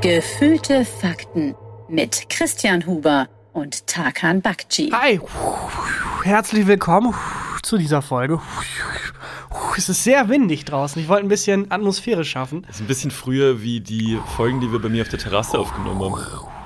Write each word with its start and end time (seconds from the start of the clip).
Gefühlte 0.00 0.84
Fakten 0.84 1.54
mit 1.88 2.30
Christian 2.30 2.86
Huber 2.86 3.28
und 3.52 3.86
Tarkan 3.86 4.40
Bakci. 4.40 4.90
Hi, 4.92 5.20
herzlich 6.24 6.66
willkommen 6.66 7.14
zu 7.62 7.76
dieser 7.76 8.00
Folge. 8.00 8.40
Es 9.76 9.88
ist 9.88 10.04
sehr 10.04 10.28
windig 10.28 10.64
draußen. 10.64 11.00
Ich 11.00 11.08
wollte 11.08 11.26
ein 11.26 11.28
bisschen 11.28 11.70
Atmosphäre 11.70 12.24
schaffen. 12.24 12.62
Das 12.66 12.76
ist 12.76 12.82
ein 12.82 12.86
bisschen 12.86 13.10
früher 13.10 13.62
wie 13.62 13.80
die 13.80 14.18
Folgen, 14.36 14.60
die 14.60 14.72
wir 14.72 14.78
bei 14.78 14.88
mir 14.88 15.02
auf 15.02 15.08
der 15.08 15.18
Terrasse 15.18 15.58
aufgenommen 15.58 16.00
haben. 16.00 16.59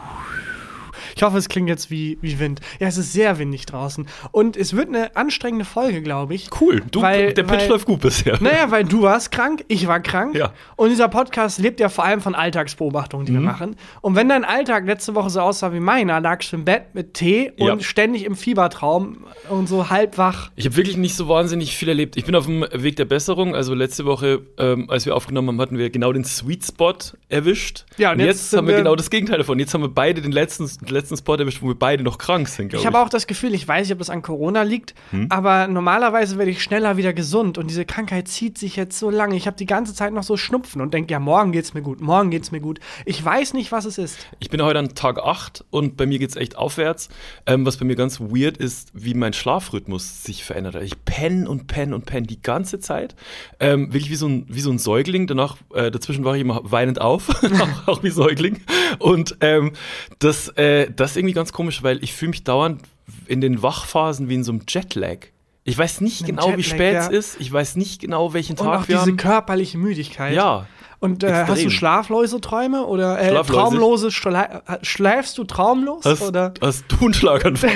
Ich 1.25 1.27
hoffe, 1.27 1.39
es 1.39 1.49
klingt 1.49 1.71
jetzt 1.71 1.91
wie, 1.91 2.19
wie 2.21 2.39
Wind. 2.39 2.61
Ja, 2.81 2.87
es 2.87 2.99
ist 2.99 3.15
sehr 3.15 3.39
windig 3.39 3.65
draußen. 3.65 4.07
Und 4.31 4.59
es 4.59 4.77
wird 4.77 4.89
eine 4.89 5.17
anstrengende 5.17 5.65
Folge, 5.65 6.03
glaube 6.03 6.35
ich. 6.35 6.51
Cool, 6.61 6.83
du, 6.91 7.01
Weil- 7.01 7.33
der 7.33 7.45
Pitch 7.45 7.63
weil- 7.63 7.69
läuft 7.71 7.87
gut 7.87 8.01
bisher. 8.01 8.37
Naja, 8.43 8.71
weil 8.71 8.85
du 8.85 9.01
warst 9.01 9.33
krank, 9.33 9.65
ich 9.69 9.87
war 9.87 10.01
krank. 10.01 10.35
Ja. 10.37 10.53
Und 10.77 10.91
dieser 10.91 11.09
Podcast 11.09 11.59
lebt 11.61 11.81
ja 11.81 11.89
vor 11.89 12.05
allem 12.05 12.21
von 12.21 12.35
Alltagsbeobachtungen, 12.35 13.25
die 13.25 13.33
wir 13.33 13.41
machen. 13.41 13.77
Und 14.03 14.17
wenn 14.17 14.29
dein 14.29 14.45
Alltag 14.45 14.85
letzte 14.85 15.15
Woche 15.15 15.31
so 15.31 15.41
aussah 15.41 15.73
wie 15.73 15.81
meiner, 15.81 16.21
lagst 16.21 16.53
du 16.53 16.57
im 16.57 16.67
Bett 16.67 16.95
mit 16.95 17.15
Tee 17.15 17.53
Ja. 17.57 17.73
und 17.73 17.83
ständig 17.83 18.25
im 18.27 18.37
Fiebertraum 18.37 19.25
und 19.49 19.67
so 19.67 19.89
halb 19.89 20.19
wach. 20.19 20.51
Ich 20.57 20.67
habe 20.67 20.77
wirklich 20.77 20.99
nicht 20.99 21.17
so 21.17 21.27
wahnsinnig 21.27 21.75
viel 21.75 21.89
erlebt. 21.89 22.19
Ich 22.19 22.27
bin 22.27 22.35
auf 22.35 22.45
dem 22.45 22.67
Weg 22.71 22.97
der 22.97 23.07
Besserung. 23.07 23.55
Also 23.55 23.73
letzte 23.73 24.05
Woche, 24.05 24.43
ähm, 24.59 24.91
als 24.91 25.07
wir 25.07 25.17
aufgenommen 25.17 25.49
haben, 25.49 25.61
hatten 25.63 25.79
wir 25.79 25.89
genau 25.89 26.13
den 26.13 26.25
Sweet 26.25 26.67
Spot 26.67 26.93
erwischt. 27.31 27.87
Ja, 27.97 28.11
und 28.13 28.21
und 28.21 28.27
jetzt 28.27 28.51
jetzt, 28.51 28.57
haben 28.59 28.67
wir 28.67 28.75
wir- 28.75 28.79
genau 28.83 28.95
das 28.95 29.09
Gegenteil 29.09 29.39
davon. 29.39 29.59
Jetzt 29.59 29.73
haben 29.73 29.81
wir 29.81 29.89
beide 29.89 30.21
den 30.21 30.33
letzten, 30.33 30.69
den 30.85 30.89
letzten 31.15 31.25
Spot 31.25 31.37
erwischt, 31.37 31.63
wo 31.63 31.69
wir 31.69 31.75
beide 31.79 32.03
noch 32.03 32.19
krank 32.19 32.49
sind, 32.49 32.69
glaube 32.69 32.77
Ich 32.77 32.83
ich. 32.83 32.87
habe 32.87 32.99
auch 33.01 33.09
das 33.09 33.27
Gefühl, 33.27 33.55
ich 33.55 33.67
weiß 33.67 33.87
nicht, 33.87 33.93
ob 33.93 33.99
das 33.99 34.11
an 34.11 34.23
Corona 34.23 34.63
liegt, 34.63 34.95
Hm? 35.11 35.27
aber 35.31 35.67
normalerweise 35.69 36.39
werde 36.39 36.51
ich 36.51 36.63
schneller 36.63 36.97
wieder 36.97 37.13
gesund 37.13 37.59
und 37.59 37.69
diese 37.69 37.85
Krankheit 37.85 38.29
zieht 38.29 38.59
sich 38.59 38.77
jetzt 38.77 38.99
so 38.99 39.11
lange. 39.11 39.37
Ich 39.37 39.47
habe 39.47 39.57
die 39.57 39.67
ganze 39.67 39.95
Zeit 39.95 40.13
noch 40.13 40.23
so 40.23 40.37
Schnupfen 40.37 40.81
und 40.81 40.93
denke, 40.95 41.13
ja, 41.13 41.19
morgen 41.21 41.53
geht's 41.53 41.75
mir 41.75 41.83
gut, 41.83 42.01
morgen 42.01 42.31
geht's 42.31 42.51
mir 42.51 42.61
gut. 42.61 42.81
Ich 43.05 43.25
weiß 43.25 43.55
nicht, 43.55 43.73
was 43.73 43.85
es 43.85 43.99
ist. 43.99 44.19
Ich 44.41 44.51
bin 44.51 44.63
heute 44.63 44.79
an 44.79 44.95
Tag 44.95 45.19
8 45.19 45.65
und 45.71 45.97
bei 45.97 46.07
mir 46.07 46.19
geht's 46.19 46.37
echt 46.37 46.57
aufwärts. 46.57 47.09
Ähm, 47.47 47.65
was 47.67 47.77
bei 47.77 47.85
mir 47.85 47.97
ganz 47.97 48.21
weird 48.21 48.57
ist, 48.57 48.91
wie 48.95 49.15
mein 49.15 49.33
Schlafrhythmus 49.33 50.23
sich 50.25 50.45
verändert. 50.45 50.75
hat. 50.77 50.83
Ich 50.83 51.05
penne 51.05 51.49
und 51.49 51.67
penne 51.67 51.95
und 51.95 52.07
penne 52.07 52.27
die 52.27 52.41
ganze 52.41 52.81
Zeit. 52.81 53.15
Ähm, 53.61 53.93
wirklich 53.93 54.11
wie 54.11 54.17
so, 54.17 54.27
ein, 54.29 54.47
wie 54.49 54.61
so 54.61 54.71
ein 54.71 54.79
Säugling. 54.79 55.27
Danach, 55.27 55.57
äh, 55.75 55.91
dazwischen 55.91 56.25
war 56.25 56.35
ich 56.35 56.41
immer 56.41 56.61
weinend 56.65 57.01
auf, 57.01 57.29
auch, 57.31 57.69
auch 57.89 58.03
wie 58.03 58.11
Säugling. 58.11 58.61
Und 58.99 59.37
ähm, 59.41 59.73
das, 60.19 60.49
äh, 60.57 60.91
das 60.97 61.13
ist 61.13 61.17
irgendwie 61.17 61.35
ganz 61.35 61.53
komisch, 61.53 61.83
weil 61.83 62.03
ich 62.03 62.13
fühle 62.13 62.31
mich 62.31 62.45
dauernd 62.45 62.83
in 63.27 63.41
den 63.41 63.63
Wachphasen 63.63 64.29
wie 64.29 64.35
in 64.35 64.45
so 64.45 64.53
einem 64.53 64.63
Jetlag. 64.69 65.27
Ich 65.65 65.79
weiß 65.79 66.01
nicht 66.03 66.27
genau, 66.27 66.49
wie 66.57 66.61
Jetlag, 66.61 66.65
spät 66.65 66.95
ja. 66.95 67.07
es 67.07 67.09
ist. 67.09 67.41
Ich 67.41 67.53
weiß 67.53 67.77
nicht 67.77 68.01
genau, 68.01 68.33
welchen 68.35 68.53
Und 68.59 68.65
Tag 68.65 68.83
auch 68.83 68.89
wir 68.89 68.97
diese 68.97 69.11
haben. 69.11 69.17
körperliche 69.17 69.79
Müdigkeit. 69.79 70.35
Ja. 70.35 70.67
Und 71.01 71.23
äh, 71.23 71.45
hast 71.47 71.65
du 71.65 71.71
schlaflose 71.71 72.41
Träume 72.41 72.85
oder 72.87 73.19
äh, 73.21 73.29
Schlaflose? 73.31 73.53
traumlose 73.53 74.11
Schle 74.11 74.63
schläfst 74.83 75.37
du 75.39 75.45
traumlos 75.45 76.05
Hast, 76.05 76.23
oder 76.23 76.55
hast 76.61 76.85
du 76.89 77.05
einen 77.05 77.15
Schlaganfall? 77.15 77.71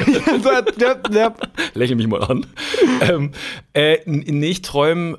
Lächel 1.75 1.97
mich 1.97 2.07
mal 2.07 2.23
an. 2.23 2.47
ähm, 3.03 3.33
äh, 3.75 3.99
ich 4.45 4.63
träume 4.63 5.19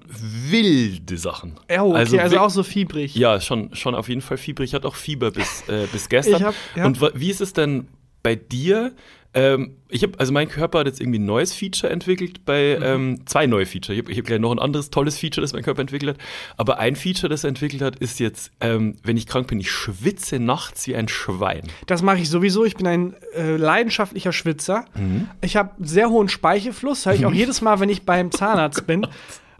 wilde 0.49 1.17
Sachen. 1.17 1.59
Ja, 1.69 1.83
okay, 1.83 1.97
also, 1.97 2.17
wi- 2.17 2.37
auch 2.39 2.49
so 2.49 2.63
fiebrig. 2.63 3.15
Ja, 3.15 3.39
schon, 3.41 3.75
schon 3.75 3.95
auf 3.95 4.09
jeden 4.09 4.21
Fall 4.21 4.37
Fieber. 4.37 4.63
Ich 4.63 4.73
hatte 4.73 4.87
auch 4.87 4.95
Fieber 4.95 5.31
bis, 5.31 5.63
äh, 5.67 5.87
bis 5.91 6.09
gestern. 6.09 6.43
Hab- 6.43 6.55
ja. 6.75 6.85
Und 6.85 6.99
wie 7.15 7.29
ist 7.29 7.41
es 7.41 7.53
denn 7.53 7.87
bei 8.23 8.35
dir? 8.35 8.93
Ähm, 9.35 9.75
ich 9.89 10.01
habe, 10.01 10.19
also 10.19 10.33
mein 10.33 10.49
Körper 10.49 10.79
hat 10.79 10.87
jetzt 10.87 10.99
irgendwie 10.99 11.19
ein 11.19 11.25
neues 11.25 11.53
Feature 11.53 11.91
entwickelt 11.91 12.45
bei 12.45 12.77
Mhm. 12.79 12.85
ähm, 12.85 13.19
zwei 13.27 13.45
neue 13.45 13.65
Feature. 13.67 13.93
Ich 13.95 14.03
habe 14.03 14.15
hab 14.15 14.25
gleich 14.25 14.39
noch 14.39 14.51
ein 14.51 14.57
anderes 14.59 14.89
tolles 14.89 15.17
Feature, 15.19 15.41
das 15.43 15.53
mein 15.53 15.61
Körper 15.61 15.81
entwickelt 15.81 16.17
hat. 16.17 16.25
Aber 16.57 16.79
ein 16.79 16.95
Feature, 16.95 17.29
das 17.29 17.43
er 17.43 17.49
entwickelt 17.49 17.81
hat, 17.83 17.97
ist 17.99 18.19
jetzt, 18.19 18.51
ähm, 18.59 18.95
wenn 19.03 19.17
ich 19.17 19.27
krank 19.27 19.47
bin, 19.47 19.59
ich 19.59 19.69
schwitze 19.71 20.39
nachts 20.39 20.87
wie 20.87 20.95
ein 20.95 21.07
Schwein. 21.07 21.61
Das 21.85 22.01
mache 22.01 22.17
ich 22.19 22.29
sowieso. 22.29 22.65
Ich 22.65 22.75
bin 22.75 22.87
ein 22.87 23.13
äh, 23.35 23.55
leidenschaftlicher 23.55 24.31
Schwitzer. 24.33 24.85
Mhm. 24.95 25.27
Ich 25.41 25.55
habe 25.55 25.71
sehr 25.79 26.09
hohen 26.09 26.29
Speichelfluss. 26.29 27.05
Höre 27.05 27.13
ich 27.13 27.25
auch 27.27 27.31
jedes 27.33 27.61
Mal, 27.61 27.79
wenn 27.79 27.89
ich 27.89 28.03
beim 28.03 28.31
Zahnarzt 28.31 28.87
bin. 28.87 29.05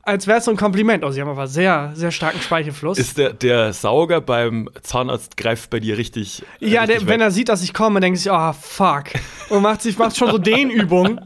Als 0.04 0.28
wäre 0.28 0.40
es 0.40 0.46
so 0.46 0.52
ein 0.52 0.58
Kompliment. 0.58 1.04
Also, 1.04 1.16
sie 1.16 1.22
haben 1.22 1.30
aber 1.30 1.48
sehr, 1.48 1.92
sehr 1.96 2.12
starken 2.12 2.42
Speichelfluss. 2.42 2.98
Ist 2.98 3.18
der, 3.18 3.34
der 3.34 3.74
Sauger 3.74 4.22
beim 4.22 4.70
Zahnarzt 4.82 5.38
greift 5.38 5.70
bei 5.70 5.80
dir 5.80 5.98
richtig? 5.98 6.44
äh, 6.62 6.68
ja, 6.68 6.82
richtig 6.82 7.00
der, 7.00 7.08
wenn 7.08 7.22
er 7.22 7.32
sieht, 7.32 7.50
dass 7.50 7.64
ich 7.64 7.74
komme, 7.74 8.00
denkt 8.00 8.20
sich, 8.20 8.32
oh, 8.32 8.54
fuck. 8.54 9.06
Und 9.50 9.62
macht 9.64 9.82
sich 9.82 9.98
macht 9.98 10.16
schon 10.18 10.32
so 10.32 10.38
Dehnübungen, 10.38 11.20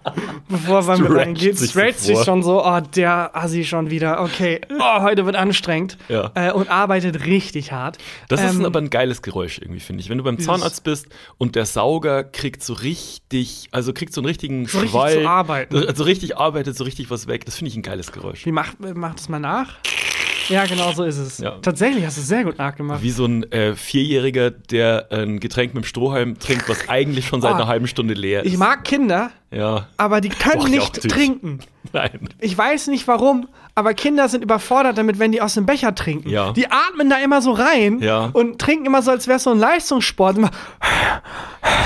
bevor 0.48 0.82
mir 0.82 0.96
Stretcht 0.96 1.16
reingeht. 1.16 1.58
sich 1.58 1.70
Stretcht 1.70 2.00
sich 2.00 2.16
vor. 2.16 2.24
schon 2.24 2.42
so, 2.42 2.64
oh, 2.64 2.80
der 2.80 3.34
Assi 3.36 3.64
schon 3.64 3.90
wieder. 3.90 4.20
Okay, 4.22 4.60
oh, 4.78 5.02
heute 5.02 5.24
wird 5.26 5.36
anstrengend. 5.36 5.96
Ja. 6.08 6.30
Äh, 6.34 6.52
und 6.52 6.68
arbeitet 6.70 7.24
richtig 7.26 7.72
hart. 7.72 7.98
Das 8.28 8.40
ist 8.42 8.50
Ähm, 8.54 8.60
ein, 8.60 8.66
aber 8.66 8.80
ein 8.80 8.90
geiles 8.90 9.22
Geräusch 9.22 9.58
irgendwie, 9.58 9.80
finde 9.80 10.02
ich. 10.02 10.10
Wenn 10.10 10.18
du 10.18 10.24
beim 10.24 10.38
Zahnarzt 10.38 10.84
bist 10.84 11.06
und 11.38 11.56
der 11.56 11.66
Sauger 11.66 12.24
kriegt 12.24 12.62
so 12.62 12.74
richtig, 12.74 13.68
also 13.70 13.92
kriegt 13.92 14.12
so 14.12 14.20
einen 14.20 14.26
richtigen 14.26 14.66
So 14.66 14.78
richtig 14.78 14.90
Schwall. 14.92 15.12
zu 15.22 15.26
arbeiten. 15.28 15.76
Also 15.76 16.04
richtig 16.04 16.36
arbeitet, 16.36 16.76
so 16.76 16.84
richtig 16.84 17.10
was 17.10 17.26
weg. 17.26 17.44
Das 17.46 17.56
finde 17.56 17.70
ich 17.70 17.76
ein 17.76 17.82
geiles 17.82 18.12
Geräusch. 18.12 18.19
Wie 18.44 18.52
macht, 18.52 18.78
macht 18.80 19.20
es 19.20 19.28
mal 19.28 19.38
nach? 19.40 19.74
Ja, 20.48 20.64
genau 20.66 20.90
so 20.92 21.04
ist 21.04 21.16
es. 21.18 21.38
Ja. 21.38 21.58
Tatsächlich 21.62 22.04
hast 22.04 22.16
du 22.16 22.22
es 22.22 22.26
sehr 22.26 22.42
gut 22.42 22.58
nachgemacht. 22.58 23.02
Wie 23.02 23.10
so 23.10 23.24
ein 23.24 23.44
äh, 23.52 23.76
Vierjähriger, 23.76 24.50
der 24.50 25.06
ein 25.12 25.38
Getränk 25.38 25.74
mit 25.74 25.84
dem 25.84 25.86
Strohhalm 25.86 26.40
trinkt, 26.40 26.68
was 26.68 26.88
eigentlich 26.88 27.26
schon 27.28 27.40
seit 27.40 27.52
Oh, 27.52 27.54
einer 27.56 27.68
halben 27.68 27.86
Stunde 27.86 28.14
leer 28.14 28.42
ist. 28.42 28.52
Ich 28.52 28.58
mag 28.58 28.82
Kinder, 28.84 29.30
Ja. 29.52 29.86
aber 29.96 30.20
die 30.20 30.28
können 30.28 30.60
auch 30.60 30.68
nicht 30.68 31.08
trinken. 31.08 31.60
Nein. 31.92 32.28
Ich 32.40 32.56
weiß 32.58 32.88
nicht 32.88 33.06
warum, 33.06 33.48
aber 33.80 33.94
Kinder 33.94 34.28
sind 34.28 34.44
überfordert 34.44 34.96
damit, 34.98 35.18
wenn 35.18 35.32
die 35.32 35.40
aus 35.42 35.54
dem 35.54 35.66
Becher 35.66 35.94
trinken. 35.94 36.28
Ja. 36.30 36.52
Die 36.52 36.70
atmen 36.70 37.10
da 37.10 37.16
immer 37.18 37.42
so 37.42 37.50
rein 37.52 37.98
Ja. 38.00 38.30
und 38.32 38.58
trinken 38.60 38.86
immer 38.86 39.02
so, 39.02 39.10
als 39.10 39.26
wäre 39.26 39.36
es 39.38 39.42
so 39.44 39.50
ein 39.50 39.58
Leistungssport. 39.58 40.36
Immer, 40.38 40.50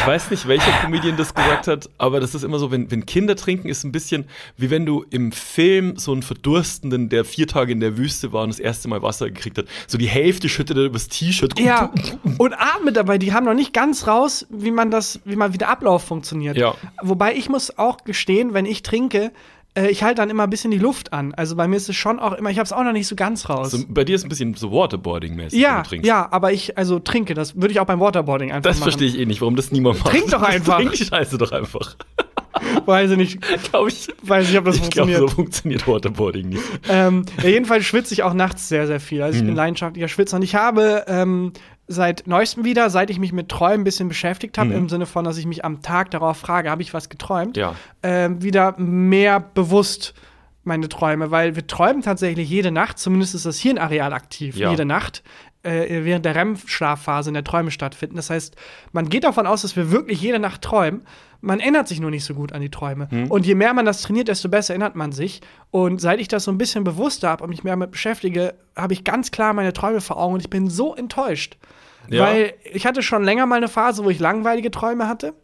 Ich 0.00 0.06
weiß 0.06 0.30
nicht, 0.30 0.46
welcher 0.46 0.70
Comedian 0.82 1.16
das 1.16 1.34
gesagt 1.34 1.66
hat, 1.66 1.88
aber 1.98 2.20
das 2.20 2.34
ist 2.34 2.44
immer 2.44 2.58
so, 2.58 2.70
wenn, 2.70 2.90
wenn 2.90 3.06
Kinder 3.06 3.34
trinken, 3.36 3.68
ist 3.68 3.84
ein 3.84 3.92
bisschen 3.92 4.26
wie 4.56 4.70
wenn 4.70 4.84
du 4.86 5.04
im 5.10 5.32
Film 5.32 5.96
so 5.96 6.12
einen 6.12 6.22
Verdurstenden, 6.22 7.08
der 7.08 7.24
vier 7.24 7.46
Tage 7.46 7.72
in 7.72 7.80
der 7.80 7.96
Wüste 7.96 8.32
war 8.32 8.42
und 8.42 8.50
das 8.50 8.58
erste 8.60 8.88
Mal 8.88 9.02
Wasser 9.02 9.28
gekriegt 9.30 9.58
hat, 9.58 9.66
so 9.86 9.96
die 9.98 10.06
Hälfte 10.06 10.48
schüttet 10.48 10.76
er 10.76 10.84
übers 10.84 11.08
T-Shirt. 11.08 11.58
ja, 11.58 11.90
und 12.38 12.54
atmet 12.54 12.96
dabei. 12.96 13.18
Die 13.18 13.32
haben 13.32 13.46
noch 13.46 13.54
nicht 13.54 13.72
ganz 13.72 14.06
raus, 14.06 14.46
wie 14.50 14.70
man 14.70 14.90
das, 14.90 15.20
wie 15.24 15.36
man 15.36 15.52
wie 15.54 15.58
der 15.58 15.70
Ablauf 15.70 16.04
funktioniert. 16.04 16.56
Ja. 16.56 16.74
Wobei 17.02 17.34
ich 17.34 17.48
muss 17.48 17.78
auch 17.78 18.04
gestehen, 18.04 18.52
wenn 18.54 18.66
ich 18.66 18.82
trinke, 18.82 19.32
äh, 19.76 19.88
ich 19.88 20.02
halte 20.02 20.16
dann 20.16 20.30
immer 20.30 20.44
ein 20.44 20.50
bisschen 20.50 20.70
die 20.70 20.78
Luft 20.78 21.12
an. 21.12 21.34
Also 21.34 21.56
bei 21.56 21.66
mir 21.68 21.76
ist 21.76 21.88
es 21.88 21.96
schon 21.96 22.18
auch 22.18 22.32
immer, 22.32 22.50
ich 22.50 22.58
habe 22.58 22.64
es 22.66 22.72
auch 22.72 22.84
noch 22.84 22.92
nicht 22.92 23.06
so 23.08 23.16
ganz 23.16 23.48
raus. 23.48 23.70
So, 23.72 23.78
bei 23.88 24.04
dir 24.04 24.14
ist 24.16 24.24
ein 24.24 24.28
bisschen 24.28 24.54
so 24.54 24.70
Waterboarding-mäßig, 24.70 25.52
wenn 25.52 25.60
ja, 25.60 25.82
du 25.82 25.88
trinkst. 25.88 26.06
ja, 26.06 26.28
aber 26.30 26.52
ich 26.52 26.76
also 26.78 26.98
trinke, 26.98 27.34
das 27.34 27.56
würde 27.56 27.72
ich 27.72 27.80
auch 27.80 27.86
beim 27.86 28.00
Waterboarding 28.00 28.50
einfach 28.52 28.70
Das 28.70 28.78
machen. 28.80 28.90
verstehe 28.92 29.08
ich 29.08 29.18
eh 29.18 29.26
nicht, 29.26 29.40
warum 29.40 29.56
das 29.56 29.72
niemand 29.72 29.98
macht. 30.00 30.10
Trink 30.10 30.30
doch 30.30 30.42
einfach. 30.42 30.76
Trink 30.78 30.92
die 30.92 31.04
Scheiße 31.04 31.38
doch 31.38 31.52
einfach. 31.52 31.96
Weiß 32.86 33.10
ich 33.10 33.16
nicht, 33.16 33.40
Glaube 33.70 33.88
ich. 33.88 34.08
weiß 34.22 34.46
nicht, 34.48 34.56
ob 34.58 34.64
das 34.66 34.76
Ich 34.76 34.82
glaube, 34.90 35.10
funktioniert. 35.12 35.18
so 35.20 35.28
funktioniert 35.28 35.88
Waterboarding 35.88 36.48
nicht. 36.50 36.62
ähm, 36.88 37.24
ja, 37.42 37.48
jedenfalls 37.48 37.84
schwitze 37.84 38.14
ich 38.14 38.22
auch 38.22 38.32
nachts 38.34 38.68
sehr, 38.68 38.86
sehr 38.86 39.00
viel. 39.00 39.22
Also 39.22 39.36
ich 39.36 39.42
Mhm. 39.42 39.46
bin 39.48 39.56
leidenschaftlicher 39.56 40.06
Schwitzer. 40.08 40.36
Und 40.36 40.42
ich 40.42 40.54
habe 40.54 41.04
ähm, 41.08 41.52
seit 41.86 42.26
neuestem 42.26 42.64
wieder, 42.64 42.88
seit 42.90 43.10
ich 43.10 43.18
mich 43.18 43.32
mit 43.32 43.48
Träumen 43.48 43.80
ein 43.80 43.84
bisschen 43.84 44.08
beschäftigt 44.08 44.56
habe, 44.58 44.72
im 44.72 44.88
Sinne 44.88 45.06
von, 45.06 45.24
dass 45.24 45.36
ich 45.36 45.46
mich 45.46 45.64
am 45.64 45.82
Tag 45.82 46.10
darauf 46.10 46.38
frage, 46.38 46.70
habe 46.70 46.80
ich 46.82 46.94
was 46.94 47.08
geträumt, 47.08 47.56
Mhm. 47.56 47.60
Ja. 47.62 47.74
ähm, 48.02 48.42
wieder 48.42 48.74
mehr 48.78 49.40
bewusst 49.40 50.14
meine 50.62 50.88
Träume, 50.88 51.30
weil 51.30 51.56
wir 51.56 51.66
träumen 51.66 52.00
tatsächlich 52.02 52.48
jede 52.48 52.70
Nacht, 52.70 52.98
zumindest 52.98 53.34
ist 53.34 53.44
das 53.44 53.58
Hirnareal 53.58 54.14
aktiv, 54.14 54.56
Ja. 54.56 54.70
jede 54.70 54.86
Nacht, 54.86 55.22
äh, 55.64 56.04
während 56.04 56.24
der 56.24 56.34
REM-Schlafphase 56.34 57.30
in 57.30 57.34
der 57.34 57.44
Träume 57.44 57.70
stattfinden. 57.70 58.16
Das 58.16 58.30
heißt, 58.30 58.56
man 58.92 59.08
geht 59.08 59.24
davon 59.24 59.46
aus, 59.46 59.62
dass 59.62 59.76
wir 59.76 59.90
wirklich 59.90 60.20
jede 60.20 60.38
Nacht 60.38 60.62
träumen. 60.62 61.02
Man 61.40 61.60
erinnert 61.60 61.88
sich 61.88 62.00
nur 62.00 62.10
nicht 62.10 62.24
so 62.24 62.34
gut 62.34 62.52
an 62.52 62.60
die 62.60 62.70
Träume. 62.70 63.10
Hm. 63.10 63.30
Und 63.30 63.46
je 63.46 63.54
mehr 63.54 63.74
man 63.74 63.84
das 63.84 64.02
trainiert, 64.02 64.28
desto 64.28 64.48
besser 64.48 64.74
erinnert 64.74 64.96
man 64.96 65.12
sich. 65.12 65.42
Und 65.70 66.00
seit 66.00 66.20
ich 66.20 66.28
das 66.28 66.44
so 66.44 66.50
ein 66.50 66.58
bisschen 66.58 66.84
bewusster 66.84 67.28
habe 67.28 67.44
und 67.44 67.50
mich 67.50 67.64
mehr 67.64 67.74
damit 67.74 67.90
beschäftige, 67.90 68.54
habe 68.76 68.92
ich 68.92 69.04
ganz 69.04 69.30
klar 69.30 69.52
meine 69.52 69.72
Träume 69.72 70.00
vor 70.00 70.18
Augen 70.18 70.34
und 70.34 70.40
ich 70.40 70.50
bin 70.50 70.70
so 70.70 70.94
enttäuscht. 70.94 71.56
Ja. 72.08 72.24
Weil 72.24 72.54
ich 72.72 72.86
hatte 72.86 73.02
schon 73.02 73.24
länger 73.24 73.46
mal 73.46 73.56
eine 73.56 73.68
Phase, 73.68 74.04
wo 74.04 74.10
ich 74.10 74.20
langweilige 74.20 74.70
Träume 74.70 75.08
hatte 75.08 75.34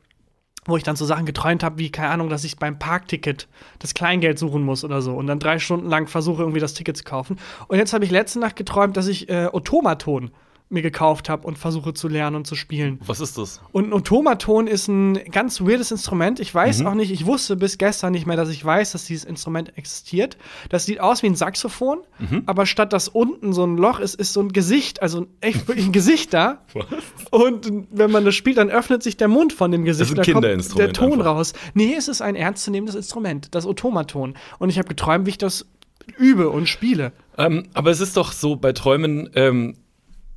wo 0.67 0.77
ich 0.77 0.83
dann 0.83 0.97
so 0.97 1.05
Sachen 1.05 1.27
geträumt 1.27 1.62
habe, 1.62 1.79
wie, 1.79 1.91
keine 1.91 2.11
Ahnung, 2.11 2.29
dass 2.29 2.45
ich 2.45 2.59
beim 2.59 2.79
Parkticket 2.79 3.49
das 3.79 3.95
Kleingeld 3.95 4.39
suchen 4.39 4.62
muss 4.62 4.85
oder 4.85 5.01
so 5.03 5.15
und 5.15 5.27
dann 5.27 5.39
drei 5.39 5.59
Stunden 5.59 5.89
lang 5.89 6.07
versuche, 6.07 6.43
irgendwie 6.43 6.61
das 6.61 6.75
Ticket 6.75 6.97
zu 6.97 7.05
kaufen. 7.05 7.39
Und 7.69 7.79
jetzt 7.79 7.93
habe 7.93 8.05
ich 8.05 8.11
letzte 8.11 8.41
Nacht 8.41 8.57
geträumt, 8.57 8.97
dass 8.97 9.07
ich 9.07 9.29
äh, 9.29 9.47
Automaton 9.47 10.31
mir 10.73 10.83
gekauft 10.83 11.29
habe 11.29 11.47
und 11.49 11.59
versuche 11.59 11.93
zu 11.95 12.07
lernen 12.07 12.37
und 12.37 12.47
zu 12.47 12.55
spielen. 12.55 13.01
Was 13.05 13.19
ist 13.19 13.37
das? 13.37 13.61
Und 13.73 13.89
ein 13.89 13.93
Automaton 13.93 14.69
ist 14.69 14.87
ein 14.87 15.15
ganz 15.33 15.61
weirdes 15.61 15.91
Instrument. 15.91 16.39
Ich 16.39 16.55
weiß 16.55 16.81
Mhm. 16.81 16.87
auch 16.87 16.95
nicht, 16.95 17.11
ich 17.11 17.27
wusste 17.27 17.57
bis 17.57 17.77
gestern 17.77 18.13
nicht 18.13 18.25
mehr, 18.25 18.37
dass 18.37 18.51
ich 18.51 18.65
weiß, 18.65 18.93
dass 18.93 19.05
dieses 19.05 19.25
Instrument 19.25 19.77
existiert. 19.77 20.37
Das 20.69 20.85
sieht 20.87 21.01
aus 21.01 21.25
wie 21.25 21.27
ein 21.27 21.35
Saxophon, 21.35 21.99
Mhm. 22.21 22.45
aber 22.47 22.67
statt 22.67 22.93
dass 22.93 23.09
unten 23.09 23.53
so 23.53 23.65
ein 23.67 23.77
Loch 23.79 23.99
ist, 23.99 24.15
ist 24.15 24.33
so 24.33 24.41
ein 24.41 24.51
Gesicht, 24.53 25.03
also 25.03 25.27
echt 25.41 25.67
wirklich 25.67 25.87
ein 25.87 25.93
Gesicht 25.93 26.33
da. 26.33 26.63
Und 27.31 27.71
wenn 27.91 28.11
man 28.11 28.25
das 28.25 28.35
spielt, 28.35 28.57
dann 28.59 28.71
öffnet 28.71 29.03
sich 29.03 29.17
der 29.17 29.29
Mund 29.29 29.53
von 29.53 29.71
dem 29.73 29.85
Gesicht. 29.85 30.11
ist 30.13 30.13
ein 30.13 30.17
kommt 30.17 30.27
der 30.27 30.35
Kinderinstrument 30.35 30.97
Ton 30.97 31.13
einfach. 31.15 31.27
raus. 31.27 31.53
Nee, 31.75 31.95
es 31.97 32.09
ist 32.09 32.23
ein 32.23 32.37
ernstzunehmendes 32.37 32.95
Instrument, 32.95 33.55
das 33.55 33.67
Automaton. 33.67 34.35
Und 34.59 34.69
ich 34.71 34.79
habe 34.79 34.89
geträumt, 34.89 35.27
wie 35.27 35.31
ich 35.31 35.39
das 35.39 35.67
übe 36.17 36.49
und 36.51 36.69
spiele. 36.69 37.13
Ähm, 37.39 37.65
aber 37.75 37.91
es 37.91 38.01
ist 38.01 38.17
doch 38.17 38.33
so 38.33 38.57
bei 38.57 38.73
Träumen, 38.73 39.31
ähm, 39.35 39.75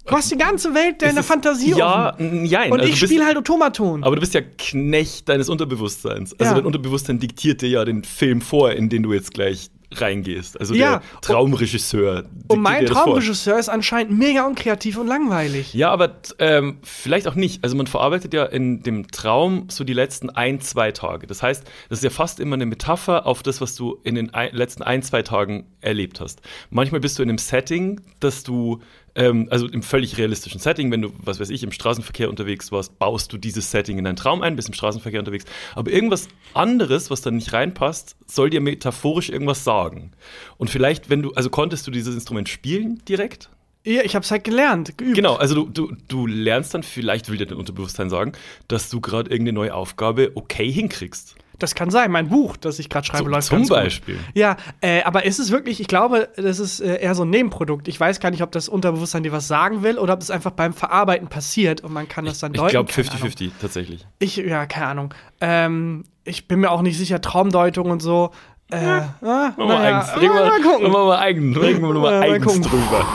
Du 0.06 0.12
hast 0.16 0.30
die 0.32 0.38
ganze 0.38 0.74
Welt 0.74 1.02
deiner 1.02 1.22
ist- 1.22 1.28
Fantasie 1.28 1.72
Ja, 1.72 2.16
ja. 2.20 2.66
Und 2.66 2.84
ich 2.84 3.00
spiele 3.00 3.26
halt 3.26 3.38
Automaton. 3.38 4.04
Aber 4.04 4.16
du 4.16 4.20
bist 4.20 4.34
ja 4.34 4.42
Knecht 4.42 5.30
deines 5.30 5.48
Unterbewusstseins. 5.50 6.34
Also 6.40 6.52
Ja. 6.52 6.56
dein 6.58 6.66
Unterbewusstsein 6.66 7.20
diktiert 7.20 7.62
dir 7.62 7.70
ja 7.70 7.86
den 7.86 8.04
Film 8.04 8.42
vor, 8.42 8.72
in 8.72 8.90
den 8.90 9.04
du 9.04 9.14
jetzt 9.14 9.34
gleich 9.34 9.70
reingehst. 9.96 10.60
Also 10.60 10.74
Ja. 10.74 10.98
der 10.98 11.02
Traumregisseur. 11.22 12.26
und 12.48 12.62
mein. 12.62 12.86
Traumregisseur 12.88 13.60
ist 13.60 13.70
anscheinend 13.70 14.18
mega 14.18 14.46
unkreativ 14.48 14.98
und 14.98 15.06
langweilig. 15.08 15.74
Ja, 15.76 15.92
aber 15.92 16.16
ähm, 16.40 16.80
vielleicht 16.82 17.28
auch 17.28 17.36
nicht. 17.36 17.64
Also 17.64 17.76
man 17.78 17.86
verarbeitet 17.88 18.34
ja 18.34 18.44
in 18.46 18.82
dem 18.82 19.08
Traum 19.10 19.68
so 19.70 19.84
die 19.84 19.94
letzten 19.94 20.30
ein, 20.32 20.60
zwei 20.62 20.92
Tage. 20.92 21.28
Das 21.28 21.44
heißt, 21.44 21.64
das 21.90 22.00
ist 22.00 22.04
ja 22.04 22.10
fast 22.10 22.40
immer 22.40 22.56
eine 22.56 22.66
Metapher 22.66 23.28
auf 23.28 23.44
das, 23.44 23.62
was 23.62 23.76
du 23.76 24.00
in 24.04 24.16
den 24.16 24.34
ein, 24.34 24.50
letzten 24.54 24.82
ein, 24.84 25.04
zwei 25.04 25.22
Tagen 25.22 25.68
erlebt 25.82 26.20
hast. 26.20 26.42
Manchmal 26.72 27.00
bist 27.02 27.20
du 27.20 27.24
in 27.24 27.30
einem 27.30 27.38
Setting, 27.38 28.02
dass 28.20 28.42
du, 28.44 28.80
ähm, 29.16 29.48
also 29.52 29.68
im 29.68 29.84
völlig 29.84 30.18
realistischen 30.18 30.60
Setting, 30.60 30.92
wenn 30.92 31.02
du, 31.02 31.14
was 31.18 31.40
weiß 31.40 31.50
ich, 31.50 31.64
im 31.64 31.72
Straßenverkehr 31.72 32.30
unterwegs 32.30 32.72
warst, 32.72 32.98
baust 33.00 33.32
du 33.34 33.38
dieses 33.38 33.72
Setting 33.72 33.98
in 33.98 34.06
deinen 34.06 34.16
Traum 34.16 34.42
ein, 34.42 34.56
bist 34.56 34.68
im 34.68 34.74
Straßenverkehr 34.74 35.20
unterwegs. 35.20 35.46
Aber 35.76 35.92
irgendwas 35.92 36.28
anderes, 36.54 37.10
was 37.12 37.22
dann 37.22 37.36
nicht 37.36 37.54
reinpasst, 37.54 38.16
soll 38.26 38.50
dir 38.50 38.62
metaphorisch 38.62 39.30
irgendwas 39.30 39.64
sagen. 39.64 40.12
Und 40.58 40.70
vielleicht, 40.70 41.10
wenn 41.10 41.22
du, 41.22 41.34
also 41.34 41.50
konntest 41.50 41.86
du 41.88 41.92
dieses 41.92 42.16
Instrument 42.16 42.50
spielen 42.50 43.02
direkt? 43.08 43.50
Ja, 43.86 44.02
ich 44.04 44.16
hab's 44.16 44.32
halt 44.32 44.46
gelernt, 44.46 44.98
geübt. 44.98 45.16
Genau, 45.16 45.36
also 45.36 45.56
du, 45.56 45.70
du, 45.70 45.96
du 46.08 46.26
lernst 46.26 46.74
dann, 46.74 46.84
vielleicht 46.84 47.30
will 47.30 47.38
dir 47.38 47.46
dein 47.46 47.58
Unterbewusstsein 47.58 48.10
sagen, 48.10 48.32
dass 48.70 48.90
du 48.90 49.02
gerade 49.02 49.30
irgendeine 49.30 49.56
neue 49.56 49.74
Aufgabe 49.74 50.32
okay 50.36 50.72
hinkriegst. 50.72 51.36
Das 51.60 51.76
kann 51.76 51.90
sein. 51.92 52.12
Mein 52.12 52.30
Buch, 52.30 52.58
das 52.58 52.80
ich 52.80 52.90
gerade 52.90 53.06
schreibe, 53.06 53.24
Zum- 53.26 53.32
läuft 53.32 53.48
zum 53.48 53.58
ganz 53.60 53.70
gut. 53.70 53.78
Beispiel. 53.78 54.20
Ja, 54.34 54.58
äh, 54.82 55.04
aber 55.04 55.26
ist 55.26 55.40
es 55.40 55.52
wirklich, 55.52 55.80
ich 55.80 55.88
glaube, 55.88 56.30
das 56.36 56.60
ist 56.60 56.80
äh, 56.82 57.00
eher 57.02 57.14
so 57.16 57.24
ein 57.24 57.30
Nebenprodukt. 57.30 57.88
Ich 57.88 58.00
weiß 58.00 58.20
gar 58.20 58.32
nicht, 58.32 58.42
ob 58.44 58.52
das 58.52 58.68
Unterbewusstsein 58.70 59.24
dir 59.24 59.32
was 59.32 59.48
sagen 59.48 59.84
will 59.84 59.98
oder 60.00 60.14
ob 60.14 60.22
es 60.22 60.32
einfach 60.32 60.52
beim 60.52 60.74
Verarbeiten 60.74 61.28
passiert 61.28 61.82
und 61.82 61.94
man 61.94 62.08
kann 62.08 62.26
das 62.26 62.40
dann 62.40 62.54
Ich 62.54 62.60
deuten. 62.60 62.72
glaube 62.72 62.92
keine 62.92 63.10
Ahnung. 63.12 63.28
50-50 63.30 63.52
tatsächlich. 63.62 64.06
Ich, 64.20 64.36
ja, 64.38 64.66
keine 64.66 64.88
Ahnung. 64.88 65.14
Ähm, 65.42 66.04
ich 66.24 66.48
bin 66.48 66.60
mir 66.60 66.72
auch 66.72 66.82
nicht 66.82 66.98
sicher, 66.98 67.22
Traumdeutung 67.22 67.92
und 67.92 68.02
so. 68.02 68.32
Äh, 68.72 68.78
ah, 68.78 69.14
Machen 69.22 69.54
wir 69.58 69.66
naja, 69.68 69.98
eigens. 70.00 70.16
Reden 70.22 70.34
wir, 70.34 70.46
mal 70.46 70.62
gucken. 70.62 70.92
wir 70.92 71.06
mal 71.06 71.18
eigen. 71.20 71.56
Reden 71.58 71.82
wir 71.82 71.94
mal 71.94 72.12
Ja, 72.14 72.20
mal 72.20 72.32
eigens 72.32 72.62
drüber. 72.62 73.06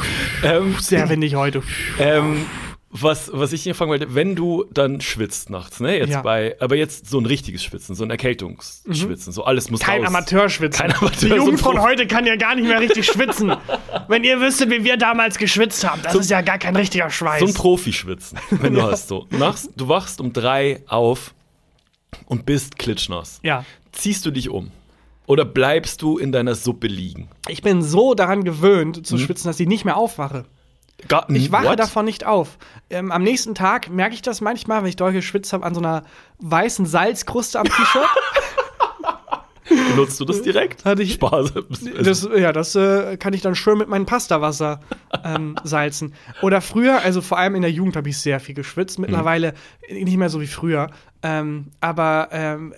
Ähm, 0.45 0.77
Sehr 0.79 1.09
windig 1.09 1.35
heute. 1.35 1.63
ähm, 1.99 2.47
was, 3.01 3.31
was 3.33 3.53
ich 3.53 3.63
hier 3.63 3.75
fragen 3.75 3.91
wollte, 3.91 4.15
wenn 4.15 4.35
du 4.35 4.65
dann 4.73 5.01
schwitzt 5.01 5.51
nachts, 5.51 5.81
ne? 5.81 5.97
Jetzt 5.99 6.11
Ja. 6.11 6.23
bei, 6.23 6.57
aber 6.61 6.77
jetzt 6.77 7.09
so 7.09 7.19
ein 7.19 7.27
richtiges 7.27 7.63
Schwitzen, 7.63 7.95
so 7.95 8.05
ein 8.05 8.11
Erkältungsschwitzen, 8.11 9.33
so 9.33 9.45
alles 9.45 9.71
muss 9.71 9.81
Mhm. 9.81 9.85
Kein 9.85 10.01
raus. 10.01 10.09
Amateurschwitzen. 10.09 10.81
Kein 10.81 10.93
Amateur, 10.97 11.21
Die 11.21 11.29
so 11.29 11.37
Jugend 11.37 11.61
von 11.61 11.81
heute 11.81 12.07
kann 12.07 12.27
ja 12.27 12.37
gar 12.37 12.55
nicht 12.55 12.67
mehr 12.67 12.81
richtig 12.81 13.07
schwitzen. 13.07 13.53
Wenn 14.09 14.25
ihr 14.25 14.41
wüsstet, 14.41 14.71
wie 14.71 14.85
wir 14.85 14.97
damals 14.97 15.39
geschwitzt 15.39 15.89
haben, 15.89 16.01
das 16.03 16.15
ist 16.15 16.31
ja 16.31 16.41
gar 16.41 16.59
kein 16.59 16.77
richtiger 16.77 17.11
Schweiß. 17.11 17.41
So 17.41 17.47
ein 17.47 17.55
Profischwitzen, 17.55 18.39
wenn 18.51 18.75
du 18.75 18.83
hast 18.83 19.09
so. 19.09 19.27
Nachts, 19.31 19.69
du 19.77 19.89
wachst 19.89 20.21
um 20.21 20.33
drei 20.33 20.83
auf 20.87 21.35
und 22.27 22.47
bist 22.47 22.79
klitschnass. 22.79 23.41
ja. 23.43 23.65
Ziehst 23.93 24.25
du 24.27 24.31
dich 24.31 24.49
um? 24.51 24.71
Oder 25.27 25.45
bleibst 25.45 26.03
du 26.03 26.19
in 26.19 26.31
deiner 26.31 26.55
Suppe 26.55 26.87
liegen? 26.87 27.29
Ich 27.49 27.63
bin 27.63 27.83
so 27.83 28.15
daran 28.15 28.45
gewöhnt 28.45 28.99
Mhm. 28.99 29.05
zu 29.05 29.19
schwitzen, 29.19 29.49
dass 29.49 29.59
ich 29.61 29.67
nicht 29.69 29.85
mehr 29.85 29.97
aufwache. 29.97 30.45
Gar, 31.07 31.31
Ich 31.31 31.53
wache 31.53 31.67
What? 31.67 31.79
davon 31.79 32.05
nicht 32.07 32.27
auf. 32.27 32.59
Ähm, 32.91 33.13
am 33.13 33.23
nächsten 33.23 33.55
Tag 33.55 33.89
merke 33.89 34.15
ich 34.15 34.23
das 34.23 34.41
manchmal, 34.41 34.83
wenn 34.83 34.89
ich 34.89 34.97
doll 34.97 35.13
geschwitzt 35.13 35.53
habe, 35.53 35.65
an 35.65 35.75
so 35.75 35.81
einer 35.81 36.03
weißen 36.39 36.87
Salzkruste 36.87 37.61
am 37.61 37.67
T-Shirt. 37.67 38.05
Benutzt 39.69 40.19
du 40.21 40.25
das 40.25 40.43
direkt? 40.43 40.85
Hatte 40.85 41.03
ich- 41.03 41.15
Spaß. 41.15 41.53
Das, 42.03 42.29
ja, 42.37 42.53
das 42.53 42.75
äh, 42.75 43.17
kann 43.17 43.33
ich 43.35 43.43
dann 43.43 43.55
schön 43.55 43.79
mit 43.79 43.89
meinem 43.89 44.07
Pastawasser 44.07 44.81
ähm, 45.25 45.57
salzen. 45.65 46.15
Oder 46.43 46.61
früher, 46.61 47.01
also 47.03 47.21
vor 47.21 47.39
allem 47.39 47.55
in 47.55 47.63
der 47.63 47.71
Jugend 47.71 47.97
habe 47.97 48.09
ich 48.09 48.19
sehr 48.19 48.41
viel 48.41 48.55
geschwitzt. 48.55 48.99
Mittlerweile 48.99 49.55
nicht 49.91 50.17
mehr 50.17 50.29
so 50.29 50.41
wie 50.41 50.47
früher. 50.47 50.91
Ähm, 51.21 51.67
aber 51.81 52.29
ähm, 52.31 52.73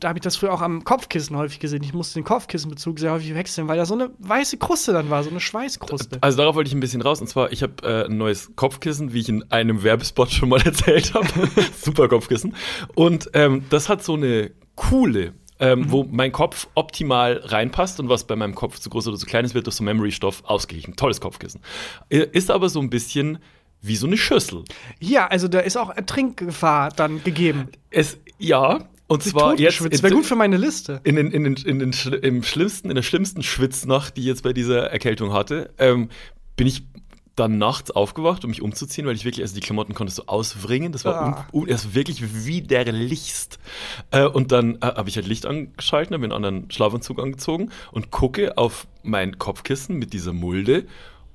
da 0.00 0.08
habe 0.08 0.18
ich 0.18 0.22
das 0.22 0.36
früher 0.36 0.52
auch 0.52 0.60
am 0.60 0.84
Kopfkissen 0.84 1.34
häufig 1.36 1.60
gesehen. 1.60 1.82
Ich 1.82 1.94
musste 1.94 2.20
den 2.20 2.24
Kopfkissenbezug 2.24 2.98
sehr 2.98 3.10
häufig 3.12 3.34
wechseln, 3.34 3.68
weil 3.68 3.78
da 3.78 3.86
so 3.86 3.94
eine 3.94 4.10
weiße 4.18 4.58
Kruste 4.58 4.92
dann 4.92 5.08
war, 5.08 5.24
so 5.24 5.30
eine 5.30 5.40
Schweißkruste. 5.40 6.18
Also 6.20 6.36
darauf 6.36 6.56
wollte 6.56 6.68
ich 6.68 6.74
ein 6.74 6.80
bisschen 6.80 7.00
raus. 7.00 7.20
Und 7.22 7.28
zwar, 7.28 7.52
ich 7.52 7.62
habe 7.62 7.74
äh, 7.82 8.04
ein 8.04 8.18
neues 8.18 8.50
Kopfkissen, 8.54 9.14
wie 9.14 9.20
ich 9.20 9.28
in 9.30 9.50
einem 9.50 9.82
Werbespot 9.82 10.30
schon 10.30 10.50
mal 10.50 10.60
erzählt 10.64 11.14
habe. 11.14 11.26
Super 11.80 12.08
Kopfkissen. 12.08 12.54
Und 12.94 13.30
ähm, 13.32 13.64
das 13.70 13.88
hat 13.88 14.04
so 14.04 14.12
eine 14.14 14.50
coole, 14.74 15.32
ähm, 15.58 15.90
wo 15.90 16.04
mein 16.10 16.32
Kopf 16.32 16.68
optimal 16.74 17.40
reinpasst 17.44 17.98
und 18.00 18.08
was 18.08 18.24
bei 18.24 18.36
meinem 18.36 18.54
Kopf 18.54 18.78
zu 18.78 18.90
groß 18.90 19.08
oder 19.08 19.16
zu 19.16 19.26
klein 19.26 19.44
ist, 19.44 19.54
wird 19.54 19.66
durch 19.66 19.76
so 19.76 19.84
Memory-Stoff 19.84 20.42
ausgeglichen. 20.44 20.96
Tolles 20.96 21.20
Kopfkissen. 21.20 21.60
Ist 22.08 22.50
aber 22.50 22.68
so 22.68 22.80
ein 22.80 22.90
bisschen 22.90 23.38
wie 23.82 23.96
so 23.96 24.06
eine 24.06 24.16
Schüssel. 24.16 24.64
Ja, 25.00 25.26
also 25.28 25.48
da 25.48 25.60
ist 25.60 25.76
auch 25.76 25.94
Trinkgefahr 26.06 26.90
dann 26.90 27.22
gegeben. 27.22 27.68
Es, 27.90 28.18
ja, 28.38 28.80
und 29.06 29.22
zwar 29.22 29.58
jetzt 29.58 29.80
Das 29.92 30.02
wäre 30.02 30.12
gut 30.14 30.26
für 30.26 30.34
meine 30.34 30.56
Liste. 30.56 31.00
in 31.04 31.16
in 31.16 31.30
in 31.56 31.78
den 31.78 31.92
schli- 31.92 32.16
im 32.22 32.42
schlimmsten, 32.42 32.88
in 32.90 32.96
der 32.96 33.02
schlimmsten 33.02 33.42
Schwitznacht, 33.42 34.16
die 34.16 34.22
ich 34.22 34.26
jetzt 34.26 34.42
bei 34.42 34.52
dieser 34.52 34.90
Erkältung 34.90 35.32
hatte, 35.32 35.70
ähm, 35.78 36.08
bin 36.56 36.66
ich 36.66 36.82
dann 37.36 37.58
nachts 37.58 37.90
aufgewacht, 37.90 38.44
um 38.44 38.50
mich 38.50 38.62
umzuziehen, 38.62 39.06
weil 39.06 39.14
ich 39.14 39.24
wirklich, 39.24 39.42
also 39.44 39.54
die 39.54 39.60
Klamotten 39.60 39.92
konntest 39.94 40.18
du 40.18 40.22
auswringen. 40.26 40.90
Das 40.92 41.04
war 41.04 41.14
Ah. 41.20 41.46
un, 41.52 41.62
un, 41.62 41.68
das 41.68 41.84
war 41.86 41.94
wirklich 41.94 42.22
widerlichst. 42.44 43.58
Äh, 44.10 44.24
und 44.24 44.52
dann 44.52 44.76
äh, 44.76 44.86
habe 44.86 45.08
ich 45.08 45.16
halt 45.16 45.26
Licht 45.26 45.46
angeschaltet, 45.46 46.12
habe 46.12 46.26
mir 46.26 46.34
einen 46.34 46.44
anderen 46.44 46.70
Schlafanzug 46.70 47.20
angezogen 47.20 47.70
und 47.92 48.10
gucke 48.10 48.56
auf 48.58 48.86
mein 49.02 49.38
Kopfkissen 49.38 49.96
mit 49.96 50.12
dieser 50.12 50.32
Mulde 50.32 50.86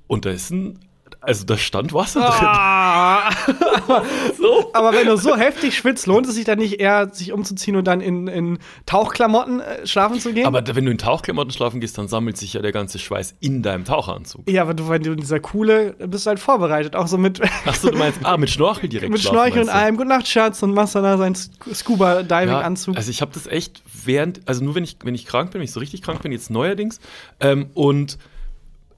und 0.07 0.25
da 0.25 0.31
ist 0.31 0.49
ein, 0.51 0.79
also 1.21 1.45
da 1.45 1.55
stand 1.57 1.93
Wasser 1.93 2.21
Ah, 2.23 3.29
drin. 3.45 3.55
So. 4.37 4.71
aber 4.73 4.93
wenn 4.93 5.05
du 5.07 5.17
so 5.17 5.35
heftig 5.37 5.77
schwitzt, 5.77 6.07
lohnt 6.07 6.25
es 6.27 6.33
sich 6.35 6.45
dann 6.45 6.57
nicht 6.57 6.79
eher, 6.79 7.13
sich 7.13 7.31
umzuziehen 7.31 7.75
und 7.75 7.85
dann 7.85 8.01
in, 8.01 8.27
in 8.27 8.59
Tauchklamotten 8.87 9.59
äh, 9.59 9.85
schlafen 9.85 10.19
zu 10.19 10.33
gehen? 10.33 10.45
Aber 10.47 10.63
wenn 10.75 10.83
du 10.85 10.91
in 10.91 10.97
Tauchklamotten 10.97 11.51
schlafen 11.51 11.79
gehst, 11.79 11.97
dann 11.97 12.07
sammelt 12.07 12.37
sich 12.37 12.53
ja 12.53 12.61
der 12.61 12.71
ganze 12.71 12.97
Schweiß 12.99 13.35
in 13.39 13.61
deinem 13.61 13.85
Taucheranzug. 13.85 14.49
ja, 14.49 14.63
aber 14.63 14.73
du, 14.73 14.89
wenn 14.89 15.03
du 15.03 15.11
in 15.11 15.19
dieser 15.19 15.39
Coole 15.39 15.93
bist 15.99 16.25
du 16.25 16.29
halt 16.29 16.39
vorbereitet, 16.39 16.95
auch 16.95 17.07
so 17.07 17.17
mit, 17.17 17.39
Achso, 17.65 17.91
du 17.91 17.97
meinst, 17.97 18.19
ah, 18.23 18.37
mit 18.37 18.49
Schnorchel 18.49 18.89
direkt 18.89 19.11
mit 19.11 19.21
Schnorchel 19.21 19.61
und 19.63 19.69
allem. 19.69 19.97
Gute 19.97 20.09
Nacht, 20.09 20.27
Schatz, 20.27 20.63
und 20.63 20.73
machst 20.73 20.95
dann 20.95 21.03
da 21.03 21.17
seinen 21.17 21.35
Scuba-Diving-Anzug. 21.35 22.95
Also 22.97 23.11
ich 23.11 23.21
habe 23.21 23.31
das 23.33 23.47
echt 23.47 23.83
während, 24.05 24.41
also 24.47 24.63
nur 24.63 24.75
wenn 24.75 24.83
ich, 24.83 24.97
wenn 25.03 25.15
ich 25.15 25.25
krank 25.25 25.51
bin, 25.51 25.59
wenn 25.59 25.65
ich 25.65 25.71
so 25.71 25.79
richtig 25.79 26.01
krank 26.01 26.21
bin, 26.21 26.31
jetzt 26.31 26.49
neuerdings, 26.49 26.99
ähm, 27.39 27.67
und 27.73 28.17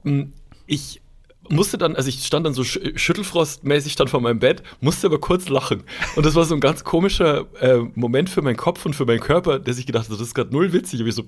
mh, 0.04 0.26
ich 0.66 1.00
musste 1.48 1.78
dann, 1.78 1.96
also 1.96 2.08
ich 2.08 2.24
stand 2.24 2.46
dann 2.46 2.54
so 2.54 2.64
sch 2.64 2.78
schüttelfrostmäßig 2.94 3.92
stand 3.92 4.10
vor 4.10 4.20
meinem 4.20 4.38
Bett, 4.38 4.62
musste 4.80 5.06
aber 5.06 5.18
kurz 5.18 5.48
lachen. 5.48 5.82
Und 6.16 6.26
das 6.26 6.34
war 6.34 6.44
so 6.44 6.54
ein 6.54 6.60
ganz 6.60 6.84
komischer 6.84 7.46
äh, 7.60 7.78
Moment 7.94 8.30
für 8.30 8.42
meinen 8.42 8.56
Kopf 8.56 8.84
und 8.86 8.94
für 8.94 9.06
meinen 9.06 9.20
Körper, 9.20 9.58
der 9.58 9.74
sich 9.74 9.86
gedacht 9.86 10.04
hat, 10.06 10.12
das 10.12 10.20
ist 10.20 10.34
gerade 10.34 10.52
null 10.52 10.72
witzig, 10.72 11.00
aber 11.00 11.08
ich 11.08 11.14
so, 11.14 11.24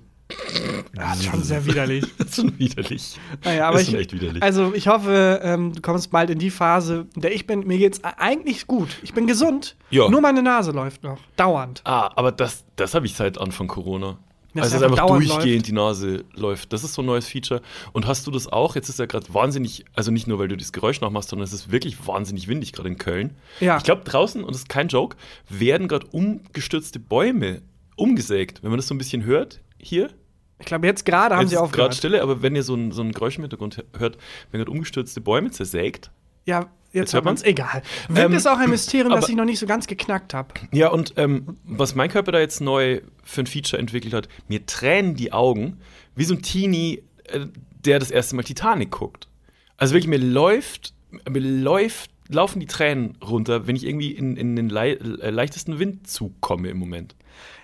ja, 0.96 1.12
ist 1.12 1.24
schon 1.24 1.42
sehr 1.42 1.64
widerlich. 1.66 2.04
das 2.18 2.28
ist 2.28 2.36
schon 2.36 2.58
widerlich. 2.58 3.16
Naja, 3.44 3.68
aber 3.68 3.78
das 3.78 3.82
ist 3.82 3.88
ich, 3.88 3.92
schon 3.92 4.00
echt 4.00 4.12
widerlich. 4.12 4.42
also 4.42 4.72
ich 4.74 4.88
hoffe, 4.88 5.40
ähm, 5.42 5.72
du 5.72 5.80
kommst 5.82 6.10
bald 6.10 6.30
in 6.30 6.38
die 6.38 6.50
Phase, 6.50 7.06
in 7.14 7.22
der 7.22 7.34
ich 7.34 7.46
bin. 7.46 7.66
Mir 7.66 7.78
geht's 7.78 8.02
eigentlich 8.02 8.66
gut. 8.66 8.88
Ich 9.02 9.12
bin 9.12 9.26
gesund. 9.26 9.76
Ja. 9.90 10.08
Nur 10.08 10.20
meine 10.20 10.42
Nase 10.42 10.72
läuft 10.72 11.02
noch. 11.02 11.18
Dauernd. 11.36 11.82
ah, 11.84 12.10
aber 12.16 12.32
das, 12.32 12.64
das 12.76 12.94
habe 12.94 13.06
ich 13.06 13.14
seit 13.14 13.38
Anfang 13.38 13.68
Corona. 13.68 14.18
Dass 14.56 14.72
also 14.72 14.76
es 14.76 14.90
dass 14.90 15.00
einfach 15.00 15.06
durchgehend 15.18 15.66
die 15.66 15.72
Nase 15.72 16.24
läuft. 16.34 16.72
Das 16.72 16.84
ist 16.84 16.94
so 16.94 17.02
ein 17.02 17.06
neues 17.06 17.26
Feature. 17.28 17.62
Und 17.92 18.06
hast 18.06 18.26
du 18.26 18.30
das 18.30 18.46
auch? 18.48 18.74
Jetzt 18.74 18.88
ist 18.88 18.98
ja 18.98 19.06
gerade 19.06 19.32
wahnsinnig, 19.32 19.84
also 19.94 20.10
nicht 20.10 20.26
nur, 20.26 20.38
weil 20.38 20.48
du 20.48 20.56
das 20.56 20.72
Geräusch 20.72 21.00
nachmachst, 21.00 21.28
sondern 21.30 21.44
es 21.44 21.52
ist 21.52 21.70
wirklich 21.70 22.06
wahnsinnig 22.06 22.48
windig 22.48 22.72
gerade 22.72 22.88
in 22.88 22.98
Köln. 22.98 23.36
Ja. 23.60 23.76
Ich 23.76 23.84
glaube, 23.84 24.02
draußen, 24.04 24.42
und 24.42 24.50
das 24.54 24.62
ist 24.62 24.68
kein 24.68 24.88
Joke, 24.88 25.16
werden 25.48 25.88
gerade 25.88 26.06
umgestürzte 26.06 26.98
Bäume 26.98 27.62
umgesägt. 27.96 28.62
Wenn 28.62 28.70
man 28.70 28.78
das 28.78 28.88
so 28.88 28.94
ein 28.94 28.98
bisschen 28.98 29.24
hört, 29.24 29.60
hier, 29.78 30.10
Ich 30.58 30.66
glaube, 30.66 30.86
jetzt 30.86 31.04
gerade 31.04 31.34
haben 31.34 31.42
jetzt 31.42 31.50
sie 31.50 31.56
ist 31.56 31.62
aufgehört. 31.62 31.90
gerade 31.90 31.96
Stille, 31.96 32.22
aber 32.22 32.42
wenn 32.42 32.56
ihr 32.56 32.62
so 32.62 32.74
ein, 32.74 32.92
so 32.92 33.02
ein 33.02 33.12
Geräusch 33.12 33.36
im 33.36 33.42
Hintergrund 33.42 33.84
hört, 33.98 34.16
wenn 34.50 34.58
gerade 34.58 34.70
umgestürzte 34.70 35.20
Bäume 35.20 35.50
zersägt. 35.50 36.10
Ja, 36.46 36.70
jetzt, 36.92 37.12
hört 37.12 37.24
man 37.24 37.34
es. 37.34 37.40
man's? 37.42 37.48
Egal. 37.50 37.82
Wind 38.08 38.18
Ähm, 38.18 38.32
ist 38.32 38.46
auch 38.46 38.58
ein 38.58 38.70
Mysterium, 38.70 39.10
das 39.10 39.24
aber- 39.24 39.30
ich 39.30 39.36
noch 39.36 39.44
nicht 39.44 39.58
so 39.58 39.66
ganz 39.66 39.86
geknackt 39.86 40.32
habe. 40.32 40.48
Ja, 40.72 40.88
und 40.88 41.12
ähm, 41.16 41.56
was 41.64 41.94
mein 41.94 42.08
Körper 42.10 42.32
da 42.32 42.38
jetzt 42.40 42.60
neu 42.60 43.02
für 43.24 43.42
ein 43.42 43.46
Feature 43.46 43.78
entwickelt 43.80 44.14
hat, 44.14 44.28
mir 44.48 44.64
tränen 44.64 45.14
die 45.14 45.32
Augen, 45.32 45.78
wie 46.14 46.24
so 46.24 46.34
ein 46.34 46.42
Teenie, 46.42 47.02
äh, 47.24 47.46
der 47.84 47.98
das 47.98 48.10
erste 48.10 48.34
Mal 48.36 48.42
Titanic 48.44 48.90
guckt. 48.90 49.28
Also 49.76 49.94
wirklich, 49.94 50.08
mir 50.08 50.18
läuft, 50.24 50.94
mir 51.28 51.40
läuft, 51.40 52.10
laufen 52.28 52.60
die 52.60 52.66
Tränen 52.66 53.16
runter, 53.22 53.66
wenn 53.66 53.76
ich 53.76 53.84
irgendwie 53.84 54.12
in, 54.12 54.36
in 54.36 54.56
den 54.56 54.68
lei 54.68 54.92
äh, 54.92 55.30
leichtesten 55.30 55.78
Windzug 55.78 56.40
komme 56.40 56.68
im 56.70 56.78
Moment. 56.78 57.14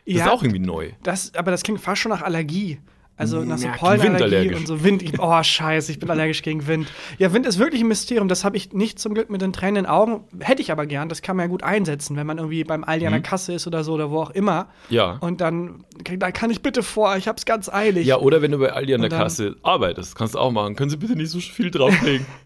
Das 0.05 0.17
ist 0.17 0.29
auch 0.29 0.43
irgendwie 0.43 0.61
neu. 0.61 0.91
Das, 1.05 1.35
aber 1.35 1.51
das 1.53 1.63
klingt 1.63 1.81
fast 1.81 2.01
schon 2.03 2.11
nach 2.11 2.23
Allergie. 2.23 2.81
Also 3.17 3.45
nach 3.45 3.59
so 3.59 3.67
Ja, 3.69 3.75
Pollenallergie 3.75 4.55
und 4.55 4.67
so 4.67 4.83
Wind. 4.83 5.03
Ich, 5.03 5.19
oh, 5.21 5.43
scheiße, 5.43 5.93
ich 5.93 5.99
bin 6.01 6.11
allergisch 6.11 6.43
gegen 6.43 6.67
Wind. 6.67 6.89
Ja, 7.19 7.33
Wind 7.33 7.47
ist 7.47 7.59
wirklich 7.59 7.83
ein 7.83 7.89
Mysterium. 7.89 8.27
Das 8.27 8.43
habe 8.45 8.57
ich 8.57 8.73
nicht 8.73 8.99
zum 8.99 9.15
Glück 9.15 9.31
mit 9.31 9.43
den 9.43 9.53
tränenden 9.53 9.87
Augen. 9.87 10.25
Hätte 10.41 10.63
ich 10.63 10.73
aber 10.73 10.87
gern. 10.87 11.09
Das 11.09 11.23
kann 11.23 11.37
man 11.37 11.45
ja 11.45 11.49
gut 11.51 11.63
einsetzen, 11.63 12.17
wenn 12.17 12.27
man 12.27 12.39
irgendwie 12.39 12.65
beim 12.65 12.83
Aldi 12.85 13.07
an 13.07 13.13
der 13.13 13.23
Kasse 13.23 13.53
ist 13.53 13.67
oder 13.67 13.85
so 13.85 13.93
oder 13.93 14.11
wo 14.11 14.21
auch 14.23 14.31
immer. 14.31 14.65
Mhm. 14.89 14.95
Ja. 14.97 15.19
Und 15.21 15.41
dann, 15.41 15.85
da 16.19 16.31
kann 16.33 16.51
ich 16.51 16.63
bitte 16.63 16.83
vor, 16.83 17.17
ich 17.17 17.29
hab's 17.29 17.45
ganz 17.45 17.69
eilig. 17.69 18.07
Ja, 18.07 18.17
oder 18.19 18.43
wenn 18.43 18.51
du 18.51 18.59
bei 18.59 18.73
Aldi 18.73 18.95
an 18.95 19.01
der 19.03 19.11
dann- 19.11 19.21
Kasse 19.21 19.57
arbeitest, 19.63 20.17
kannst 20.17 20.35
du 20.35 20.39
auch 20.39 20.51
machen. 20.51 20.75
Können 20.75 20.91
Sie 20.91 20.97
bitte 20.97 21.15
nicht 21.15 21.31
so 21.31 21.39
viel 21.41 21.71
drauflegen? 21.71 22.27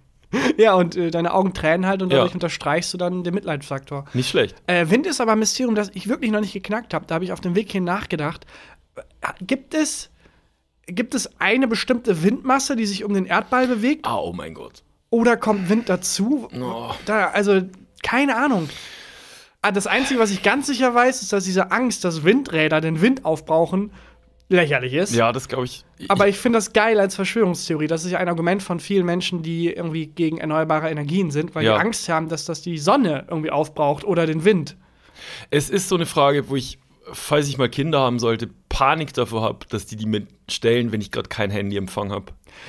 Ja, 0.58 0.74
und 0.74 0.96
äh, 0.96 1.10
deine 1.12 1.32
Augen 1.32 1.54
tränen 1.54 1.86
halt 1.86 2.02
und 2.02 2.12
dadurch 2.12 2.30
Ja. 2.30 2.34
unterstreichst 2.34 2.92
du 2.92 2.98
dann 2.98 3.22
den 3.22 3.32
Mitleidsfaktor. 3.32 4.06
nicht 4.12 4.28
schlecht. 4.28 4.56
Äh, 4.66 4.90
Wind 4.90 5.06
ist 5.06 5.20
aber 5.20 5.32
ein 5.32 5.38
Mysterium, 5.38 5.76
das 5.76 5.90
ich 5.94 6.08
wirklich 6.08 6.32
noch 6.32 6.40
nicht 6.40 6.52
geknackt 6.52 6.92
habe. 6.94 7.06
Da 7.06 7.14
habe 7.14 7.24
ich 7.24 7.32
auf 7.32 7.40
dem 7.40 7.54
Weg 7.54 7.70
hin 7.70 7.84
nachgedacht. 7.84 8.44
Äh, 8.96 9.02
Gibt 9.46 9.72
es, 9.72 10.10
gibt 10.86 11.14
es 11.14 11.28
eine 11.40 11.68
bestimmte 11.68 12.22
Windmasse, 12.22 12.76
die 12.76 12.86
sich 12.86 13.04
um 13.04 13.14
den 13.14 13.26
Erdball 13.26 13.66
bewegt? 13.66 14.06
Ah, 14.06 14.16
oh 14.18 14.32
mein 14.32 14.54
Gott. 14.54 14.82
Oder 15.10 15.36
kommt 15.36 15.68
Wind 15.68 15.88
dazu? 15.88 16.48
Oh. 16.60 16.90
Da, 17.06 17.28
also, 17.28 17.62
keine 18.02 18.36
Ahnung. 18.36 18.68
Ah, 19.62 19.72
Das 19.72 19.86
Einzige, 19.86 20.20
was 20.20 20.30
ich 20.30 20.42
ganz 20.42 20.66
sicher 20.66 20.94
weiß, 20.94 21.22
ist, 21.22 21.32
dass 21.32 21.44
diese 21.44 21.70
Angst, 21.70 22.04
dass 22.04 22.24
Windräder 22.24 22.80
den 22.80 23.00
Wind 23.00 23.24
aufbrauchen, 23.24 23.90
lächerlich 24.48 24.94
ist. 24.94 25.12
Ja, 25.14 25.32
das 25.32 25.48
glaube 25.48 25.64
ich. 25.64 25.84
Aber 26.08 26.28
ich 26.28 26.38
finde 26.38 26.58
das 26.58 26.72
geil 26.72 27.00
als 27.00 27.16
Verschwörungstheorie. 27.16 27.88
Das 27.88 28.04
ist 28.04 28.12
ja 28.12 28.18
ein 28.18 28.28
Argument 28.28 28.62
von 28.62 28.78
vielen 28.78 29.04
Menschen, 29.04 29.42
die 29.42 29.72
irgendwie 29.72 30.06
gegen 30.06 30.38
erneuerbare 30.38 30.88
Energien 30.88 31.32
sind, 31.32 31.54
weil 31.56 31.64
Ja. 31.64 31.74
die 31.74 31.80
Angst 31.80 32.08
haben, 32.08 32.28
dass 32.28 32.44
das 32.44 32.62
die 32.62 32.78
Sonne 32.78 33.26
irgendwie 33.28 33.50
aufbraucht 33.50 34.04
oder 34.04 34.24
den 34.26 34.44
Wind. 34.44 34.76
Es 35.50 35.68
ist 35.68 35.88
so 35.88 35.96
eine 35.96 36.06
Frage, 36.06 36.48
wo 36.48 36.54
ich, 36.54 36.78
falls 37.12 37.48
ich 37.48 37.58
mal 37.58 37.68
Kinder 37.68 37.98
haben 38.00 38.20
sollte, 38.20 38.48
Panik 38.76 39.14
davor 39.14 39.40
habe, 39.40 39.64
dass 39.70 39.86
die 39.86 39.96
die 39.96 40.04
mir 40.04 40.26
stellen, 40.50 40.92
wenn 40.92 41.00
ich 41.00 41.10
gerade 41.10 41.30
kein 41.30 41.50
Handyempfang 41.50 42.12
habe. 42.12 42.26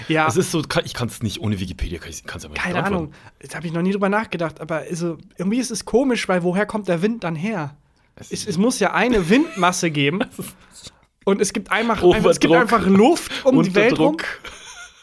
Ja, 0.07 0.25
Es 0.25 0.37
ist 0.37 0.51
so, 0.51 0.63
ich 0.85 0.93
kann 0.93 1.09
es 1.09 1.21
nicht 1.21 1.41
ohne 1.41 1.59
Wikipedia, 1.59 1.99
kann 1.99 2.09
ich 2.09 2.23
es 2.25 2.45
aber 2.45 2.53
nicht 2.53 2.63
keine. 2.63 2.81
Ahnung. 2.81 3.11
Da 3.39 3.57
habe 3.57 3.67
ich 3.67 3.73
noch 3.73 3.81
nie 3.81 3.91
drüber 3.91 4.07
nachgedacht. 4.07 4.61
Aber 4.61 4.77
also, 4.77 5.17
irgendwie 5.37 5.57
ist 5.59 5.69
es 5.69 5.83
komisch, 5.83 6.29
weil 6.29 6.43
woher 6.43 6.65
kommt 6.65 6.87
der 6.87 7.01
Wind 7.01 7.25
dann 7.25 7.35
her? 7.35 7.75
Es, 8.15 8.31
es 8.31 8.57
muss 8.57 8.79
ja 8.79 8.93
eine 8.93 9.29
Windmasse 9.29 9.91
geben. 9.91 10.21
Und 11.25 11.41
es 11.41 11.51
gibt 11.51 11.73
einfach, 11.73 12.01
einfach, 12.01 12.29
es 12.29 12.39
gibt 12.39 12.53
einfach 12.53 12.85
Luft 12.85 13.43
um 13.43 13.61
die 13.61 13.75
Welt 13.75 13.99
rum. 13.99 14.15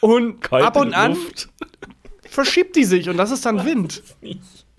Und 0.01 0.41
kalte 0.41 0.65
ab 0.65 0.75
und 0.75 0.95
an 0.95 1.13
Luft. 1.13 1.49
verschiebt 2.27 2.75
die 2.75 2.83
sich 2.83 3.07
und 3.09 3.17
das 3.17 3.29
ist 3.29 3.45
dann 3.45 3.63
Wind. 3.63 4.01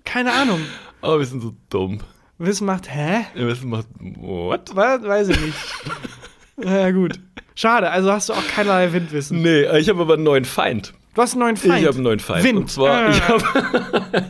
Keine 0.03 0.33
Ahnung. 0.33 0.59
Aber 0.99 1.19
wir 1.19 1.25
sind 1.25 1.41
so 1.41 1.53
dumm. 1.69 2.01
Wissen 2.37 2.65
macht, 2.65 2.93
hä? 2.93 3.25
Wissen 3.33 3.69
mal, 3.69 3.85
what? 4.17 4.75
Was? 4.75 5.01
Weiß 5.03 5.29
ich 5.29 5.39
nicht. 5.39 5.57
naja, 6.57 6.91
gut. 6.91 7.19
Schade, 7.55 7.89
also 7.89 8.11
hast 8.11 8.29
du 8.29 8.33
auch 8.33 8.47
keinerlei 8.47 8.91
Windwissen. 8.93 9.41
Nee, 9.41 9.61
äh, 9.63 9.79
ich 9.79 9.89
habe 9.89 10.01
aber 10.01 10.13
einen 10.15 10.23
neuen 10.23 10.45
Feind. 10.45 10.93
Du 11.15 11.21
hast 11.23 11.33
einen 11.33 11.39
neuen 11.41 11.57
Feind. 11.57 11.79
Ich 11.79 11.85
habe 11.87 11.95
einen 11.95 12.03
neuen 12.03 12.19
Feind. 12.19 12.43
Wind. 12.43 12.57
Und 12.59 12.69
zwar, 12.71 13.07
Äh. 13.07 13.11
ich 13.11 13.27
habe, 13.27 13.43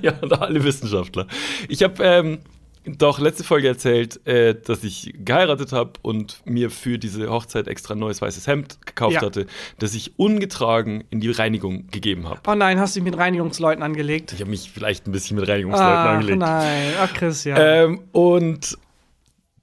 ja, 0.01 0.13
alle 0.39 0.63
Wissenschaftler. 0.63 1.27
Ich 1.67 1.83
habe 1.83 2.01
ähm, 2.01 2.37
doch 2.85 3.19
letzte 3.19 3.43
Folge 3.43 3.67
erzählt, 3.67 4.25
äh, 4.25 4.55
dass 4.55 4.85
ich 4.85 5.13
geheiratet 5.17 5.73
habe 5.73 5.91
und 6.03 6.39
mir 6.45 6.69
für 6.69 6.97
diese 6.97 7.29
Hochzeit 7.29 7.67
extra 7.67 7.93
ein 7.95 7.99
neues 7.99 8.21
weißes 8.21 8.47
Hemd 8.47 8.77
gekauft 8.85 9.15
Ja. 9.15 9.21
hatte, 9.23 9.45
das 9.79 9.93
ich 9.93 10.17
ungetragen 10.17 11.03
in 11.09 11.19
die 11.19 11.29
Reinigung 11.29 11.87
gegeben 11.87 12.29
habe. 12.29 12.39
Oh 12.47 12.55
nein, 12.55 12.79
hast 12.79 12.95
du 12.95 13.01
dich 13.01 13.09
mit 13.11 13.19
Reinigungsleuten 13.19 13.83
angelegt? 13.83 14.31
Ich 14.31 14.39
habe 14.39 14.49
mich 14.51 14.71
vielleicht 14.73 15.05
ein 15.07 15.11
bisschen 15.11 15.37
mit 15.37 15.49
Reinigungsleuten 15.49 15.85
Ach 15.93 16.05
angelegt. 16.13 16.39
nein, 16.39 16.93
ach 17.01 17.13
Christian. 17.13 17.57
Ähm, 17.59 18.01
und 18.13 18.77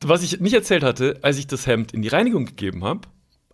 was 0.09 0.23
ich 0.23 0.41
nicht 0.41 0.55
erzählt 0.55 0.83
hatte, 0.83 1.19
als 1.23 1.39
ich 1.39 1.47
das 1.47 1.67
Hemd 1.67 1.93
in 1.93 2.03
die 2.03 2.09
Reinigung 2.09 2.47
gegeben 2.47 2.85
habe, 2.85 3.03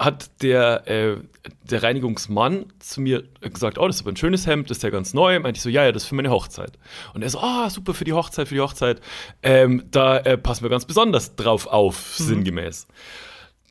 hat 0.00 0.42
der, 0.42 0.88
äh, 0.88 1.16
der 1.62 1.82
Reinigungsmann 1.82 2.72
zu 2.78 3.02
mir 3.02 3.24
gesagt, 3.40 3.78
oh, 3.78 3.86
das 3.86 3.96
ist 3.96 4.02
aber 4.02 4.12
ein 4.12 4.16
schönes 4.16 4.46
Hemd, 4.46 4.70
das 4.70 4.78
ist 4.78 4.82
ja 4.82 4.88
ganz 4.88 5.12
neu. 5.12 5.38
Meinte 5.38 5.58
ich 5.58 5.62
so, 5.62 5.68
ja, 5.68 5.84
ja, 5.84 5.92
das 5.92 6.04
ist 6.04 6.08
für 6.08 6.14
meine 6.14 6.30
Hochzeit. 6.30 6.78
Und 7.12 7.22
er 7.22 7.28
so, 7.28 7.38
ah, 7.40 7.68
super 7.68 7.92
für 7.92 8.04
die 8.04 8.14
Hochzeit, 8.14 8.48
für 8.48 8.54
die 8.54 8.62
Hochzeit. 8.62 9.02
Ähm, 9.42 9.84
da 9.90 10.16
äh, 10.16 10.38
passen 10.38 10.62
wir 10.62 10.70
ganz 10.70 10.86
besonders 10.86 11.36
drauf 11.36 11.66
auf, 11.66 12.14
sinngemäß. 12.16 12.86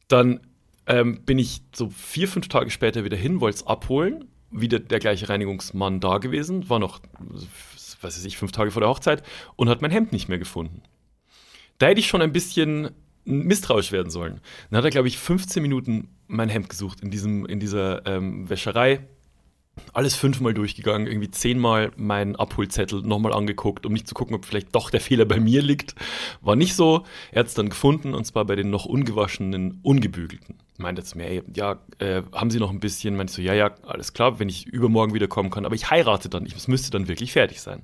Dann 0.08 0.42
ähm, 0.86 1.24
bin 1.26 1.40
ich 1.40 1.64
so 1.74 1.90
vier, 1.90 2.28
fünf 2.28 2.48
Tage 2.48 2.70
später 2.70 3.04
wieder 3.04 3.18
hin, 3.18 3.42
wollte 3.42 3.58
es 3.58 3.68
abholen. 3.68 4.26
Wieder 4.52 4.80
der 4.80 5.00
gleiche 5.00 5.30
Reinigungsmann 5.30 6.00
da 6.00 6.20
gewesen, 6.20 6.70
war 6.70 6.80
noch, 6.80 7.00
was 8.02 8.18
weiß 8.18 8.26
ich, 8.26 8.38
fünf 8.38 8.52
Tage 8.52 8.72
vor 8.72 8.82
der 8.82 8.90
Hochzeit 8.90 9.24
und 9.56 9.70
hat 9.70 9.82
mein 9.82 9.92
Hemd 9.92 10.12
nicht 10.12 10.30
mehr 10.30 10.40
gefunden. 10.40 10.84
Da 11.80 11.88
hätte 11.88 12.00
ich 12.00 12.08
schon 12.08 12.22
ein 12.22 12.34
bisschen 12.34 12.92
misstrauisch 13.26 13.92
werden 13.92 14.10
sollen. 14.10 14.42
Dann 14.70 14.78
hat 14.78 14.86
er, 14.86 14.92
glaube 14.92 15.08
ich, 15.08 15.18
15 15.18 15.62
Minuten 15.62 16.10
mein 16.28 16.50
Hemd 16.50 16.70
gesucht 16.70 17.02
in, 17.02 17.10
diesem, 17.10 17.46
in 17.46 17.60
dieser 17.60 18.06
ähm, 18.06 18.50
Wäscherei. 18.50 19.08
Alles 19.94 20.14
fünfmal 20.16 20.54
durchgegangen, 20.54 21.08
irgendwie 21.08 21.32
zehnmal 21.32 21.92
meinen 21.96 22.36
Abholzettel 22.36 23.02
nochmal 23.02 23.32
angeguckt, 23.32 23.86
um 23.86 23.94
nicht 23.94 24.10
zu 24.10 24.14
gucken, 24.14 24.36
ob 24.36 24.46
vielleicht 24.46 24.76
doch 24.76 24.90
der 24.90 25.00
Fehler 25.00 25.24
bei 25.24 25.40
mir 25.40 25.62
liegt. 25.62 25.96
War 26.42 26.58
nicht 26.58 26.76
so. 26.76 27.06
Er 27.32 27.42
hat 27.42 27.48
es 27.48 27.54
dann 27.54 27.70
gefunden, 27.70 28.14
und 28.14 28.26
zwar 28.26 28.44
bei 28.44 28.58
den 28.58 28.72
noch 28.72 28.84
ungewaschenen, 28.84 29.80
ungebügelten. 29.82 30.58
Meinte 30.78 31.04
zu 31.04 31.18
mir, 31.18 31.28
ey, 31.28 31.44
ja, 31.56 31.80
äh, 32.00 32.24
haben 32.34 32.52
Sie 32.52 32.60
noch 32.60 32.72
ein 32.72 32.82
bisschen? 32.82 33.16
Meinte 33.16 33.32
ich 33.32 33.36
so, 33.38 33.42
ja, 33.42 33.54
ja, 33.54 33.74
alles 33.84 34.12
klar, 34.12 34.40
wenn 34.40 34.50
ich 34.50 34.68
übermorgen 34.68 35.14
wiederkommen 35.14 35.50
kann. 35.50 35.66
Aber 35.66 35.76
ich 35.76 35.90
heirate 35.90 36.28
dann, 36.28 36.46
ich, 36.46 36.56
es 36.56 36.68
müsste 36.68 36.92
dann 36.92 37.08
wirklich 37.08 37.32
fertig 37.32 37.62
sein. 37.62 37.84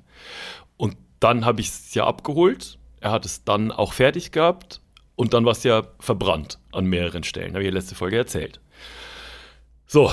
Und 0.75 0.97
dann 1.21 1.45
habe 1.45 1.61
ich 1.61 1.69
es 1.69 1.93
ja 1.93 2.05
abgeholt. 2.05 2.77
Er 3.05 3.11
hat 3.11 3.23
es 3.23 3.43
dann 3.43 3.71
auch 3.71 3.93
fertig 3.93 4.31
gehabt. 4.31 4.81
Und 5.15 5.35
dann 5.35 5.45
war 5.45 5.51
es 5.51 5.63
ja 5.63 5.83
verbrannt 5.99 6.57
an 6.71 6.87
mehreren 6.87 7.21
Stellen. 7.23 7.53
Habe 7.53 7.61
ich 7.61 7.67
ja 7.67 7.71
letzte 7.71 7.93
Folge 7.93 8.17
erzählt. 8.17 8.59
So, 9.85 10.11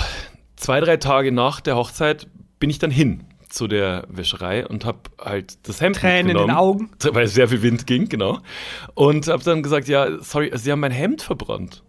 zwei, 0.56 0.78
drei 0.80 0.98
Tage 0.98 1.32
nach 1.32 1.62
der 1.62 1.76
Hochzeit 1.76 2.26
bin 2.58 2.68
ich 2.68 2.78
dann 2.78 2.90
hin 2.90 3.24
zu 3.48 3.66
der 3.66 4.04
Wäscherei 4.10 4.66
und 4.66 4.84
habe 4.84 4.98
halt 5.18 5.66
das 5.66 5.80
Hemd 5.80 5.96
Tränen 5.96 6.32
in 6.32 6.36
den 6.36 6.50
Augen. 6.50 6.90
Weil 7.12 7.28
sehr 7.28 7.48
viel 7.48 7.62
Wind 7.62 7.86
ging, 7.86 8.10
genau. 8.10 8.40
Und 8.92 9.26
habe 9.26 9.42
dann 9.42 9.62
gesagt, 9.62 9.88
ja, 9.88 10.20
sorry, 10.20 10.50
Sie 10.52 10.70
haben 10.70 10.80
mein 10.80 10.92
Hemd 10.92 11.22
verbrannt. 11.22 11.82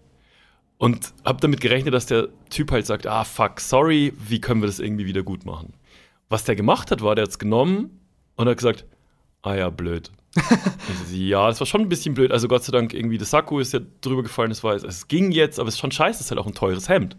Und 0.78 1.14
habe 1.26 1.42
damit 1.42 1.60
gerechnet, 1.60 1.94
dass 1.94 2.06
der 2.06 2.30
Typ 2.50 2.72
halt 2.72 2.86
sagt, 2.86 3.08
ah, 3.08 3.26
fuck, 3.26 3.60
sorry, 3.60 4.14
wie 4.18 4.40
können 4.40 4.62
wir 4.62 4.68
das 4.68 4.80
irgendwie 4.80 5.06
wieder 5.06 5.24
gut 5.24 5.46
machen? 5.46 5.74
Was 6.30 6.46
der 6.46 6.56
gemacht 6.56 6.92
hat, 6.92 7.02
war, 7.02 7.14
der 7.14 7.24
hat 7.24 7.32
es 7.32 7.40
genommen 7.40 8.00
und 8.38 8.48
hat 8.48 8.56
gesagt, 8.56 8.86
ah 9.42 9.56
ja, 9.56 9.70
blöd. 9.70 10.10
Ja, 11.12 11.48
das 11.48 11.60
war 11.60 11.68
schon 11.68 11.82
ein 11.82 11.90
bisschen 11.90 12.14
blöd. 12.16 12.32
Also 12.32 12.48
Gott 12.48 12.64
sei 12.64 12.72
Dank, 12.72 12.94
irgendwie 12.94 13.18
das 13.18 13.30
Sakko 13.30 13.60
ist 13.60 13.74
ja 13.74 13.80
drüber 14.02 14.24
gefallen, 14.24 14.50
das 14.50 14.64
war, 14.64 14.76
es 14.76 15.08
ging 15.08 15.32
jetzt, 15.32 15.60
aber 15.60 15.70
es 15.70 15.76
ist 15.76 15.80
schon 15.80 15.92
scheiße, 15.92 16.20
es 16.20 16.26
ist 16.26 16.32
halt 16.32 16.40
auch 16.40 16.48
ein 16.48 16.54
teures 16.56 16.90
Hemd. 16.90 17.18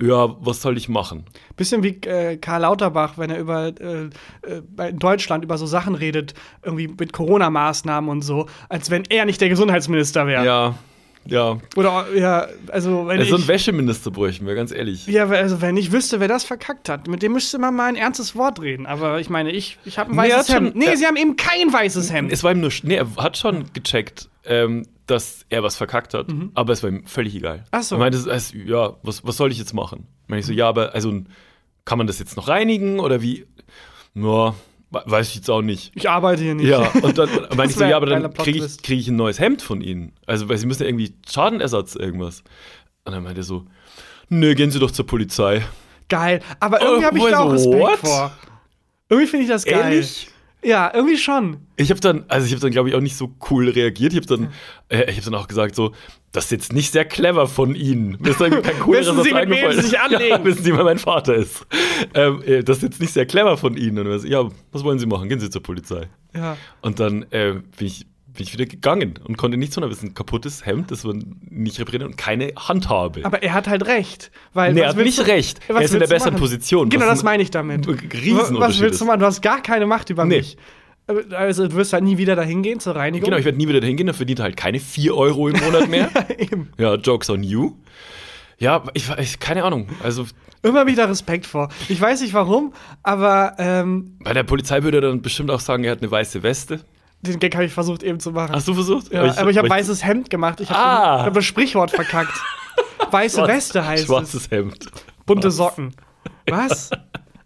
Ja, 0.00 0.36
was 0.38 0.62
soll 0.62 0.76
ich 0.76 0.88
machen? 0.88 1.24
Bisschen 1.56 1.82
wie 1.82 2.00
äh, 2.06 2.36
Karl 2.36 2.60
Lauterbach, 2.60 3.18
wenn 3.18 3.30
er 3.30 3.40
über 3.40 3.72
äh, 3.80 4.10
äh, 4.42 4.88
in 4.90 4.98
Deutschland 5.00 5.42
über 5.42 5.58
so 5.58 5.66
Sachen 5.66 5.96
redet, 5.96 6.34
irgendwie 6.62 6.86
mit 6.86 7.12
Corona-Maßnahmen 7.12 8.08
und 8.08 8.22
so, 8.22 8.46
als 8.68 8.90
wenn 8.90 9.04
er 9.08 9.24
nicht 9.24 9.40
der 9.40 9.48
Gesundheitsminister 9.48 10.26
wäre. 10.28 10.44
Ja, 10.44 10.74
ja. 11.28 11.58
Oder 11.76 12.06
ja, 12.14 12.46
also 12.68 13.06
wenn 13.06 13.18
Also 13.20 13.36
ich, 13.36 13.42
ein 13.42 13.48
Wäscheminister 13.48 14.10
bräuchten 14.10 14.46
wir, 14.46 14.54
ganz 14.54 14.72
ehrlich. 14.72 15.06
ja, 15.06 15.26
also 15.28 15.60
wenn 15.60 15.76
ich 15.76 15.92
wüsste, 15.92 16.18
wer 16.20 16.28
das 16.28 16.44
verkackt 16.44 16.88
hat, 16.88 17.06
mit 17.06 17.22
dem 17.22 17.32
müsste 17.32 17.58
man 17.58 17.74
mal 17.76 17.86
ein 17.86 17.96
ernstes 17.96 18.34
Wort 18.34 18.60
reden. 18.60 18.86
Aber 18.86 19.20
ich 19.20 19.30
meine, 19.30 19.52
ich, 19.52 19.78
ich 19.84 19.98
habe 19.98 20.10
ein 20.10 20.16
Nee, 20.16 20.32
weißes 20.34 20.46
schon- 20.46 20.64
Hemd. 20.64 20.76
Nee, 20.76 20.86
er- 20.86 20.96
sie 20.96 21.06
haben 21.06 21.16
eben 21.16 21.36
kein 21.36 21.72
weißes 21.72 22.12
Hemd. 22.12 22.32
Es 22.32 22.42
war 22.42 22.52
ihm 22.52 22.60
nur, 22.60 22.72
nee, 22.82 22.96
er 22.96 23.06
hat 23.16 23.36
schon 23.38 23.64
gecheckt, 23.72 24.28
ähm, 24.44 24.86
dass 25.06 25.46
er 25.48 25.62
was 25.62 25.76
verkackt 25.76 26.12
hat, 26.14 26.26
aber 26.54 26.72
es 26.72 26.82
war 26.82 26.90
ihm 26.90 27.06
völlig 27.06 27.34
egal. 27.34 27.58
Mhm. 27.58 27.62
Ach 27.70 27.82
so. 27.82 27.94
Er 27.94 27.98
meinte, 28.00 28.18
es, 28.18 28.52
ja, 28.52 28.94
was, 29.02 29.24
was 29.24 29.36
soll 29.36 29.52
ich 29.52 29.58
jetzt 29.58 29.72
machen? 29.74 30.06
Meine 30.26 30.40
ich 30.40 30.46
so, 30.46 30.52
ja, 30.52 30.68
aber 30.68 30.94
also 30.94 31.12
kann 31.84 31.96
man 31.98 32.06
das 32.06 32.18
jetzt 32.18 32.36
noch 32.36 32.48
reinigen 32.48 33.00
oder 33.00 33.22
wie? 33.22 33.46
Ja, 34.14 34.54
weiß 34.90 35.28
ich 35.28 35.34
jetzt 35.36 35.50
auch 35.50 35.62
nicht. 35.62 35.92
Ich 35.94 36.08
arbeite 36.08 36.42
hier 36.42 36.54
nicht. 36.54 36.66
Ja, 36.68 36.88
und 37.02 37.18
dann 37.18 37.28
meine 37.56 37.70
ich 37.70 37.76
so, 37.76 37.84
ja, 37.84 37.96
aber 37.96 38.06
dann 38.06 38.32
kriege 38.34 38.64
ich, 38.64 38.82
krieg 38.82 38.98
ich 38.98 39.08
ein 39.08 39.16
neues 39.16 39.38
Hemd 39.38 39.62
von 39.62 39.80
Ihnen. 39.80 40.12
Also, 40.26 40.48
weil 40.48 40.56
Sie 40.58 40.66
müssen 40.66 40.82
ja 40.82 40.88
irgendwie 40.88 41.14
Schadenersatz 41.28 41.94
irgendwas. 41.94 42.42
Und 43.04 43.12
dann 43.12 43.22
meinte 43.22 43.40
er 43.40 43.44
so, 43.44 43.64
nö, 44.28 44.54
gehen 44.54 44.70
Sie 44.70 44.78
doch 44.78 44.90
zur 44.90 45.06
Polizei. 45.06 45.64
Geil. 46.08 46.40
Aber 46.60 46.80
irgendwie 46.80 47.02
Oh, 47.04 47.06
habe 47.06 47.18
ich 47.18 47.24
da 47.26 47.38
auch 47.40 47.52
Respekt 47.52 47.78
what? 47.80 47.98
vor. 47.98 48.32
Irgendwie 49.10 49.28
finde 49.28 49.44
ich 49.44 49.50
das 49.50 49.64
geil. 49.64 49.92
Ehrlich? 49.92 50.28
Ja, 50.62 50.90
irgendwie 50.92 51.16
schon. 51.16 51.58
Ich 51.76 51.90
habe 51.90 52.00
dann, 52.00 52.24
also 52.28 52.46
ich 52.46 52.52
habe 52.52 52.60
dann, 52.60 52.72
glaube 52.72 52.88
ich, 52.88 52.94
auch 52.94 53.00
nicht 53.00 53.16
so 53.16 53.32
cool 53.50 53.68
reagiert. 53.68 54.12
Ich 54.12 54.18
habe 54.18 54.26
dann, 54.26 54.52
äh, 54.88 55.08
ich 55.10 55.16
habe 55.16 55.30
dann 55.30 55.34
auch 55.36 55.46
gesagt 55.46 55.76
so, 55.76 55.92
das 56.32 56.46
ist 56.46 56.50
jetzt 56.50 56.72
nicht 56.72 56.92
sehr 56.92 57.04
clever 57.04 57.46
von 57.46 57.74
Ihnen. 57.74 58.16
Mir 58.20 58.30
ist 58.30 58.40
dann 58.40 58.62
kein 58.62 58.78
coolerer 58.80 59.16
Wissen 59.16 59.22
Sie, 59.22 59.32
mit 59.32 59.50
wem. 59.50 59.72
Sie 59.72 59.82
sich 59.82 60.00
anlegen? 60.00 60.28
Ja, 60.28 60.44
wissen 60.44 60.62
Sie, 60.64 60.76
wer 60.76 60.84
mein 60.84 60.98
Vater 60.98 61.34
ist. 61.34 61.64
Ähm, 62.14 62.42
äh, 62.44 62.62
das 62.62 62.78
ist 62.78 62.82
jetzt 62.82 63.00
nicht 63.00 63.12
sehr 63.12 63.26
clever 63.26 63.56
von 63.56 63.76
Ihnen. 63.76 64.06
Und 64.06 64.18
so, 64.18 64.26
ja, 64.26 64.48
was 64.72 64.84
wollen 64.84 64.98
Sie 64.98 65.06
machen? 65.06 65.28
Gehen 65.28 65.40
Sie 65.40 65.48
zur 65.48 65.62
Polizei. 65.62 66.08
Ja. 66.34 66.56
Und 66.82 66.98
dann 67.00 67.22
äh, 67.30 67.54
bin, 67.76 67.86
ich, 67.86 68.06
bin 68.38 68.46
ich 68.46 68.52
wieder 68.52 68.66
gegangen 68.66 69.14
und 69.24 69.36
konnte 69.36 69.58
nichts 69.58 69.76
ist 69.76 70.02
ein 70.04 70.14
kaputtes 70.14 70.64
Hemd, 70.64 70.92
das 70.92 71.04
war 71.04 71.12
nicht 71.50 71.80
repariert 71.80 72.04
und 72.04 72.16
keine 72.16 72.52
Handhabe. 72.56 73.24
Aber 73.24 73.42
er 73.42 73.52
hat 73.52 73.66
halt 73.66 73.84
recht. 73.86 74.30
Weil, 74.54 74.74
Nee, 74.74 74.80
er 74.82 74.90
hat 74.90 74.96
nicht 74.96 75.18
du- 75.18 75.22
recht. 75.26 75.58
Er 75.66 75.80
ist 75.80 75.92
in 75.92 75.98
der 75.98 76.06
besseren 76.06 76.34
machen? 76.34 76.40
Position, 76.40 76.88
Genau, 76.88 77.02
was 77.06 77.10
das 77.14 77.18
ein 77.22 77.24
meine 77.24 77.42
ich 77.42 77.50
damit. 77.50 77.86
Riesenunterschied 77.88 78.60
Was 78.60 78.78
willst 78.80 79.00
du 79.00 79.06
machen? 79.06 79.18
Du 79.18 79.26
hast 79.26 79.42
gar 79.42 79.60
keine 79.60 79.86
Macht 79.86 80.10
über 80.10 80.24
Nee. 80.24 80.36
mich. 80.38 80.56
Also, 81.32 81.66
du 81.66 81.74
wirst 81.74 81.92
halt 81.92 82.04
nie 82.04 82.16
wieder 82.16 82.36
dahin 82.36 82.62
gehen 82.62 82.78
zur 82.78 82.94
Reinigung. 82.94 83.24
Genau, 83.24 83.38
ich 83.38 83.44
werde 83.44 83.58
nie 83.58 83.66
wieder 83.66 83.80
dahin 83.80 83.96
gehen, 83.96 84.06
dann 84.06 84.14
verdient 84.14 84.38
er 84.38 84.44
halt 84.44 84.56
keine 84.56 84.78
4 84.78 85.16
Euro 85.16 85.48
im 85.48 85.58
Monat 85.58 85.88
mehr. 85.88 86.08
Eben. 86.38 86.68
Ja, 86.78 86.94
Jokes 86.94 87.28
on 87.30 87.42
you. 87.42 87.72
Ja, 88.58 88.84
ich, 88.94 89.08
ich 89.18 89.40
keine 89.40 89.64
Ahnung. 89.64 89.88
Also 90.02 90.26
Immer 90.62 90.86
wieder 90.86 91.08
Respekt 91.08 91.46
vor. 91.46 91.70
Ich 91.88 92.00
weiß 92.00 92.20
nicht 92.20 92.34
warum, 92.34 92.72
aber 93.02 93.54
ähm, 93.58 94.16
bei 94.22 94.32
der 94.32 94.42
Polizei 94.44 94.82
würde 94.84 94.98
er 94.98 95.00
dann 95.02 95.22
bestimmt 95.22 95.50
auch 95.50 95.60
sagen, 95.60 95.82
er 95.84 95.92
hat 95.92 96.02
eine 96.02 96.10
weiße 96.10 96.42
Weste. 96.44 96.80
Den 97.22 97.38
Gag 97.40 97.54
habe 97.54 97.64
ich 97.64 97.72
versucht 97.72 98.02
eben 98.02 98.20
zu 98.20 98.30
machen. 98.32 98.54
Hast 98.54 98.68
du 98.68 98.74
versucht? 98.74 99.12
ja, 99.12 99.36
aber 99.38 99.50
ich 99.50 99.58
habe 99.58 99.68
weißes 99.68 100.04
Hemd 100.04 100.30
gemacht. 100.30 100.60
Ich 100.60 100.70
habe 100.70 100.78
Ah. 100.78 101.24
hab 101.26 101.34
das 101.34 101.44
Sprichwort 101.44 101.90
verkackt. 101.90 102.32
Weiße 103.10 103.46
Weste 103.46 103.84
heißt 103.86 104.02
es. 104.02 104.06
Schwarzes 104.08 104.50
Hemd. 104.50 104.86
Bunte 105.26 105.50
Socken. 105.50 105.94
Was? 106.48 106.90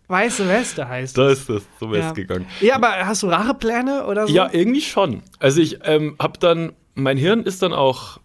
Weiße 0.08 0.46
Weste 0.48 0.88
heißt 0.88 1.16
Da 1.16 1.28
es. 1.30 1.40
ist 1.40 1.48
das 1.48 1.62
so 1.80 1.90
West 1.90 2.02
Ja. 2.08 2.12
gegangen. 2.12 2.46
Ja, 2.60 2.74
aber 2.76 3.06
hast 3.06 3.22
du 3.22 3.28
Rachepläne 3.28 4.06
oder 4.06 4.26
so? 4.26 4.32
Ja, 4.34 4.48
irgendwie 4.52 4.80
schon. 4.80 5.22
Also 5.38 5.60
ich 5.60 5.78
ähm, 5.84 6.16
habe 6.18 6.38
dann, 6.38 6.72
mein 6.94 7.16
Hirn 7.16 7.44
ist 7.44 7.62
dann 7.62 7.72
auch 7.72 8.18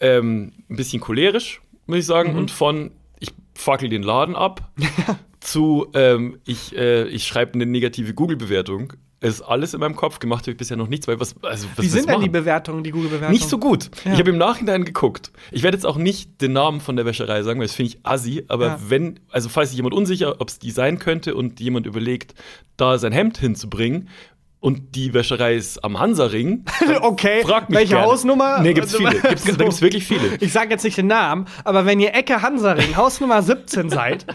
ähm, 0.00 0.52
ein 0.70 0.76
bisschen 0.76 1.00
cholerisch, 1.00 1.60
muss 1.86 1.98
ich 1.98 2.06
sagen, 2.06 2.34
und 2.36 2.50
von 2.50 2.92
ich 3.20 3.30
fackel 3.54 3.88
den 3.88 4.02
Laden 4.02 4.36
ab 4.36 4.70
zu 5.40 5.88
ähm, 5.94 6.38
ich, 6.46 6.74
äh, 6.76 7.04
ich 7.08 7.26
schreibe 7.26 7.54
eine 7.54 7.66
negative 7.66 8.14
Google-Bewertung. 8.14 8.94
Es 9.24 9.36
ist 9.36 9.42
alles 9.42 9.72
in 9.74 9.80
meinem 9.80 9.96
Kopf 9.96 10.18
gemacht, 10.18 10.42
habe 10.44 10.52
ich 10.52 10.56
bisher 10.56 10.76
noch 10.76 10.88
nichts, 10.88 11.08
weil 11.08 11.18
was, 11.18 11.34
also, 11.42 11.66
was 11.76 11.84
Wie 11.84 11.88
sind 11.88 12.08
denn 12.08 12.20
die? 12.20 12.28
Bewertungen, 12.28 12.84
die 12.84 12.90
Google-Bewertungen? 12.90 13.32
Nicht 13.32 13.48
so 13.48 13.58
gut. 13.58 13.90
Ja. 14.04 14.12
Ich 14.12 14.18
habe 14.18 14.30
im 14.30 14.38
Nachhinein 14.38 14.84
geguckt. 14.84 15.32
Ich 15.50 15.62
werde 15.62 15.76
jetzt 15.76 15.86
auch 15.86 15.96
nicht 15.96 16.40
den 16.42 16.52
Namen 16.52 16.80
von 16.80 16.96
der 16.96 17.06
Wäscherei 17.06 17.42
sagen, 17.42 17.58
weil 17.58 17.66
das 17.66 17.74
finde 17.74 17.92
ich 17.92 17.98
assi. 18.04 18.44
Aber 18.48 18.66
Ja. 18.66 18.78
wenn, 18.88 19.20
also 19.30 19.48
falls 19.48 19.70
sich 19.70 19.76
jemand 19.76 19.94
unsicher, 19.94 20.40
ob 20.40 20.48
es 20.48 20.58
die 20.58 20.70
sein 20.70 20.98
könnte 20.98 21.34
und 21.34 21.58
jemand 21.60 21.86
überlegt, 21.86 22.34
da 22.76 22.98
sein 22.98 23.12
Hemd 23.12 23.38
hinzubringen 23.38 24.08
und 24.60 24.94
die 24.94 25.12
Wäscherei 25.14 25.54
ist 25.56 25.82
am 25.84 25.98
Hansaring, 25.98 26.64
Okay, 27.02 27.42
frag 27.44 27.68
mich 27.70 27.78
welche 27.78 27.94
gerne. 27.94 28.06
Hausnummer? 28.06 28.60
Nee, 28.60 28.74
gibt's 28.74 28.94
viele. 28.96 29.20
Gibt's, 29.20 29.44
So. 29.44 29.52
Da 29.52 29.64
gibt's 29.64 29.80
wirklich 29.82 30.04
viele. 30.06 30.36
Ich 30.40 30.52
sage 30.52 30.70
jetzt 30.70 30.84
nicht 30.84 30.96
den 30.98 31.06
Namen, 31.06 31.46
aber 31.64 31.86
wenn 31.86 32.00
ihr 32.00 32.14
Ecke 32.14 32.42
Hansaring, 32.42 32.96
Hausnummer 32.96 33.42
17 33.42 33.90
seid, 33.90 34.26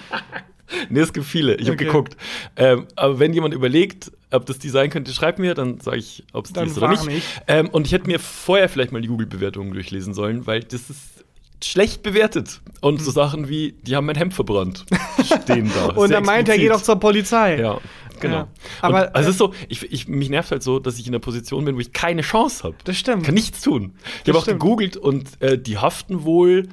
Nee, 0.89 0.99
es 0.99 1.13
gibt 1.13 1.25
viele. 1.25 1.55
Ich 1.55 1.67
habe 1.67 1.73
Okay. 1.73 1.85
geguckt. 1.85 2.17
Ähm, 2.55 2.87
aber 2.95 3.19
wenn 3.19 3.33
jemand 3.33 3.53
überlegt, 3.53 4.11
ob 4.31 4.45
das 4.45 4.59
die 4.59 4.69
sein 4.69 4.89
könnte, 4.89 5.11
schreibt 5.13 5.39
mir, 5.39 5.53
dann 5.53 5.79
sage 5.79 5.97
ich, 5.97 6.23
ob 6.33 6.45
es 6.45 6.51
die 6.51 6.55
Dann 6.55 6.67
ist 6.67 6.77
oder 6.77 6.89
nicht. 6.89 7.25
Ähm, 7.47 7.69
und 7.69 7.87
ich 7.87 7.93
hätte 7.93 8.07
mir 8.07 8.19
vorher 8.19 8.69
vielleicht 8.69 8.91
mal 8.91 9.01
die 9.01 9.07
Google-Bewertungen 9.07 9.73
durchlesen 9.73 10.13
sollen, 10.13 10.45
weil 10.45 10.61
das 10.61 10.89
ist 10.89 11.25
schlecht 11.63 12.03
bewertet. 12.03 12.61
Und 12.81 13.01
so 13.01 13.11
Sachen 13.11 13.49
wie, 13.49 13.73
die 13.83 13.95
haben 13.95 14.05
mein 14.05 14.15
Hemd 14.15 14.33
verbrannt, 14.33 14.85
stehen 15.25 15.71
da. 15.73 15.89
Hm. 15.89 15.97
und 15.97 16.11
er 16.11 16.21
meint, 16.21 16.47
er 16.49 16.57
geht 16.57 16.71
auch 16.71 16.81
zur 16.81 16.97
Polizei. 16.97 17.59
Ja, 17.59 17.79
genau. 18.19 18.35
Ja. 18.35 18.47
Aber, 18.81 18.97
Aber 18.99 19.15
also 19.15 19.27
äh, 19.27 19.29
es 19.29 19.35
ist 19.35 19.37
so, 19.39 19.53
ich, 19.67 19.91
ich, 19.91 20.07
mich 20.07 20.29
nervt 20.29 20.51
halt 20.51 20.63
so, 20.63 20.79
dass 20.79 20.97
ich 20.99 21.07
in 21.07 21.13
einer 21.13 21.19
Position 21.19 21.65
bin, 21.65 21.75
wo 21.75 21.79
ich 21.79 21.91
keine 21.91 22.21
Chance 22.21 22.63
habe. 22.63 22.75
Das 22.85 22.97
stimmt. 22.97 23.25
Kann 23.25 23.33
nichts 23.35 23.61
tun. 23.61 23.93
Ich 24.23 24.29
habe 24.29 24.37
auch 24.37 24.45
gegoogelt 24.45 24.95
und 24.95 25.41
äh, 25.41 25.57
die 25.57 25.77
haften 25.77 26.23
wohl 26.23 26.69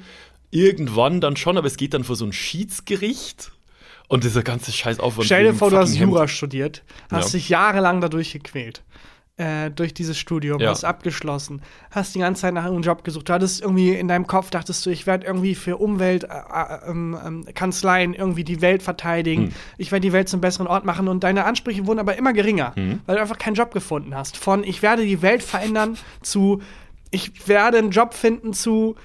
irgendwann 0.51 1.19
dann 1.19 1.35
schon, 1.35 1.57
aber 1.57 1.67
es 1.67 1.75
geht 1.75 1.93
dann 1.93 2.03
vor 2.05 2.15
so 2.15 2.25
ein 2.25 2.31
Schiedsgericht. 2.31 3.51
Und 4.07 4.23
dieser 4.23 4.41
ganze 4.43 4.71
Scheißaufwand. 4.71 5.25
Stell 5.25 5.43
dir 5.43 5.53
vor, 5.53 5.69
du 5.69 5.77
hast 5.77 5.89
Hemd. 5.97 6.11
Jura 6.11 6.27
studiert, 6.27 6.83
hast 7.11 7.33
Ja. 7.33 7.37
dich 7.39 7.49
jahrelang 7.49 7.99
dadurch 8.01 8.31
gequält. 8.33 8.83
Äh, 9.39 9.69
durch 9.69 9.93
dieses 9.93 10.17
Studium, 10.17 10.59
Ja. 10.59 10.71
hast 10.71 10.83
abgeschlossen, 10.83 11.61
hast 11.91 12.15
die 12.15 12.19
ganze 12.19 12.41
Zeit 12.41 12.55
nach 12.55 12.65
einem 12.65 12.81
Job 12.81 13.03
gesucht. 13.03 13.29
Du 13.29 13.33
hattest 13.33 13.61
irgendwie 13.61 13.91
in 13.91 14.07
deinem 14.07 14.25
Kopf, 14.25 14.49
dachtest 14.49 14.83
du, 14.83 14.89
ich 14.89 15.05
werde 15.05 15.27
irgendwie 15.27 15.53
für 15.53 15.77
Umweltkanzleien 15.77 17.13
äh, 17.13 17.27
ähm, 17.27 17.45
Kanzleien 17.53 18.13
irgendwie 18.15 18.43
die 18.43 18.61
Welt 18.61 18.81
verteidigen. 18.81 19.47
Hm. 19.47 19.53
Ich 19.77 19.91
werde 19.91 20.01
die 20.07 20.13
Welt 20.13 20.27
zum 20.27 20.41
besseren 20.41 20.65
Ort 20.65 20.85
machen. 20.85 21.07
Und 21.07 21.23
deine 21.23 21.45
Ansprüche 21.45 21.85
wurden 21.85 21.99
aber 21.99 22.15
immer 22.17 22.33
geringer, 22.33 22.73
Hm. 22.75 23.01
weil 23.05 23.17
du 23.17 23.21
einfach 23.21 23.37
keinen 23.37 23.53
Job 23.53 23.71
gefunden 23.73 24.15
hast. 24.15 24.37
Von 24.37 24.63
ich 24.63 24.81
werde 24.81 25.05
die 25.05 25.21
Welt 25.21 25.43
verändern 25.43 25.97
zu 26.23 26.61
ich 27.11 27.47
werde 27.47 27.77
einen 27.77 27.91
Job 27.91 28.13
finden 28.15 28.53
zu 28.53 28.95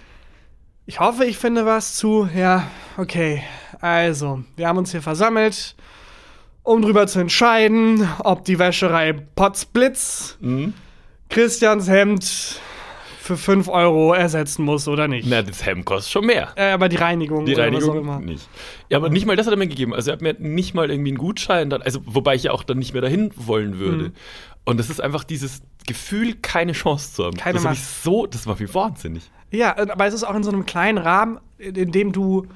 ich 0.86 0.98
hoffe, 0.98 1.24
ich 1.26 1.38
finde 1.38 1.64
was 1.66 1.94
zu, 1.94 2.28
ja, 2.34 2.66
okay. 2.96 3.42
Also, 3.82 4.42
wir 4.56 4.68
haben 4.68 4.78
uns 4.78 4.92
hier 4.92 5.02
versammelt, 5.02 5.74
um 6.62 6.80
drüber 6.82 7.06
zu 7.08 7.18
entscheiden, 7.18 8.08
ob 8.20 8.44
die 8.44 8.58
Wäscherei 8.58 9.12
Potzblitz 9.12 10.38
Mhm. 10.40 10.72
Christians 11.28 11.88
Hemd 11.88 12.60
für 13.20 13.36
5 13.36 13.68
Euro 13.68 14.12
ersetzen 14.14 14.64
muss 14.64 14.86
oder 14.86 15.08
nicht. 15.08 15.26
Na, 15.28 15.42
das 15.42 15.64
Hemd 15.66 15.84
kostet 15.84 16.12
schon 16.12 16.26
mehr. 16.26 16.52
Äh, 16.56 16.70
aber 16.70 16.88
die 16.88 16.96
Reinigung, 16.96 17.44
Die 17.44 17.54
Reinigung 17.54 18.24
nicht. 18.24 18.48
Ja, 18.88 18.98
aber 18.98 19.10
nicht 19.10 19.26
mal 19.26 19.34
das 19.36 19.46
hat 19.46 19.52
er 19.54 19.56
mir 19.56 19.66
gegeben. 19.68 19.94
Also 19.94 20.10
er 20.10 20.14
hat 20.14 20.22
mir 20.22 20.34
nicht 20.38 20.74
mal 20.74 20.90
irgendwie 20.90 21.10
einen 21.10 21.18
Gutschein 21.18 21.68
dann, 21.70 21.82
also 21.82 22.00
wobei 22.04 22.34
ich 22.36 22.44
ja 22.44 22.52
auch 22.52 22.62
dann 22.62 22.78
nicht 22.78 22.92
mehr 22.92 23.02
dahin 23.02 23.30
wollen 23.34 23.78
würde. 23.78 24.04
Mhm. 24.04 24.12
Und 24.64 24.78
das 24.78 24.90
ist 24.90 25.00
einfach 25.00 25.24
dieses 25.24 25.62
Gefühl, 25.88 26.34
keine 26.40 26.72
Chance 26.72 27.14
zu 27.14 27.24
haben. 27.24 27.36
Keine 27.36 27.54
das 27.54 27.64
hab 27.64 27.72
ich 27.72 27.84
so, 27.84 28.26
das 28.26 28.46
war 28.46 28.60
wie 28.60 28.72
wahnsinnig. 28.72 29.28
Ja, 29.50 29.76
aber 29.76 30.06
es 30.06 30.14
ist 30.14 30.22
auch 30.22 30.36
in 30.36 30.44
so 30.44 30.50
einem 30.52 30.66
kleinen 30.66 30.98
Rahmen, 30.98 31.38
in 31.58 31.90
dem 31.90 32.12
du. 32.12 32.46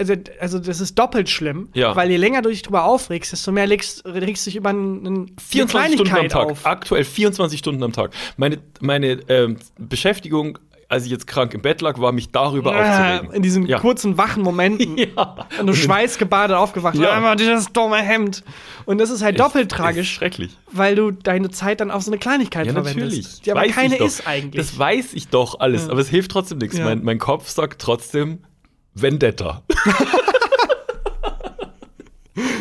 Also, 0.00 0.14
also 0.40 0.58
das 0.60 0.80
ist 0.80 0.96
doppelt 0.98 1.28
schlimm, 1.28 1.68
Ja. 1.74 1.96
weil 1.96 2.08
je 2.10 2.16
länger 2.16 2.40
du 2.42 2.50
dich 2.50 2.62
drüber 2.62 2.84
aufregst, 2.84 3.32
desto 3.32 3.50
mehr 3.50 3.66
legst, 3.66 4.04
regst 4.06 4.46
du 4.46 4.50
dich 4.50 4.56
über 4.56 4.70
einen, 4.70 5.04
einen, 5.06 5.16
eine 5.16 5.26
24 5.48 5.94
Stunden 6.00 6.16
am 6.16 6.28
Tag. 6.28 6.50
auf. 6.50 6.66
Aktuell 6.66 7.04
24 7.04 7.58
Stunden 7.58 7.82
am 7.82 7.92
Tag. 7.92 8.12
Meine, 8.36 8.58
meine 8.80 9.18
ähm, 9.28 9.56
Beschäftigung, 9.76 10.58
als 10.90 11.04
ich 11.04 11.10
jetzt 11.10 11.26
krank 11.26 11.52
im 11.52 11.60
Bett 11.62 11.80
lag, 11.82 11.98
war 11.98 12.12
mich 12.12 12.30
darüber 12.30 12.74
Äh, 12.74 12.78
aufzuregen. 12.80 13.32
in 13.34 13.42
diesen 13.42 13.66
ja. 13.66 13.78
kurzen, 13.80 14.16
wachen 14.16 14.42
Momenten. 14.42 14.96
Ja. 15.16 15.46
Und 15.60 15.66
du 15.66 15.74
schweißgebadet 15.74 16.56
aufgewacht. 16.56 16.94
Ja. 16.94 17.02
Ja. 17.10 17.18
Immer 17.18 17.34
dieses 17.36 17.66
dumme 17.72 17.96
Hemd. 17.96 18.44
Und 18.86 18.98
das 18.98 19.10
ist 19.10 19.20
halt 19.22 19.38
doppelt 19.40 19.70
Ist 19.72 19.76
tragisch, 19.76 20.12
schrecklich. 20.14 20.56
weil 20.70 20.94
du 20.94 21.10
deine 21.10 21.50
Zeit 21.50 21.80
dann 21.80 21.90
auf 21.90 22.02
so 22.04 22.10
eine 22.10 22.18
Kleinigkeit 22.18 22.66
Ja, 22.66 22.72
verwendest. 22.72 23.04
natürlich. 23.04 23.40
Die 23.42 23.50
aber 23.50 23.60
Weiß 23.62 23.74
keine 23.74 23.96
ist 23.96 24.26
eigentlich. 24.28 24.64
Das 24.64 24.78
weiß 24.78 25.12
ich 25.14 25.28
doch 25.28 25.58
alles, 25.60 25.86
Ja. 25.86 25.90
aber 25.90 26.00
es 26.00 26.08
hilft 26.08 26.30
trotzdem 26.30 26.58
nichts. 26.58 26.78
Ja. 26.78 26.84
Mein, 26.84 27.02
mein 27.02 27.18
Kopf 27.18 27.48
sagt 27.50 27.82
trotzdem 27.82 28.38
Vendetta. 29.00 29.62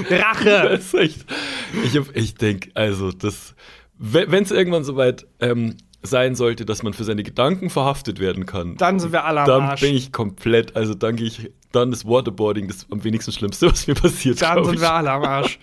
Rache. 0.09 0.67
Das 0.71 0.79
ist 0.85 0.93
echt. 0.93 1.25
Ich, 1.83 1.95
ich 2.13 2.35
denke, 2.35 2.71
also, 2.73 3.11
das, 3.11 3.55
wenn 3.97 4.43
es 4.43 4.51
irgendwann 4.51 4.83
soweit 4.83 5.27
ähm, 5.39 5.75
sein 6.01 6.35
sollte, 6.35 6.65
dass 6.65 6.83
man 6.83 6.93
für 6.93 7.03
seine 7.03 7.23
Gedanken 7.23 7.69
verhaftet 7.69 8.19
werden 8.19 8.45
kann, 8.45 8.77
Dann 8.77 8.99
sind 8.99 9.11
wir 9.11 9.25
alle 9.25 9.41
am 9.41 9.47
dann 9.47 9.61
Arsch. 9.63 9.81
bin 9.81 9.95
ich 9.95 10.11
komplett, 10.11 10.75
also 10.75 10.93
dann 10.93 11.15
gehe 11.15 11.27
ich, 11.27 11.51
dann 11.71 11.91
ist 11.91 12.05
Waterboarding 12.05 12.67
das 12.67 12.85
am 12.89 13.03
wenigsten 13.03 13.31
Schlimmste, 13.31 13.69
was 13.69 13.87
mir 13.87 13.95
passiert. 13.95 14.41
Dann 14.41 14.63
sind 14.63 14.75
ich. 14.75 14.81
wir 14.81 14.93
alle 14.93 15.11
am 15.11 15.23
Arsch. 15.23 15.59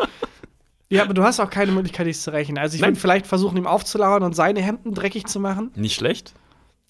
Ja, 0.91 1.03
aber 1.03 1.15
du 1.15 1.23
hast 1.23 1.41
auch 1.41 1.51
keine 1.51 1.73
Möglichkeit, 1.73 2.07
dich 2.07 2.21
zu 2.21 2.33
rächen. 2.33 2.59
Also 2.59 2.77
ich 2.77 2.83
würde 2.83 2.97
vielleicht 2.97 3.27
versuchen, 3.27 3.57
ihm 3.57 3.67
aufzulauern 3.67 4.23
und 4.23 4.37
seine 4.37 4.61
Hemden 4.61 4.95
dreckig 4.95 5.27
zu 5.27 5.41
machen. 5.41 5.71
Nicht 5.75 5.95
schlecht? 5.95 6.35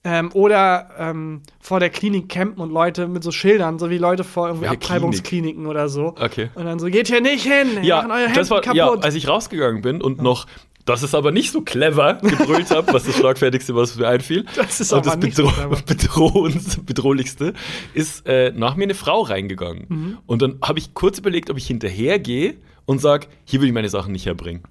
Ähm, 0.06 0.30
oder 0.34 0.90
ähm, 0.98 1.40
vor 1.60 1.80
der 1.80 1.88
Klinik 1.88 2.28
campen 2.28 2.60
und 2.60 2.70
Leute 2.70 3.08
mit 3.08 3.24
so 3.24 3.30
Schildern, 3.30 3.78
so 3.78 3.88
wie 3.88 3.96
Leute 3.96 4.22
vor 4.22 4.48
irgendwie 4.48 4.68
Abtreibungskliniken 4.68 5.66
oder 5.66 5.88
so. 5.88 6.08
Okay. 6.20 6.50
Und 6.54 6.66
dann 6.66 6.78
so, 6.78 6.86
geht 6.88 7.08
hier 7.08 7.22
nicht 7.22 7.44
hin, 7.44 7.68
wir 7.76 7.82
Ja, 7.84 7.96
machen 8.02 8.10
eure 8.10 8.32
das 8.34 8.50
war, 8.50 8.62
ja, 8.74 8.84
kaputt. 8.86 9.04
als 9.04 9.14
ich 9.14 9.26
rausgegangen 9.28 9.80
bin 9.80 10.02
und 10.02 10.20
noch, 10.20 10.46
das 10.84 11.02
ist 11.02 11.14
aber 11.14 11.32
nicht 11.32 11.50
so 11.50 11.62
clever, 11.62 12.18
gebrüllt 12.20 12.70
habe, 12.70 12.92
was 12.92 13.04
das 13.04 13.16
Schlagfertigste, 13.16 13.74
was 13.74 13.96
mir 13.96 14.06
einfiel. 14.06 14.44
Das 14.56 14.78
ist 14.78 14.92
und 14.92 14.98
aber 14.98 15.16
das 15.16 15.24
nicht 15.24 15.36
so 15.36 15.44
Bedro 15.44 15.54
clever. 15.54 15.82
bedrohendste, 15.86 16.80
bedrohlichste, 16.82 17.54
ist 17.94 18.26
äh, 18.26 18.52
nach 18.54 18.76
mir 18.76 18.84
eine 18.84 18.94
Frau 18.94 19.22
reingegangen. 19.22 19.86
Mhm. 19.88 20.18
Und 20.26 20.42
dann 20.42 20.58
habe 20.62 20.78
ich 20.78 20.92
kurz 20.92 21.18
überlegt, 21.18 21.48
ob 21.48 21.56
ich 21.56 21.66
hinterhergehe 21.66 22.56
und 22.86 23.00
sag, 23.00 23.28
hier 23.44 23.60
will 23.60 23.68
ich 23.68 23.72
meine 23.74 23.88
Sachen 23.88 24.12
nicht 24.12 24.26
herbringen. 24.26 24.62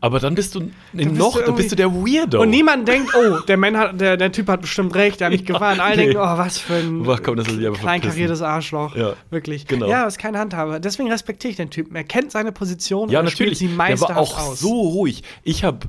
Aber 0.00 0.20
dann 0.20 0.34
bist 0.34 0.54
du 0.54 0.60
Mhm. 0.60 0.72
bist 0.92 1.12
noch, 1.12 1.36
du 1.36 1.42
dann 1.44 1.54
bist 1.56 1.70
du 1.72 1.76
der 1.76 1.92
Weirdo. 1.92 2.40
Und 2.40 2.50
niemand 2.50 2.88
denkt, 2.88 3.12
oh, 3.14 3.40
der, 3.40 3.56
Mann 3.58 3.76
hat, 3.76 4.00
der, 4.00 4.16
der 4.16 4.32
Typ 4.32 4.48
hat 4.48 4.62
bestimmt 4.62 4.94
recht, 4.94 5.20
der 5.20 5.26
hat 5.26 5.32
mich 5.32 5.44
gewarnt. 5.46 5.78
Alle 5.80 5.96
nee. 5.96 6.04
denken, 6.06 6.16
oh, 6.20 6.38
was 6.38 6.58
für 6.58 6.74
ein 6.74 7.04
Ach 7.08 7.20
komm, 7.22 7.36
das 7.36 7.46
ist 7.48 7.58
kleinkariertes 7.80 8.40
Arschloch. 8.42 8.96
Ja, 8.96 9.14
Wirklich. 9.30 9.66
genau. 9.66 9.86
Ja, 9.88 10.06
ist 10.06 10.18
kein 10.18 10.36
Handhaber. 10.38 10.80
Deswegen 10.80 11.10
respektiere 11.10 11.50
ich 11.50 11.56
den 11.56 11.68
Typen. 11.70 11.94
Er 11.94 12.04
kennt 12.04 12.32
seine 12.32 12.52
Position 12.52 13.10
Ja, 13.10 13.20
und 13.20 13.26
er 13.26 13.30
spielt 13.30 13.50
natürlich. 13.50 13.58
sie 13.58 13.66
Der 13.68 13.76
meisterhaft 13.76 14.14
war 14.16 14.18
auch 14.22 14.38
aus. 14.52 14.60
so 14.60 14.72
ruhig. 14.80 15.22
Ich 15.42 15.64
habe 15.64 15.88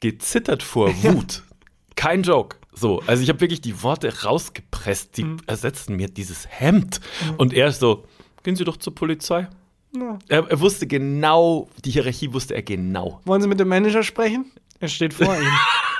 gezittert 0.00 0.62
vor 0.62 0.90
Wut. 1.02 1.42
Kein 1.96 2.22
Joke. 2.22 2.56
So, 2.76 3.00
also 3.06 3.22
ich 3.22 3.28
habe 3.28 3.40
wirklich 3.40 3.60
die 3.60 3.82
Worte 3.82 4.12
rausgepresst, 4.24 5.16
die 5.16 5.24
Mhm. 5.24 5.36
ersetzten 5.46 5.94
mir 5.96 6.08
dieses 6.08 6.46
Hemd. 6.48 7.00
Und 7.38 7.54
er 7.54 7.68
ist 7.68 7.78
so, 7.80 8.04
gehen 8.42 8.56
Sie 8.56 8.64
doch 8.64 8.76
zur 8.76 8.94
Polizei. 8.94 9.46
Ja. 9.96 10.18
Er, 10.28 10.50
er 10.50 10.60
wusste 10.60 10.86
genau, 10.86 11.68
die 11.84 11.90
Hierarchie 11.90 12.32
wusste 12.32 12.54
er 12.54 12.62
genau. 12.62 13.20
Wollen 13.24 13.42
Sie 13.42 13.48
mit 13.48 13.60
dem 13.60 13.68
Manager 13.68 14.02
sprechen? 14.02 14.50
Er 14.80 14.88
steht 14.88 15.14
vor 15.14 15.34
Ihnen. 15.34 15.46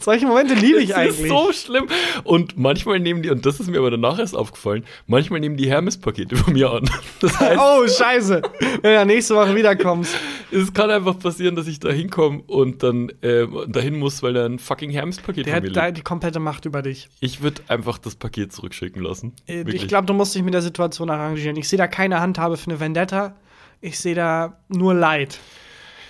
Solche 0.00 0.26
Momente 0.26 0.54
liebe 0.54 0.80
ich 0.80 0.88
Das 0.90 0.98
eigentlich. 0.98 1.20
ist 1.20 1.28
so 1.28 1.52
schlimm. 1.52 1.86
Und 2.24 2.58
manchmal 2.58 3.00
nehmen 3.00 3.22
die, 3.22 3.30
und 3.30 3.44
das 3.46 3.60
ist 3.60 3.68
mir 3.68 3.78
aber 3.78 3.90
danach 3.90 4.18
erst 4.18 4.36
aufgefallen, 4.36 4.84
manchmal 5.06 5.40
nehmen 5.40 5.56
die 5.56 5.68
Hermes-Pakete 5.70 6.36
von 6.36 6.52
mir 6.52 6.70
an. 6.70 6.88
Das 7.20 7.38
heißt, 7.38 7.60
oh, 7.60 7.86
scheiße. 7.86 8.42
Wenn 8.82 8.94
du 8.98 9.06
nächste 9.06 9.36
Woche 9.36 9.54
wiederkommst. 9.54 10.12
es 10.50 10.72
kann 10.72 10.90
einfach 10.90 11.18
passieren, 11.18 11.54
dass 11.54 11.68
ich 11.68 11.78
da 11.78 11.90
hinkomme 11.90 12.42
und 12.48 12.82
dann 12.82 13.10
äh, 13.20 13.46
dahin 13.68 13.98
muss, 13.98 14.22
weil 14.24 14.32
da 14.32 14.44
ein 14.44 14.58
fucking 14.58 14.90
Hermes-Paket 14.90 15.46
Der 15.46 15.54
von 15.54 15.62
mir 15.62 15.68
hat 15.68 15.74
liegt. 15.74 15.76
da 15.76 15.90
die 15.92 16.02
komplette 16.02 16.40
Macht 16.40 16.64
über 16.64 16.82
dich. 16.82 17.08
Ich 17.20 17.42
würde 17.42 17.62
einfach 17.68 17.98
das 17.98 18.16
Paket 18.16 18.52
zurückschicken 18.52 19.02
lassen. 19.02 19.34
Äh. 19.46 19.62
Ich 19.70 19.86
glaube, 19.86 20.06
du 20.06 20.14
musst 20.14 20.34
dich 20.34 20.42
mit 20.42 20.52
der 20.54 20.62
Situation 20.62 21.10
arrangieren. 21.10 21.56
Ich 21.56 21.68
sehe 21.68 21.76
da 21.78 21.86
keine 21.86 22.18
Handhabe 22.20 22.56
für 22.56 22.70
eine 22.70 22.80
Vendetta. 22.80 23.36
Ich 23.80 23.98
sehe 24.00 24.14
da 24.16 24.58
nur 24.68 24.94
Leid. 24.94 25.38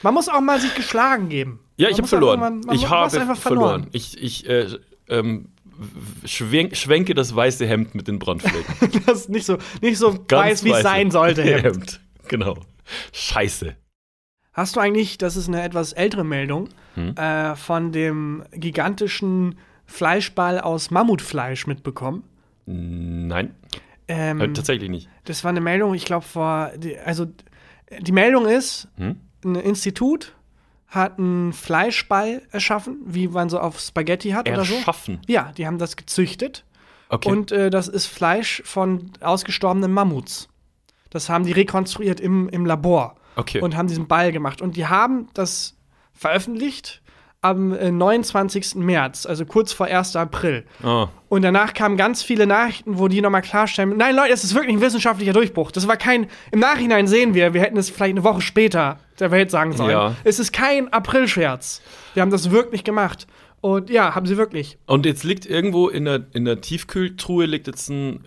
Man 0.03 0.15
muss 0.15 0.29
auch 0.29 0.41
mal 0.41 0.61
sich 0.61 0.75
geschlagen 0.75 1.29
geben. 1.29 1.61
Ja, 1.77 1.87
Man 1.87 1.93
ich 1.93 1.99
habe 1.99 2.09
verloren. 2.09 2.41
irgendwann- 2.41 2.61
man 2.67 2.77
ich 2.77 2.89
habe 2.89 3.05
einfach 3.21 3.37
verloren. 3.37 3.71
verloren. 3.83 3.87
Ich, 3.93 4.23
ich 4.23 4.49
äh, 4.49 4.67
ähm, 5.09 5.49
schwenk, 6.25 6.77
schwenke 6.77 7.15
das 7.15 7.35
weiße 7.35 7.67
Hemd 7.67 7.95
mit 7.95 8.09
den 8.09 8.19
Brandflecken. 8.19 9.03
Das 9.07 9.21
ist 9.23 9.29
nicht 9.31 9.47
so, 9.47 9.59
nicht 9.81 9.99
so 9.99 10.11
Ganz 10.29 10.31
weiß, 10.31 10.65
wie 10.65 10.71
es 10.73 10.83
sein 10.83 11.11
sollte. 11.11 11.43
Hemd. 11.43 12.01
Genau. 12.29 12.57
Scheiße. 13.13 13.77
Hast 14.53 14.77
du 14.77 14.81
eigentlich, 14.81 15.17
das 15.19 15.37
ist 15.37 15.49
eine 15.49 15.63
etwas 15.63 15.93
ältere 15.93 16.25
Meldung, 16.25 16.69
Hm? 16.95 17.15
äh, 17.17 17.57
von 17.57 17.91
dem 17.91 18.45
gigantischen 18.53 19.57
Fleischball 19.87 20.61
aus 20.61 20.91
Mammutfleisch 20.91 21.67
mitbekommen? 21.67 22.23
Nein, 22.67 23.55
Ähm, 24.09 24.41
äh, 24.41 24.53
tatsächlich 24.53 24.91
nicht. 24.91 25.09
Das 25.25 25.43
war 25.43 25.49
eine 25.51 25.61
Meldung, 25.63 25.95
ich 25.95 26.05
glaube, 26.05 26.25
vor. 26.27 26.71
Die, 26.77 26.99
also, 26.99 27.27
die 28.01 28.13
Meldung 28.13 28.47
ist: 28.47 28.89
Hm? 28.97 29.17
ein 29.45 29.55
Institut 29.57 30.35
hat 30.93 31.19
einen 31.19 31.55
Fleischball 31.55 32.43
erschaffen, 32.51 32.99
wie 33.07 33.27
man 33.27 33.49
so 33.49 33.59
auf 33.59 33.81
Spaghetti 33.81 34.31
hat 34.31 34.49
oder 34.49 34.65
so. 34.65 34.75
Erschaffen. 34.75 35.21
Ja, 35.27 35.51
die 35.57 35.67
haben 35.67 35.79
das 35.79 35.97
gezüchtet. 35.97 36.65
Okay. 37.09 37.31
Und 37.31 37.51
äh, 37.51 37.71
das 37.71 37.89
ist 37.89 38.07
Fleisch 38.07 38.63
von 38.65 39.11
ausgestorbenen 39.21 39.91
Mammuts. 39.91 40.49
Das 41.09 41.29
haben 41.29 41.45
die 41.45 41.53
rekonstruiert 41.53 42.21
im, 42.21 42.49
im 42.51 42.67
Labor 42.67 43.17
okay. 43.37 43.61
und 43.61 43.77
haben 43.77 43.89
diesen 43.89 44.07
Ball 44.07 44.33
gemacht. 44.33 44.61
Und 44.61 44.77
die 44.77 44.87
haben 44.87 45.29
das 45.35 45.77
veröffentlicht 46.13 47.03
am 47.41 47.75
äh, 47.75 47.91
29. 47.91 48.77
März, 48.77 49.27
also 49.27 49.45
kurz 49.45 49.73
vor 49.73 49.87
1. 49.87 50.15
April. 50.17 50.65
Ah, 50.83 51.09
Und 51.29 51.43
danach 51.43 51.75
kamen 51.75 51.97
ganz 51.97 52.23
viele 52.23 52.47
Nachrichten, 52.47 52.99
wo 52.99 53.09
die 53.09 53.21
nochmal 53.21 53.43
klarstellen: 53.43 53.97
Nein, 53.97 54.15
Leute, 54.15 54.31
das 54.31 54.45
ist 54.45 54.55
wirklich 54.55 54.77
ein 54.77 54.81
wissenschaftlicher 54.81 55.33
Durchbruch. 55.33 55.71
Das 55.71 55.89
war 55.89 55.97
kein. 55.97 56.29
Im 56.51 56.61
Nachhinein 56.61 57.09
sehen 57.09 57.35
wir, 57.35 57.53
wir 57.53 57.63
hätten 57.63 57.77
es 57.79 57.91
vielleicht 57.91 58.13
eine 58.13 58.25
Woche 58.25 58.43
später 58.43 58.99
der 59.23 59.31
Welt 59.31 59.51
sagen 59.51 59.73
sollen. 59.73 59.91
Ja. 59.91 60.17
Es 60.25 60.39
ist 60.39 60.53
kein 60.53 60.93
Aprilscherz. 60.93 61.81
Wir 62.15 62.23
haben 62.23 62.31
das 62.31 62.51
wirklich 62.51 62.85
gemacht. 62.85 63.27
Und 63.63 63.91
ja, 63.91 64.15
haben 64.15 64.27
sie 64.27 64.37
wirklich. 64.37 64.77
Und 64.87 65.07
jetzt 65.07 65.23
liegt 65.25 65.47
irgendwo 65.47 65.89
in 65.89 66.05
der, 66.05 66.27
in 66.33 66.45
der 66.45 66.61
Tiefkühltruhe 66.61 67.47
liegt 67.47 67.69
jetzt 67.69 67.89
ein 67.89 68.25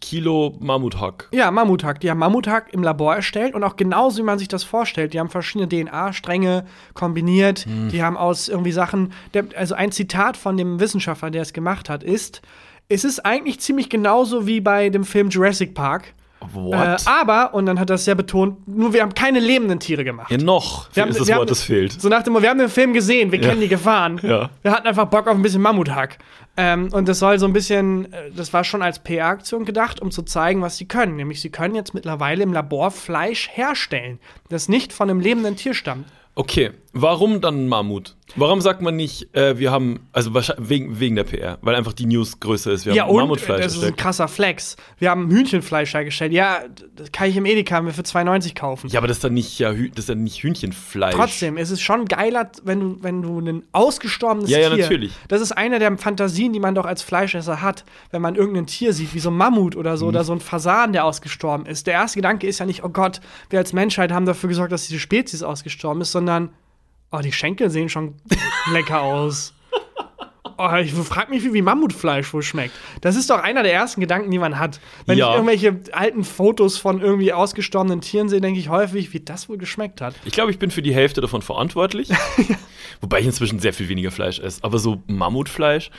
Kilo 0.00 0.56
Mammuthack. 0.60 1.28
Ja, 1.32 1.50
Mammuthack. 1.50 2.00
Die 2.00 2.10
haben 2.10 2.18
Mammuthack 2.18 2.72
im 2.72 2.82
Labor 2.82 3.14
erstellt 3.14 3.54
und 3.54 3.64
auch 3.64 3.76
genauso, 3.76 4.18
wie 4.18 4.26
man 4.26 4.38
sich 4.38 4.48
das 4.48 4.64
vorstellt. 4.64 5.14
Die 5.14 5.20
haben 5.20 5.28
verschiedene 5.28 5.68
DNA-Stränge 5.68 6.64
kombiniert. 6.94 7.60
Hm. 7.60 7.88
Die 7.88 8.02
haben 8.02 8.16
aus 8.16 8.48
irgendwie 8.48 8.72
Sachen. 8.72 9.12
Der, 9.32 9.44
also 9.56 9.74
ein 9.74 9.92
Zitat 9.92 10.36
von 10.36 10.56
dem 10.56 10.80
Wissenschaftler, 10.80 11.30
der 11.30 11.42
es 11.42 11.52
gemacht 11.52 11.88
hat, 11.88 12.02
ist: 12.02 12.42
Es 12.88 13.04
ist 13.04 13.24
eigentlich 13.24 13.60
ziemlich 13.60 13.88
genauso 13.88 14.46
wie 14.46 14.60
bei 14.60 14.90
dem 14.90 15.04
Film 15.04 15.28
Jurassic 15.28 15.74
Park. 15.74 16.14
Äh, 16.48 16.54
What? 16.54 17.02
aber, 17.06 17.54
und 17.54 17.66
dann 17.66 17.78
hat 17.80 17.90
er 17.90 17.94
es 17.94 18.04
sehr 18.04 18.14
betont, 18.14 18.66
nur 18.68 18.92
wir 18.92 19.02
haben 19.02 19.14
keine 19.14 19.40
lebenden 19.40 19.80
Tiere 19.80 20.04
gemacht. 20.04 20.30
ja, 20.30 20.38
noch 20.38 20.88
Wir 20.94 21.02
haben- 21.02 21.10
ist 21.10 21.20
das 21.20 21.28
wir 21.28 21.34
Wort, 21.36 21.40
haben- 21.42 21.48
das 21.48 21.62
fehlt. 21.62 21.92
So 22.00 22.08
nach 22.08 22.22
dem 22.22 22.34
wir 22.40 22.48
haben 22.50 22.58
den 22.58 22.68
Film 22.68 22.92
gesehen, 22.92 23.30
wir 23.32 23.40
kennen 23.40 23.60
die 23.60 23.68
Gefahren. 23.68 24.20
Ja. 24.22 24.50
Wir 24.62 24.72
hatten 24.72 24.86
einfach 24.86 25.06
Bock 25.06 25.26
auf 25.28 25.34
ein 25.36 25.42
bisschen 25.42 25.62
Mammuthack. 25.62 26.18
Ähm, 26.56 26.88
und 26.92 27.08
das 27.08 27.18
soll 27.18 27.38
so 27.40 27.46
ein 27.46 27.52
bisschen, 27.52 28.12
äh, 28.12 28.30
das 28.34 28.52
war 28.52 28.62
schon 28.62 28.80
als 28.82 29.00
PR-Aktion 29.00 29.64
gedacht, 29.64 30.00
um 30.00 30.10
zu 30.12 30.22
zeigen, 30.22 30.62
was 30.62 30.76
sie 30.76 30.86
können. 30.86 31.16
Nämlich, 31.16 31.40
sie 31.40 31.50
können 31.50 31.74
jetzt 31.74 31.94
mittlerweile 31.94 32.42
im 32.44 32.52
Labor 32.52 32.90
Fleisch 32.92 33.48
herstellen, 33.52 34.20
das 34.50 34.68
nicht 34.68 34.92
von 34.92 35.10
einem 35.10 35.18
lebenden 35.20 35.56
Tier 35.56 35.74
stammt. 35.74 36.06
Okay, 36.36 36.72
warum 36.92 37.40
dann 37.40 37.68
Mammut? 37.68 38.16
Warum 38.36 38.60
sagt 38.60 38.82
man 38.82 38.96
nicht, 38.96 39.32
äh, 39.36 39.58
wir 39.58 39.70
haben, 39.70 40.08
also 40.12 40.34
wahrscheinlich 40.34 40.68
wegen, 40.68 40.98
wegen 40.98 41.14
der 41.14 41.22
PR, 41.22 41.58
weil 41.60 41.76
einfach 41.76 41.92
die 41.92 42.06
News 42.06 42.40
größer 42.40 42.72
ist. 42.72 42.84
Wir 42.86 42.94
ja, 42.94 43.04
haben 43.04 43.10
und 43.10 43.16
Mammutfleisch 43.18 43.62
das 43.62 43.76
ist 43.76 43.84
ein 43.84 43.94
krasser 43.94 44.26
Flex. 44.26 44.76
Wir 44.98 45.10
haben 45.10 45.30
Hühnchenfleisch 45.30 45.94
hergestellt. 45.94 46.32
Ja, 46.32 46.62
das 46.96 47.12
kann 47.12 47.28
ich 47.28 47.36
im 47.36 47.44
Edeka 47.46 47.80
mir 47.82 47.92
für 47.92 48.02
2,90 48.02 48.56
kaufen. 48.56 48.88
Ja, 48.88 48.98
aber 48.98 49.06
das 49.06 49.18
ist 49.18 49.24
dann 49.24 49.34
nicht, 49.34 49.60
ja, 49.60 49.72
das 49.72 49.80
ist 49.98 50.08
dann 50.08 50.24
nicht 50.24 50.42
Hühnchenfleisch. 50.42 51.14
Trotzdem, 51.14 51.56
es 51.56 51.70
ist 51.70 51.82
schon 51.82 52.06
geiler, 52.06 52.50
wenn 52.64 52.80
du, 52.80 52.96
wenn 53.02 53.22
du 53.22 53.38
ein 53.38 53.62
ausgestorbenes 53.70 54.50
Ja, 54.50 54.58
ja, 54.58 54.70
Tier. 54.70 54.78
natürlich. 54.82 55.12
Das 55.28 55.40
ist 55.40 55.52
eine 55.52 55.78
der 55.78 55.96
Fantasien, 55.98 56.52
die 56.52 56.60
man 56.60 56.74
doch 56.74 56.86
als 56.86 57.02
Fleischesser 57.02 57.62
hat, 57.62 57.84
wenn 58.10 58.22
man 58.22 58.34
irgendein 58.34 58.66
Tier 58.66 58.92
sieht, 58.94 59.14
wie 59.14 59.20
so 59.20 59.30
ein 59.30 59.36
Mammut 59.36 59.76
oder 59.76 59.92
Mhm. 59.92 59.96
so, 59.98 60.06
oder 60.06 60.24
so 60.24 60.32
ein 60.32 60.40
Fasan, 60.40 60.92
der 60.92 61.04
ausgestorben 61.04 61.66
ist. 61.66 61.86
Der 61.86 61.94
erste 61.94 62.18
Gedanke 62.18 62.48
ist 62.48 62.58
ja 62.58 62.66
nicht, 62.66 62.82
oh 62.82 62.88
Gott, 62.88 63.20
wir 63.50 63.60
als 63.60 63.72
Menschheit 63.72 64.10
haben 64.10 64.26
dafür 64.26 64.48
gesorgt, 64.48 64.72
dass 64.72 64.88
diese 64.88 64.98
Spezies 64.98 65.44
ausgestorben 65.44 66.00
ist, 66.00 66.10
sondern, 66.10 66.23
oh, 67.10 67.18
die 67.18 67.32
Schenkel 67.32 67.70
sehen 67.70 67.88
schon 67.88 68.14
lecker 68.72 69.02
aus. 69.02 69.52
Oh, 70.56 70.70
ich 70.80 70.92
frage 70.92 71.30
mich, 71.32 71.42
wie, 71.42 71.52
wie 71.52 71.62
Mammutfleisch 71.62 72.32
wohl 72.32 72.42
schmeckt. 72.42 72.74
Das 73.00 73.16
ist 73.16 73.28
doch 73.28 73.40
einer 73.42 73.64
der 73.64 73.72
ersten 73.72 74.00
Gedanken, 74.00 74.30
die 74.30 74.38
man 74.38 74.56
hat. 74.58 74.78
Wenn 75.04 75.18
Ja. 75.18 75.30
ich 75.30 75.34
irgendwelche 75.34 75.80
alten 75.92 76.22
Fotos 76.22 76.78
von 76.78 77.00
irgendwie 77.00 77.32
ausgestorbenen 77.32 78.00
Tieren 78.02 78.28
sehe, 78.28 78.40
denke 78.40 78.60
ich 78.60 78.68
häufig, 78.68 79.12
wie 79.12 79.18
das 79.18 79.48
wohl 79.48 79.58
geschmeckt 79.58 80.00
hat. 80.00 80.14
Ich 80.24 80.32
glaube, 80.32 80.52
ich 80.52 80.60
bin 80.60 80.70
für 80.70 80.82
die 80.82 80.94
Hälfte 80.94 81.20
davon 81.20 81.42
verantwortlich. 81.42 82.08
Wobei 83.00 83.18
ich 83.18 83.26
inzwischen 83.26 83.58
sehr 83.58 83.72
viel 83.74 83.88
weniger 83.88 84.12
Fleisch 84.12 84.38
esse. 84.38 84.62
Aber 84.62 84.78
so 84.78 85.02
Mammutfleisch, 85.08 85.90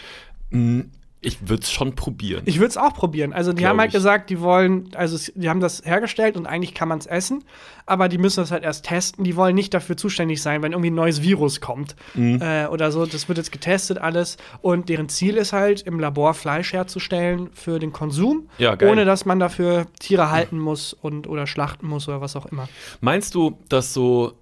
mh, 0.51 0.85
ich 1.25 1.49
würde 1.49 1.63
es 1.63 1.71
schon 1.71 1.95
probieren. 1.95 2.43
Ich 2.45 2.57
würde 2.59 2.69
es 2.69 2.77
auch 2.77 2.93
probieren. 2.93 3.33
Also 3.33 3.51
die 3.51 3.57
Glaub 3.59 3.71
haben 3.71 3.79
halt 3.79 3.89
ich. 3.89 3.95
gesagt, 3.95 4.29
die 4.29 4.39
wollen, 4.39 4.89
also 4.95 5.17
die 5.35 5.49
haben 5.49 5.59
das 5.59 5.81
hergestellt 5.83 6.38
und 6.38 6.45
eigentlich 6.45 6.73
kann 6.73 6.88
man 6.88 6.99
es 6.99 7.05
essen, 7.05 7.43
aber 7.85 8.07
die 8.09 8.17
müssen 8.17 8.39
das 8.41 8.51
halt 8.51 8.63
erst 8.63 8.85
testen. 8.85 9.23
Die 9.23 9.35
wollen 9.35 9.55
nicht 9.55 9.73
dafür 9.73 9.97
zuständig 9.97 10.41
sein, 10.41 10.61
wenn 10.61 10.71
irgendwie 10.71 10.89
ein 10.91 10.95
neues 10.95 11.21
Virus 11.21 11.61
kommt 11.61 11.95
Mhm. 12.13 12.39
äh, 12.41 12.67
oder 12.67 12.91
so. 12.91 13.05
Das 13.05 13.27
wird 13.27 13.38
jetzt 13.38 13.51
getestet 13.51 13.97
alles 13.97 14.38
und 14.61 14.89
deren 14.89 15.09
Ziel 15.09 15.38
ist 15.38 15.51
halt, 15.53 15.81
im 15.81 15.99
Labor 15.99 16.33
Fleisch 16.33 16.73
herzustellen 16.73 17.49
für 17.53 17.79
den 17.79 17.91
Konsum, 17.91 18.49
Ja, 18.57 18.77
ohne 18.81 19.05
dass 19.05 19.25
man 19.25 19.39
dafür 19.39 19.88
Tiere 19.99 20.31
halten 20.31 20.59
muss 20.59 20.93
und 20.93 21.27
oder 21.27 21.47
schlachten 21.47 21.88
muss 21.88 22.07
oder 22.07 22.21
was 22.21 22.35
auch 22.35 22.45
immer. 22.47 22.69
Meinst 23.01 23.35
du, 23.35 23.57
dass 23.69 23.93
so 23.93 24.33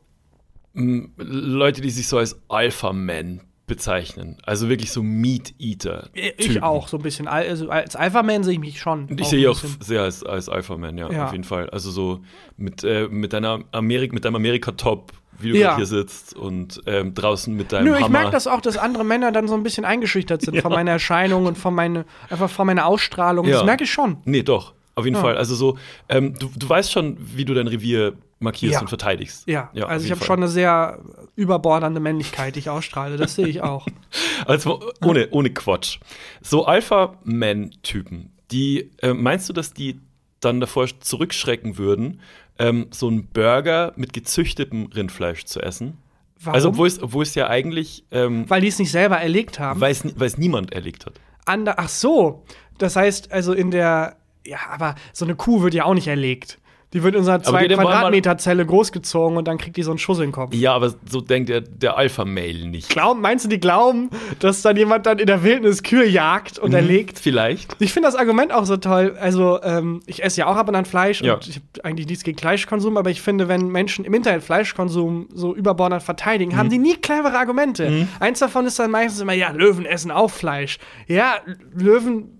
Leute, 0.75 1.81
die 1.81 1.89
sich 1.91 2.07
so 2.07 2.17
als 2.17 2.35
Alpha-Men 2.49 3.41
bezeichnen, 3.65 4.37
also 4.45 4.67
wirklich 4.69 4.91
so 4.91 5.01
Meat-Eater? 5.01 6.09
Ich 6.13 6.47
Typen. 6.47 6.63
auch 6.63 6.87
so 6.87 6.97
ein 6.97 7.03
bisschen. 7.03 7.27
Al- 7.27 7.47
Also 7.47 7.69
als 7.69 7.95
Alpha-Man 7.95 8.43
sehe 8.43 8.53
ich 8.53 8.59
mich 8.59 8.79
schon. 8.79 9.07
Ich 9.17 9.27
sehe 9.27 9.49
auch 9.49 9.59
sehr 9.79 10.01
als, 10.01 10.23
als 10.23 10.49
Alpha-Man, 10.49 10.97
ja, 10.97 11.09
Ja. 11.11 11.25
auf 11.25 11.31
jeden 11.31 11.43
Fall. 11.45 11.69
Also 11.69 11.89
so 11.91 12.19
mit, 12.57 12.83
äh, 12.83 13.07
mit, 13.09 13.31
deiner 13.33 13.59
Amerik 13.71 14.13
mit 14.13 14.25
deinem 14.25 14.35
Amerika-Top, 14.35 15.13
wie 15.39 15.51
du 15.51 15.57
Ja. 15.57 15.75
hier 15.77 15.85
sitzt 15.85 16.35
und 16.35 16.81
ähm, 16.85 17.13
draußen 17.13 17.55
mit 17.55 17.71
deinem 17.71 17.85
Nö, 17.85 17.97
ich 17.99 18.09
merke 18.09 18.31
das 18.31 18.47
auch, 18.47 18.61
dass 18.61 18.77
andere 18.77 19.03
Männer 19.05 19.31
dann 19.31 19.47
so 19.47 19.55
ein 19.55 19.63
bisschen 19.63 19.85
eingeschüchtert 19.85 20.41
sind 20.41 20.57
von 20.61 20.71
meiner 20.71 20.91
Erscheinung 20.91 21.45
und 21.45 21.57
von 21.57 21.73
meine, 21.73 22.05
einfach 22.29 22.49
von 22.49 22.67
meiner 22.67 22.85
Ausstrahlung. 22.85 23.45
Ja. 23.47 23.53
Das 23.57 23.65
merke 23.65 23.85
ich 23.85 23.91
schon. 23.91 24.17
Nee, 24.25 24.43
doch, 24.43 24.73
auf 24.95 25.05
jeden 25.05 25.15
Ja. 25.15 25.21
Fall. 25.21 25.37
Also 25.37 25.55
so, 25.55 25.77
ähm, 26.09 26.35
du, 26.37 26.49
du 26.55 26.67
weißt 26.69 26.91
schon, 26.91 27.17
wie 27.19 27.45
du 27.45 27.53
dein 27.53 27.67
Revier 27.67 28.13
markierst 28.43 28.73
Ja. 28.75 28.81
und 28.81 28.87
verteidigst. 28.89 29.47
Ja, 29.47 29.69
auf 29.73 29.89
also 29.89 30.05
ich 30.05 30.11
habe 30.11 30.23
schon 30.23 30.37
eine 30.39 30.47
sehr 30.47 30.99
überbordernde 31.35 31.99
Männlichkeit, 31.99 32.55
die 32.55 32.59
ich 32.59 32.69
ausstrahle. 32.69 33.17
Das 33.17 33.35
sehe 33.35 33.47
ich 33.47 33.61
auch. 33.61 33.87
Also 34.45 34.81
ohne, 35.01 35.29
ohne 35.29 35.51
Quatsch. 35.51 35.99
So 36.41 36.65
Alpha-Man-Typen, 36.65 38.31
die, 38.51 38.91
äh, 39.01 39.13
meinst 39.13 39.47
du, 39.49 39.53
dass 39.53 39.73
die 39.73 39.99
dann 40.39 40.59
davor 40.59 40.87
zurückschrecken 40.99 41.77
würden, 41.77 42.19
ähm, 42.59 42.87
so 42.91 43.07
einen 43.07 43.27
Burger 43.27 43.93
mit 43.95 44.13
gezüchtetem 44.13 44.87
Rindfleisch 44.87 45.45
zu 45.45 45.61
essen? 45.61 45.97
Warum? 46.41 46.55
Also, 46.55 46.69
obwohl 46.69 46.87
es, 46.87 47.01
obwohl 47.01 47.23
es 47.23 47.35
ja 47.35 47.47
eigentlich, 47.47 48.03
ähm, 48.11 48.49
Weil 48.49 48.61
die 48.61 48.67
es 48.67 48.79
nicht 48.79 48.91
selber 48.91 49.17
erlegt 49.17 49.59
haben. 49.59 49.79
weil 49.79 49.91
es, 49.91 50.03
weil 50.19 50.27
es 50.27 50.37
niemand 50.37 50.73
erlegt 50.73 51.05
hat. 51.05 51.13
Ander 51.45 51.75
Ach 51.79 51.89
so. 51.89 52.43
Das 52.77 52.95
heißt, 52.95 53.31
also 53.31 53.53
in 53.53 53.71
der. 53.71 54.17
Ja, 54.45 54.57
aber 54.71 54.95
so 55.13 55.23
eine 55.23 55.35
Kuh 55.35 55.61
wird 55.61 55.73
ja 55.73 55.85
auch 55.85 55.93
nicht 55.93 56.07
erlegt. 56.07 56.59
Die 56.93 57.01
wird 57.03 57.15
in 57.15 57.23
so 57.23 57.31
einer 57.31 57.35
Aber 57.39 57.43
zwei 57.43 57.63
die- 57.63 57.69
die 57.69 57.75
wollen 57.77 57.85
mal- 57.87 57.93
Quadratmeter 57.93 58.37
Zelle 58.37 58.65
großgezogen 58.65 59.37
und 59.37 59.47
dann 59.47 59.57
kriegt 59.57 59.75
die 59.77 59.83
so 59.83 59.91
einen 59.91 59.97
Schuss 59.97 60.19
in 60.19 60.25
den 60.25 60.31
Kopf. 60.31 60.53
Ja, 60.53 60.73
aber 60.73 60.93
so 61.09 61.21
denkt 61.21 61.49
der, 61.49 61.61
der 61.61 61.97
Alpha-Male 61.97 62.67
nicht. 62.67 62.89
Glauben, 62.89 63.21
meinst 63.21 63.45
du, 63.45 63.49
die 63.49 63.59
glauben, 63.59 64.09
dass 64.39 64.61
dann 64.61 64.77
jemand 64.77 65.05
dann 65.05 65.17
in 65.19 65.25
der 65.27 65.43
Wildnis 65.43 65.81
Kühe 65.83 66.05
jagt 66.07 66.59
und 66.59 66.73
erlegt? 66.73 67.17
Vielleicht. 67.19 67.75
Ich 67.79 67.93
finde 67.93 68.07
das 68.07 68.15
Argument 68.15 68.53
auch 68.53 68.65
so 68.65 68.77
toll. 68.77 69.17
Also, 69.19 69.59
ähm, 69.63 70.01
ich 70.05 70.23
esse 70.23 70.41
ja 70.41 70.47
auch 70.47 70.55
ab 70.55 70.67
und 70.69 70.75
an 70.75 70.85
Fleisch 70.85 71.21
Ja. 71.21 71.33
und 71.33 71.47
ich 71.47 71.55
habe 71.55 71.65
eigentlich 71.85 72.07
nichts 72.07 72.23
gegen 72.23 72.37
Fleischkonsum, 72.37 72.95
aber 72.97 73.09
ich 73.09 73.21
finde, 73.21 73.47
wenn 73.47 73.69
Menschen 73.69 74.05
im 74.05 74.13
Internet 74.13 74.43
Fleischkonsum 74.43 75.29
so 75.33 75.55
überbordert 75.55 76.03
verteidigen, 76.03 76.51
Mhm. 76.53 76.57
haben 76.57 76.69
die 76.69 76.77
nie 76.77 76.95
clevere 76.95 77.37
Argumente. 77.37 78.07
Eins 78.19 78.39
davon 78.39 78.65
ist 78.67 78.77
dann 78.77 78.91
meistens 78.91 79.19
immer, 79.21 79.33
ja, 79.33 79.49
Löwen 79.51 79.85
essen 79.85 80.11
auch 80.11 80.29
Fleisch. 80.29 80.77
Ja, 81.07 81.35
Löwen 81.75 82.39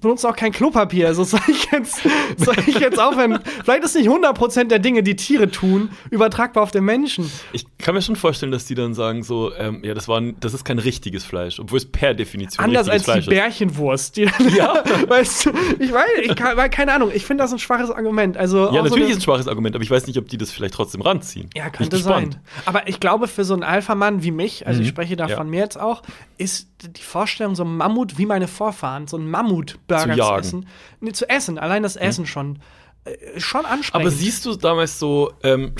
benutzen 0.00 0.26
auch 0.26 0.36
kein 0.36 0.52
Klopapier. 0.52 1.08
Also 1.08 1.24
soll 1.24 1.40
ich 1.48 1.68
jetzt, 1.72 2.02
soll 2.36 2.56
ich 2.66 2.78
jetzt 2.78 2.98
aufhören? 2.98 3.38
Vielleicht 3.64 3.84
ist 3.84 3.94
nicht 3.94 4.08
100% 4.08 4.64
der 4.64 4.78
Dinge, 4.78 5.02
die 5.02 5.16
Tiere 5.16 5.50
tun, 5.50 5.90
übertragbar 6.10 6.62
auf 6.62 6.70
den 6.70 6.84
Menschen. 6.84 7.30
Ich 7.52 7.66
kann 7.82 7.94
mir 7.94 8.02
schon 8.02 8.16
vorstellen, 8.16 8.52
dass 8.52 8.64
die 8.66 8.74
dann 8.74 8.94
sagen 8.94 9.22
so, 9.22 9.54
ähm, 9.54 9.82
ja, 9.84 9.94
das, 9.94 10.08
war, 10.08 10.20
ein- 10.20 10.36
das 10.40 10.54
ist 10.54 10.64
kein 10.64 10.78
richtiges 10.78 11.24
Fleisch, 11.24 11.60
obwohl 11.60 11.78
es 11.78 11.86
per 11.90 12.14
Definition 12.14 12.64
Anders 12.64 12.88
als 12.88 13.06
richtiges 13.08 13.24
die 13.26 13.30
Fleisch 13.30 13.48
ist. 13.48 13.58
Bärchenwurst. 13.58 14.16
Die 14.16 14.24
dann, 14.26 14.54
ja. 14.56 14.82
weißt 15.08 15.46
du, 15.46 15.50
ich 15.78 15.92
weiß, 15.92 16.04
ich 16.22 16.34
kann, 16.36 16.56
keine 16.70 16.92
Ahnung, 16.94 17.10
ich 17.14 17.24
finde 17.26 17.44
das 17.44 17.52
ein 17.52 17.58
schwaches 17.58 17.90
Argument. 17.90 18.36
Also 18.36 18.66
Ja, 18.66 18.70
so 18.70 18.76
natürlich 18.82 19.04
eine- 19.04 19.10
ist 19.12 19.16
ein 19.18 19.22
schwaches 19.22 19.48
Argument, 19.48 19.74
aber 19.74 19.82
ich 19.84 19.90
weiß 19.90 20.06
nicht, 20.06 20.18
ob 20.18 20.28
die 20.28 20.38
das 20.38 20.50
vielleicht 20.50 20.74
trotzdem 20.74 21.00
ranziehen. 21.02 21.50
Ja, 21.56 21.66
ich 21.66 21.72
könnte 21.72 21.96
sein. 21.98 22.40
Aber 22.66 22.88
ich 22.88 23.00
glaube, 23.00 23.28
für 23.28 23.44
so 23.44 23.54
einen 23.54 23.62
Alpha-Mann 23.62 24.22
wie 24.22 24.30
mich, 24.30 24.66
also 24.66 24.80
ich 24.82 24.88
spreche 24.88 25.16
da 25.16 25.24
Mhm. 25.24 25.30
Ja. 25.30 25.36
von 25.36 25.48
mir 25.50 25.60
jetzt 25.60 25.78
auch, 25.80 26.02
ist 26.38 26.68
die 26.82 27.02
Vorstellung, 27.02 27.54
so 27.54 27.64
ein 27.64 27.76
Mammut 27.76 28.16
wie 28.18 28.26
meine 28.26 28.48
Vorfahren, 28.48 29.06
so 29.06 29.16
ein 29.16 29.30
Mammut-Burger 29.30 30.14
Zu 30.14 30.18
zu. 30.18 30.32
Mhm. 30.32 30.38
essen. 30.38 30.66
Nee, 31.00 31.12
zu 31.12 31.28
essen, 31.28 31.58
allein 31.58 31.82
das 31.82 31.96
Essen 31.96 32.26
schon. 32.26 32.58
Äh, 33.04 33.40
schon 33.40 33.64
ansprechend. 33.64 33.94
Aber 34.06 34.10
siehst 34.10 34.44
du 34.44 34.54
damals 34.56 34.98
so 34.98 35.32
ähm, 35.42 35.72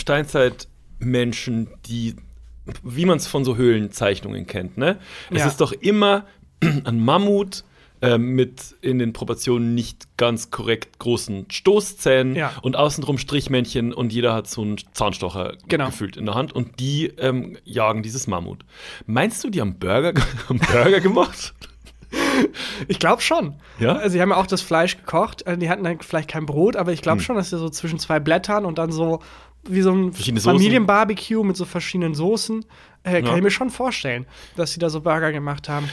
Steinzeitmenschen, 1.00 1.68
die, 1.86 2.16
wie 2.82 3.06
man 3.06 3.16
es 3.18 3.26
von 3.26 3.44
so 3.44 3.56
Höhlenzeichnungen 3.56 4.46
kennt, 4.46 4.76
ne? 4.78 4.98
Es 5.30 5.38
Ja. 5.40 5.46
ist 5.46 5.60
doch 5.60 5.72
immer 5.72 6.26
ein 6.84 7.00
Mammut 7.00 7.64
ähm, 8.02 8.34
mit 8.34 8.76
in 8.80 8.98
den 8.98 9.12
Proportionen 9.12 9.74
nicht 9.74 10.16
ganz 10.16 10.50
korrekt 10.50 10.98
großen 10.98 11.46
Stoßzähnen 11.50 12.34
Ja. 12.34 12.52
und 12.62 12.76
außenrum 12.76 13.18
Strichmännchen 13.18 13.92
und 13.92 14.12
jeder 14.12 14.32
hat 14.34 14.48
so 14.48 14.62
einen 14.62 14.76
Zahnstocher 14.94 15.54
Genau. 15.68 15.86
gefühlt 15.86 16.16
in 16.16 16.24
der 16.26 16.34
Hand 16.34 16.52
und 16.54 16.80
die 16.80 17.06
ähm, 17.18 17.58
jagen 17.64 18.02
dieses 18.02 18.26
Mammut. 18.26 18.64
Meinst 19.06 19.44
du, 19.44 19.50
die 19.50 19.60
haben 19.60 19.78
Burger, 19.78 20.14
haben 20.48 20.58
Burger 20.60 21.00
gemacht? 21.00 21.52
Ich 22.88 22.98
glaube 22.98 23.22
schon. 23.22 23.54
Ja? 23.78 23.92
Also, 23.96 24.08
sie 24.14 24.20
haben 24.20 24.30
ja 24.30 24.36
auch 24.36 24.46
das 24.48 24.62
Fleisch 24.62 24.96
gekocht. 24.96 25.46
Also, 25.46 25.60
die 25.60 25.68
hatten 25.70 25.84
dann 25.84 26.00
vielleicht 26.00 26.28
kein 26.28 26.44
Brot, 26.44 26.74
aber 26.74 26.92
ich 26.92 27.02
glaube 27.02 27.20
schon, 27.20 27.36
dass 27.36 27.50
sie 27.50 27.58
so 27.58 27.68
zwischen 27.68 28.00
zwei 28.00 28.18
Blättern 28.18 28.64
und 28.64 28.78
dann 28.78 28.90
so 28.90 29.20
wie 29.68 29.82
so 29.82 29.92
ein. 29.92 30.12
Familienbarbecue 30.12 31.42
mit 31.44 31.56
so 31.56 31.64
verschiedenen 31.64 32.14
Soßen. 32.14 32.64
Äh, 33.02 33.12
kann 33.22 33.24
Ja. 33.26 33.36
ich 33.36 33.42
mir 33.42 33.50
schon 33.50 33.70
vorstellen, 33.70 34.26
dass 34.56 34.72
sie 34.72 34.78
da 34.78 34.90
so 34.90 35.00
Burger 35.00 35.32
gemacht 35.32 35.68
haben. 35.70 35.88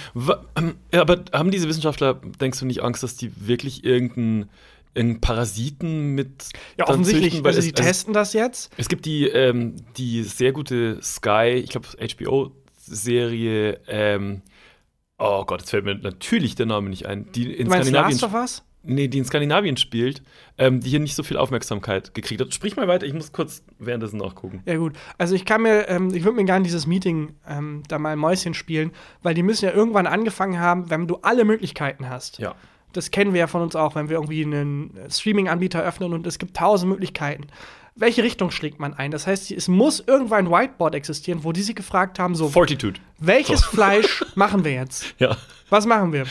Ähm, 0.56 0.76
ja, 0.94 1.02
aber 1.02 1.24
haben 1.34 1.52
diese 1.52 1.68
Wissenschaftler, 1.70 2.16
denkst 2.16 2.60
du 2.60 2.66
nicht 2.66 2.84
Angst, 2.84 3.02
dass 3.04 3.16
die 3.16 3.32
wirklich 3.48 3.84
irgendeinen 3.86 4.50
irgendeinen 4.94 5.22
Parasiten 5.22 6.16
mit 6.16 6.50
Ja, 6.78 6.88
offensichtlich. 6.90 7.26
züchten? 7.34 7.44
Weil 7.46 7.50
also, 7.52 7.60
es- 7.60 7.66
die 7.66 7.72
testen 7.72 8.14
das 8.14 8.34
jetzt. 8.34 8.72
Es 8.78 8.90
gibt 8.90 9.06
die, 9.06 9.28
ähm, 9.28 9.76
die 9.96 10.24
sehr 10.24 10.52
gute 10.54 11.00
Sky, 11.04 11.62
ich 11.64 11.70
glaube 11.70 11.88
HBO-Serie, 12.00 13.80
ähm, 13.88 14.42
oh 15.18 15.46
Gott, 15.46 15.62
jetzt 15.62 15.70
fällt 15.70 15.86
mir 15.86 15.96
natürlich 15.96 16.56
der 16.56 16.66
Name 16.66 16.90
nicht 16.90 17.06
ein, 17.06 17.32
die 17.32 17.54
in 17.54 17.66
Du 17.66 17.70
meinst 17.72 17.88
Skandinavien, 17.90 18.20
Last 18.20 18.24
of 18.24 18.34
Us? 18.34 18.64
Nee, 18.88 19.08
die 19.08 19.20
in 19.20 19.26
Skandinavien 19.26 19.78
spielt, 19.78 20.22
ähm, 20.58 20.80
die 20.80 20.90
hier 20.90 21.00
nicht 21.00 21.16
so 21.16 21.24
viel 21.24 21.38
Aufmerksamkeit 21.38 22.14
gekriegt 22.14 22.42
hat. 22.42 22.54
Sprich 22.54 22.76
mal 22.76 22.88
weiter, 22.88 23.06
ich 23.06 23.14
muss 23.14 23.32
kurz 23.32 23.64
währenddessen 23.80 24.18
nachgucken. 24.18 24.64
Ja, 24.66 24.78
gut. 24.78 24.94
Also 25.18 25.36
ich 25.36 25.46
kann 25.46 25.62
mir, 25.62 25.88
ähm, 25.90 26.14
ich 26.14 26.24
würde 26.24 26.38
mir 26.38 26.46
gerne 26.46 26.64
dieses 26.64 26.88
Meeting 26.88 27.36
ähm, 27.48 27.84
da 27.88 28.00
mal 28.00 28.14
ein 28.14 28.20
Mäuschen 28.20 28.54
spielen, 28.54 28.92
weil 29.22 29.34
die 29.34 29.44
müssen 29.44 29.66
ja 29.66 29.72
irgendwann 29.72 30.08
angefangen 30.08 30.60
haben, 30.60 30.90
wenn 30.90 31.08
du 31.08 31.18
alle 31.22 31.46
Möglichkeiten 31.46 32.10
hast. 32.10 32.40
Ja. 32.40 32.56
Das 32.94 33.12
kennen 33.12 33.34
wir 33.34 33.42
ja 33.42 33.48
von 33.48 33.62
uns 33.62 33.76
auch, 33.76 33.96
wenn 33.96 34.10
wir 34.10 34.16
irgendwie 34.16 34.44
einen 34.44 34.98
Streaming-Anbieter 35.10 35.84
öffnen 35.84 36.14
und 36.14 36.26
es 36.26 36.40
gibt 36.40 36.56
tausend 36.58 36.90
Möglichkeiten. 36.92 37.48
Welche 37.96 38.24
Richtung 38.24 38.52
schlägt 38.52 38.80
man 38.80 38.94
ein? 38.94 39.12
Das 39.12 39.26
heißt, 39.26 39.52
es 39.52 39.68
muss 39.68 40.04
irgendwann 40.06 40.46
ein 40.46 40.52
Whiteboard 40.52 40.94
existieren, 40.94 41.44
wo 41.44 41.52
die 41.52 41.62
sich 41.62 41.76
gefragt 41.76 42.20
haben: 42.20 42.36
so, 42.36 42.48
Fortitude. 42.48 43.00
welches 43.18 43.66
Fleisch 43.66 44.24
machen 44.36 44.64
wir 44.64 44.74
jetzt? 44.74 45.16
Ja. 45.18 45.36
Was 45.70 45.86
machen 45.86 46.14
wir? 46.14 46.26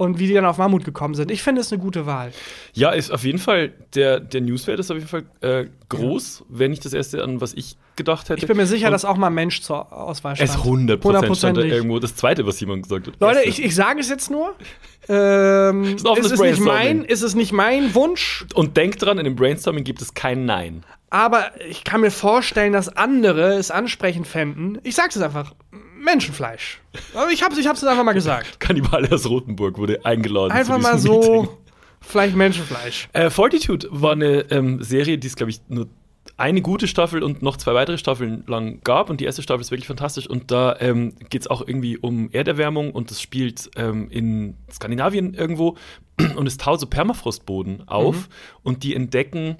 Und 0.00 0.18
wie 0.18 0.26
die 0.26 0.32
dann 0.32 0.46
auf 0.46 0.56
Mammut 0.56 0.86
gekommen 0.86 1.14
sind. 1.14 1.30
Ich 1.30 1.42
finde 1.42 1.60
es 1.60 1.70
eine 1.70 1.78
gute 1.78 2.06
Wahl. 2.06 2.32
Ja, 2.72 2.88
ist 2.88 3.10
auf 3.12 3.22
jeden 3.22 3.36
Fall, 3.38 3.74
der, 3.94 4.18
der 4.18 4.40
Newswert 4.40 4.80
ist 4.80 4.90
auf 4.90 4.96
jeden 4.96 5.08
Fall 5.10 5.24
äh, 5.42 5.66
groß, 5.90 6.46
wenn 6.48 6.70
nicht 6.70 6.86
das 6.86 6.94
erste, 6.94 7.22
an 7.22 7.42
was 7.42 7.52
ich 7.52 7.76
gedacht 7.96 8.30
hätte. 8.30 8.40
Ich 8.40 8.46
bin 8.46 8.56
mir 8.56 8.64
sicher, 8.64 8.86
Und 8.86 8.92
dass 8.92 9.04
auch 9.04 9.18
mal 9.18 9.26
ein 9.26 9.34
Mensch 9.34 9.60
zur 9.60 9.92
Auswahl 9.92 10.36
stand. 10.36 10.48
es 10.48 10.56
100% 10.56 10.62
stand 10.62 10.88
da 10.90 11.04
Hundertprozentig. 11.04 11.70
irgendwo 11.70 11.98
das 11.98 12.16
zweite, 12.16 12.46
was 12.46 12.58
jemand 12.60 12.84
gesagt 12.84 13.08
hat. 13.08 13.14
Leute, 13.20 13.42
ich, 13.42 13.62
ich 13.62 13.74
sage 13.74 14.00
es 14.00 14.08
jetzt 14.08 14.30
nur. 14.30 14.54
Ähm, 15.08 15.96
Ist 15.96 16.06
es 16.06 16.30
ist, 16.30 16.40
nicht 16.40 16.60
mein, 16.60 17.04
ist 17.04 17.22
es 17.22 17.34
nicht 17.34 17.52
mein 17.52 17.94
Wunsch, 17.94 18.44
Und 18.54 18.76
denkt 18.76 19.02
dran, 19.02 19.18
in 19.18 19.24
dem 19.24 19.34
Brainstorming 19.34 19.82
gibt 19.82 20.02
es 20.02 20.14
kein 20.14 20.44
Nein. 20.44 20.84
Aber 21.10 21.60
ich 21.68 21.84
kann 21.84 22.00
mir 22.00 22.12
vorstellen, 22.12 22.72
dass 22.72 22.88
andere 22.88 23.54
es 23.54 23.70
ansprechend 23.70 24.26
fänden. 24.26 24.78
Ich 24.84 24.94
sag's 24.94 25.16
es 25.16 25.22
einfach: 25.22 25.54
Menschenfleisch. 25.98 26.80
Aber 27.14 27.30
ich 27.30 27.42
hab's, 27.42 27.58
ich 27.58 27.66
hab's 27.66 27.82
jetzt 27.82 27.90
einfach 27.90 28.04
mal 28.04 28.12
gesagt. 28.12 28.60
Kannibale 28.60 29.10
aus 29.12 29.28
Rotenburg 29.28 29.76
wurde 29.78 30.04
eingeladen. 30.04 30.52
Einfach 30.52 30.76
zu 30.76 30.82
mal 30.82 30.98
so, 30.98 31.20
Meeting. 31.20 31.48
vielleicht 32.00 32.36
Menschenfleisch. 32.36 33.08
Äh, 33.12 33.28
Fortitude 33.30 33.88
war 33.90 34.12
eine 34.12 34.50
ähm, 34.50 34.82
Serie, 34.82 35.18
die 35.18 35.26
es, 35.26 35.36
glaube 35.36 35.50
ich, 35.50 35.60
nur 35.68 35.88
eine 36.36 36.62
gute 36.62 36.86
Staffel 36.88 37.22
und 37.22 37.42
noch 37.42 37.56
zwei 37.56 37.74
weitere 37.74 37.98
Staffeln 37.98 38.44
lang 38.46 38.80
gab. 38.82 39.10
Und 39.10 39.20
die 39.20 39.24
erste 39.24 39.42
Staffel 39.42 39.60
ist 39.60 39.70
wirklich 39.70 39.86
fantastisch. 39.86 40.26
Und 40.26 40.50
da 40.50 40.76
ähm, 40.80 41.14
geht 41.28 41.42
es 41.42 41.48
auch 41.48 41.66
irgendwie 41.66 41.98
um 41.98 42.30
Erderwärmung 42.30 42.92
und 42.92 43.10
das 43.10 43.20
spielt 43.20 43.70
ähm, 43.76 44.08
in 44.10 44.56
Skandinavien 44.72 45.34
irgendwo. 45.34 45.76
Und 46.36 46.46
es 46.46 46.56
taut 46.58 46.78
so 46.80 46.86
Permafrostboden 46.86 47.88
auf 47.88 48.28
und 48.62 48.82
die 48.82 48.94
entdecken 48.94 49.56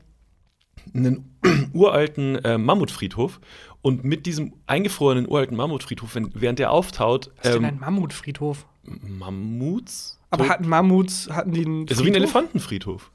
einen 0.94 1.38
uralten 1.72 2.36
äh, 2.44 2.58
Mammutfriedhof. 2.58 3.40
Und 3.82 4.04
mit 4.04 4.26
diesem 4.26 4.52
eingefrorenen 4.66 5.26
uralten 5.28 5.56
Mammutfriedhof, 5.56 6.14
wenn, 6.14 6.30
während 6.34 6.58
der 6.58 6.70
auftaut, 6.70 7.30
Was 7.38 7.46
ist 7.46 7.54
denn 7.54 7.64
ähm, 7.64 7.68
ein 7.70 7.80
Mammutfriedhof? 7.80 8.66
Mammuts? 8.84 10.18
Aber 10.30 10.48
hatten 10.48 10.68
Mammuts, 10.68 11.28
hatten 11.30 11.52
die 11.52 11.64
einen 11.64 11.86
ist 11.86 11.96
so 11.98 12.04
wie 12.04 12.08
ein 12.08 12.14
Friedhof? 12.14 12.22
Elefantenfriedhof. 12.34 13.10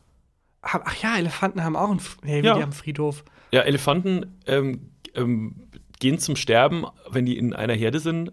Ach 0.62 0.96
ja, 1.02 1.18
Elefanten 1.18 1.64
haben 1.64 1.76
auch 1.76 1.92
einen, 1.92 2.02
nee, 2.24 2.38
Ja. 2.38 2.42
die 2.42 2.50
haben 2.50 2.64
einen 2.64 2.72
Friedhof. 2.74 3.24
Ja, 3.52 3.62
Elefanten 3.62 4.38
ähm, 4.48 4.90
ähm, 5.14 5.68
gehen 6.00 6.18
zum 6.20 6.36
Sterben, 6.36 6.86
wenn 7.10 7.26
die 7.26 7.38
in 7.38 7.54
einer 7.54 7.74
Herde 7.74 8.00
sind. 8.00 8.32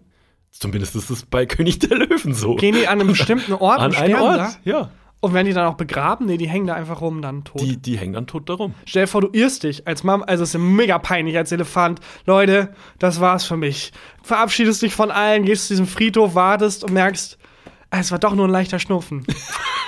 Zumindest 0.51 0.95
ist 0.95 1.09
es 1.11 1.25
bei 1.25 1.45
König 1.47 1.79
der 1.79 1.97
Löwen 1.97 2.33
so. 2.33 2.55
Gehen 2.55 2.75
die 2.75 2.87
an 2.87 2.99
einem 2.99 3.09
bestimmten 3.09 3.53
Ort 3.53 3.79
An 3.79 3.93
einen 3.93 4.11
sterben 4.11 4.21
Ort, 4.23 4.37
da? 4.39 4.55
ja. 4.63 4.89
Und 5.23 5.33
werden 5.33 5.47
die 5.47 5.53
dann 5.53 5.67
auch 5.67 5.75
begraben? 5.75 6.25
Nee, 6.25 6.35
die 6.35 6.49
hängen 6.49 6.67
da 6.67 6.73
einfach 6.73 6.99
rum, 6.99 7.21
dann 7.21 7.45
tot. 7.45 7.61
Die, 7.61 7.77
die 7.77 7.97
hängen 7.97 8.11
dann 8.11 8.27
tot 8.27 8.49
darum. 8.49 8.73
Stell 8.83 9.03
dir 9.03 9.07
vor, 9.07 9.21
du 9.21 9.29
irrst 9.31 9.63
dich 9.63 9.87
als 9.87 10.03
Mom, 10.03 10.21
also 10.21 10.43
es 10.43 10.53
ist 10.53 10.59
mega 10.59 10.99
peinlich 10.99 11.37
als 11.37 11.49
Elefant. 11.53 12.01
Leute, 12.25 12.73
das 12.99 13.21
war's 13.21 13.45
für 13.45 13.55
mich. 13.55 13.93
Verabschiedest 14.21 14.81
dich 14.81 14.93
von 14.93 15.11
allen, 15.11 15.45
gehst 15.45 15.67
zu 15.67 15.75
diesem 15.75 15.87
Friedhof, 15.87 16.35
wartest 16.35 16.83
und 16.83 16.91
merkst, 16.91 17.37
es 17.89 18.11
war 18.11 18.19
doch 18.19 18.35
nur 18.35 18.49
ein 18.49 18.51
leichter 18.51 18.79
Schnupfen. 18.79 19.25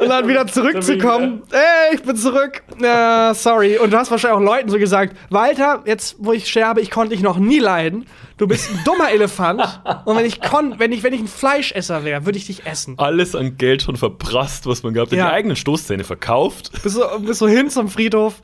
und 0.00 0.08
dann 0.08 0.28
wieder 0.28 0.46
zurückzukommen, 0.46 1.42
ey, 1.50 1.94
ich 1.94 2.02
bin 2.02 2.16
zurück. 2.16 2.62
Ja, 2.80 3.34
sorry. 3.34 3.78
Und 3.78 3.92
du 3.92 3.98
hast 3.98 4.10
wahrscheinlich 4.10 4.38
auch 4.38 4.44
Leuten 4.44 4.68
so 4.68 4.78
gesagt, 4.78 5.16
Walter, 5.30 5.82
jetzt 5.86 6.16
wo 6.18 6.32
ich 6.32 6.48
sterbe, 6.48 6.80
ich 6.80 6.90
konnte 6.90 7.14
dich 7.14 7.22
noch 7.22 7.38
nie 7.38 7.58
leiden. 7.58 8.06
Du 8.38 8.46
bist 8.46 8.70
ein 8.70 8.80
dummer 8.84 9.10
Elefant. 9.10 9.62
Und 10.04 10.16
wenn 10.16 10.26
ich 10.26 10.42
kon 10.42 10.74
wenn 10.78 10.92
ich, 10.92 11.02
wenn 11.02 11.14
ich 11.14 11.20
ein 11.20 11.28
Fleischesser 11.28 12.04
wäre, 12.04 12.26
würde 12.26 12.38
ich 12.38 12.46
dich 12.46 12.66
essen. 12.66 12.98
Alles 12.98 13.34
an 13.34 13.56
Geld 13.56 13.82
schon 13.82 13.96
verprasst, 13.96 14.66
was 14.66 14.82
man 14.82 14.92
gehabt 14.92 15.12
hat. 15.12 15.18
Ja. 15.18 15.28
Die 15.28 15.32
eigenen 15.32 15.56
Stoßzähne 15.56 16.04
verkauft. 16.04 16.70
Bist 16.82 16.96
so, 16.96 17.04
bist 17.20 17.38
so 17.38 17.48
hin 17.48 17.70
zum 17.70 17.88
Friedhof. 17.88 18.42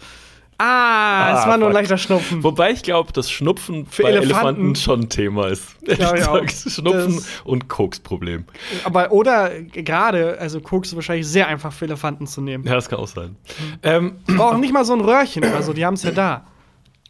Ah, 0.65 1.33
es 1.35 1.45
Ah, 1.45 1.49
war 1.49 1.59
nur 1.59 1.69
ein 1.69 1.75
leichter 1.75 1.99
Schnupfen. 1.99 2.43
Wobei 2.45 2.71
ich 2.71 2.83
glaube, 2.83 3.13
dass 3.13 3.31
Schnupfen 3.31 3.87
Für 3.87 4.05
bei 4.05 4.11
Elefanten- 4.11 4.31
Elefanten, 4.31 4.77
schon 4.77 5.01
ein 5.01 5.09
Thema 5.09 5.49
ist. 5.49 5.77
Ehrlich 5.87 6.13
gesagt, 6.13 6.53
Schnupfen 6.53 7.17
Das- 7.17 7.41
und 7.45 7.69
Koksproblem. 7.69 8.45
Aber 8.85 9.11
oder 9.13 9.51
gerade, 9.63 10.39
also 10.39 10.61
Koks 10.61 10.89
ist 10.91 10.95
wahrscheinlich 10.95 11.27
sehr 11.27 11.49
einfach 11.49 11.73
für 11.73 11.87
Elefanten 11.87 12.27
zu 12.27 12.41
nehmen. 12.41 12.65
Ja, 12.65 12.75
das 12.75 12.89
kann 12.89 12.99
auch 13.01 13.09
sein. 13.09 13.37
Ähm, 13.83 14.17
Brauchen 14.27 14.61
nicht 14.61 14.73
mal 14.73 14.85
so 14.85 14.93
ein 14.93 15.01
Röhrchen 15.01 15.43
oder 15.45 15.63
so, 15.63 15.73
die 15.73 15.85
haben 15.85 15.95
es 15.95 16.05
ja 16.05 16.13
da. 16.13 16.47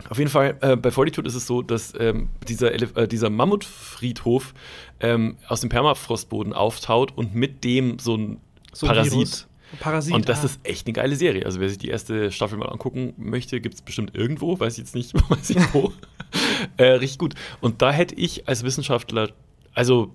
Auf 0.09 0.19
jeden 0.19 0.31
Fall, 0.31 0.57
äh, 0.63 0.75
bei 0.77 0.91
Fortitude 0.91 1.29
ist 1.29 1.35
es 1.37 1.47
so, 1.47 1.63
dass 1.63 1.93
ähm, 2.01 2.29
dieser, 2.49 2.73
Elef 2.73 2.97
äh, 2.97 3.07
dieser 3.07 3.31
Mammutfriedhof 3.31 4.53
ähm, 5.01 5.37
aus 5.47 5.61
dem 5.61 5.69
Permafrostboden 5.71 6.53
auftaut 6.53 7.13
und 7.17 7.35
mit 7.35 7.63
dem 7.65 7.99
so 7.99 8.17
ein 8.17 8.41
So 8.73 8.87
Parasit. 8.87 9.13
Virus. 9.13 9.47
Parasit. 9.81 10.15
Und 10.15 10.29
das 10.29 10.43
ah. 10.43 10.47
ist 10.47 10.61
echt 10.65 10.87
eine 10.87 10.93
geile 10.93 11.17
Serie. 11.17 11.45
Also 11.47 11.61
wer 11.61 11.69
sich 11.69 11.79
die 11.79 11.89
erste 11.89 12.31
Staffel 12.31 12.59
mal 12.59 12.69
angucken 12.69 13.15
möchte, 13.17 13.61
gibt 13.61 13.75
es 13.75 13.83
bestimmt 13.83 14.15
irgendwo, 14.15 14.59
weiß 14.59 14.75
ich 14.75 14.79
jetzt 14.81 14.95
nicht, 14.95 15.15
weiß 15.31 15.51
ich 15.51 15.75
wo. 15.75 15.93
äh, 16.77 16.85
richtig 16.85 17.19
gut. 17.19 17.35
Und 17.61 17.83
da 17.83 17.93
hätte 17.93 18.15
ich 18.15 18.49
als 18.49 18.63
Wissenschaftler, 18.65 19.31
also 19.75 20.15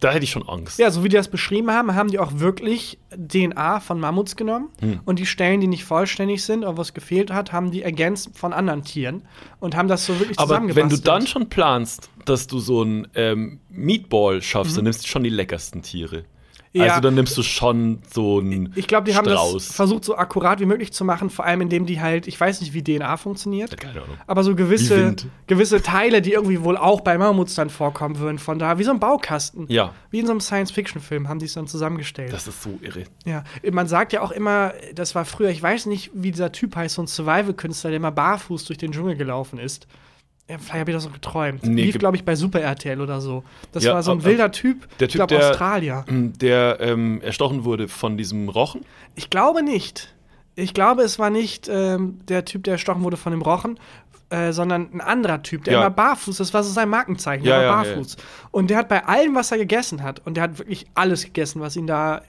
da 0.00 0.12
hätte 0.12 0.24
ich 0.24 0.30
schon 0.30 0.48
Angst. 0.48 0.78
Ja, 0.78 0.90
so 0.90 1.04
wie 1.04 1.10
die 1.10 1.16
das 1.16 1.28
beschrieben 1.28 1.70
haben, 1.70 1.94
haben 1.94 2.10
die 2.10 2.18
auch 2.18 2.38
wirklich 2.38 2.98
DNA 3.10 3.80
von 3.80 4.00
Mammuts 4.00 4.34
genommen 4.34 4.68
Hm. 4.80 5.00
und 5.04 5.18
die 5.18 5.26
Stellen, 5.26 5.60
die 5.60 5.66
nicht 5.66 5.84
vollständig 5.84 6.42
sind 6.42 6.62
oder 6.64 6.78
was 6.78 6.94
gefehlt 6.94 7.30
hat, 7.30 7.52
haben 7.52 7.70
die 7.70 7.82
ergänzt 7.82 8.30
von 8.34 8.54
anderen 8.54 8.82
Tieren 8.82 9.22
und 9.58 9.76
haben 9.76 9.88
das 9.88 10.06
so 10.06 10.18
wirklich 10.18 10.38
Aber 10.38 10.74
wenn 10.74 10.88
du 10.88 10.96
dann 10.96 11.26
schon 11.26 11.50
planst, 11.50 12.08
dass 12.24 12.46
du 12.46 12.60
so 12.60 12.82
ein 12.82 13.08
ähm, 13.14 13.60
Meatball 13.68 14.40
schaffst, 14.40 14.72
Mhm. 14.72 14.76
dann 14.76 14.84
nimmst 14.84 15.04
du 15.04 15.08
schon 15.08 15.22
die 15.22 15.30
leckersten 15.30 15.82
Tiere. 15.82 16.24
Ja. 16.72 16.84
Also 16.84 17.00
dann 17.00 17.14
nimmst 17.16 17.36
du 17.36 17.42
schon 17.42 17.98
so 18.14 18.38
ein 18.38 18.72
ich 18.76 18.86
glaube, 18.86 19.04
die 19.10 19.16
haben 19.16 19.24
das 19.26 19.34
Strauß. 19.40 19.72
versucht, 19.72 20.04
so 20.04 20.16
akkurat 20.16 20.60
wie 20.60 20.66
möglich 20.66 20.92
zu 20.92 21.04
machen, 21.04 21.28
vor 21.28 21.44
allem 21.44 21.62
indem 21.62 21.84
die 21.84 22.00
halt, 22.00 22.28
ich 22.28 22.40
weiß 22.40 22.60
nicht, 22.60 22.72
wie 22.74 22.84
DNA 22.84 23.16
funktioniert, 23.16 23.76
Keine 23.76 24.02
Ahnung. 24.02 24.16
aber 24.28 24.44
so 24.44 24.54
gewisse, 24.54 25.16
gewisse 25.48 25.82
Teile, 25.82 26.22
die 26.22 26.32
irgendwie 26.32 26.62
wohl 26.62 26.76
auch 26.76 27.00
bei 27.00 27.18
Mammuts 27.18 27.56
dann 27.56 27.70
vorkommen 27.70 28.20
würden, 28.20 28.38
von 28.38 28.60
da, 28.60 28.78
wie 28.78 28.84
so 28.84 28.92
ein 28.92 29.00
Baukasten. 29.00 29.66
Ja, 29.68 29.92
Wie 30.10 30.20
in 30.20 30.26
so 30.26 30.30
einem 30.32 30.40
Science-Fiction-Film 30.40 31.28
haben 31.28 31.40
die 31.40 31.46
es 31.46 31.54
dann 31.54 31.66
zusammengestellt. 31.66 32.32
das 32.32 32.46
ist 32.46 32.62
so 32.62 32.78
irre. 32.82 33.02
ja, 33.24 33.42
man 33.72 33.88
sagt 33.88 34.12
ja 34.12 34.22
auch 34.22 34.30
immer, 34.30 34.72
das 34.94 35.16
war 35.16 35.24
früher, 35.24 35.48
ich 35.50 35.60
weiß 35.60 35.86
nicht, 35.86 36.12
wie 36.14 36.30
dieser 36.30 36.52
Typ 36.52 36.76
heißt, 36.76 36.94
so 36.94 37.02
ein 37.02 37.08
Survival-Künstler, 37.08 37.90
der 37.90 37.96
immer 37.96 38.12
barfuß 38.12 38.64
durch 38.66 38.78
den 38.78 38.92
Dschungel 38.92 39.16
gelaufen 39.16 39.58
ist. 39.58 39.88
Vielleicht 40.58 40.80
habe 40.80 40.90
ich 40.90 40.96
das 40.96 41.06
auch 41.06 41.12
geträumt. 41.12 41.64
Nee, 41.64 41.82
Lief, 41.82 41.98
glaube 41.98 42.16
ich, 42.16 42.24
bei 42.24 42.34
Super 42.36 42.60
RTL 42.60 43.00
oder 43.00 43.20
so. 43.20 43.44
Das 43.72 43.84
Ja, 43.84 43.94
war 43.94 44.02
so 44.02 44.12
ein 44.12 44.20
äh, 44.20 44.24
wilder 44.24 44.50
Typ, 44.52 44.88
der 44.98 45.06
ich 45.08 45.12
Typ, 45.12 45.18
glaube 45.28 45.36
der- 45.36 45.50
Australier. 45.50 46.04
Der 46.08 46.78
ähm, 46.80 47.20
erstochen 47.22 47.64
wurde 47.64 47.88
von 47.88 48.16
diesem 48.16 48.48
Rochen. 48.48 48.84
Ich 49.14 49.30
glaube 49.30 49.62
nicht. 49.62 50.14
Ich 50.56 50.74
glaube, 50.74 51.02
es 51.02 51.18
war 51.18 51.30
nicht 51.30 51.68
ähm, 51.72 52.18
der 52.28 52.44
Typ, 52.44 52.64
der 52.64 52.72
erstochen 52.72 53.02
wurde 53.02 53.16
von 53.16 53.32
dem 53.32 53.42
Rochen. 53.42 53.78
Äh, 54.30 54.52
sondern 54.52 54.88
ein 54.94 55.00
anderer 55.00 55.42
Typ, 55.42 55.64
der 55.64 55.74
Ja. 55.74 55.80
immer 55.80 55.90
barfuß, 55.90 56.36
das 56.38 56.54
war 56.54 56.62
so 56.62 56.72
sein 56.72 56.88
Markenzeichen, 56.88 57.44
Ja, 57.44 57.58
der 57.60 57.68
war 57.68 57.84
ja, 57.84 57.90
barfuß. 57.94 58.16
Und 58.52 58.70
der 58.70 58.78
hat 58.78 58.88
bei 58.88 59.04
allem, 59.04 59.34
was 59.34 59.50
er 59.52 59.58
gegessen 59.58 60.02
hat, 60.02 60.22
und 60.24 60.36
der 60.36 60.44
hat 60.44 60.58
wirklich 60.58 60.86
alles 60.94 61.24
gegessen, 61.24 61.60
was 61.60 61.76
ihm 61.76 61.86
da 61.86 62.22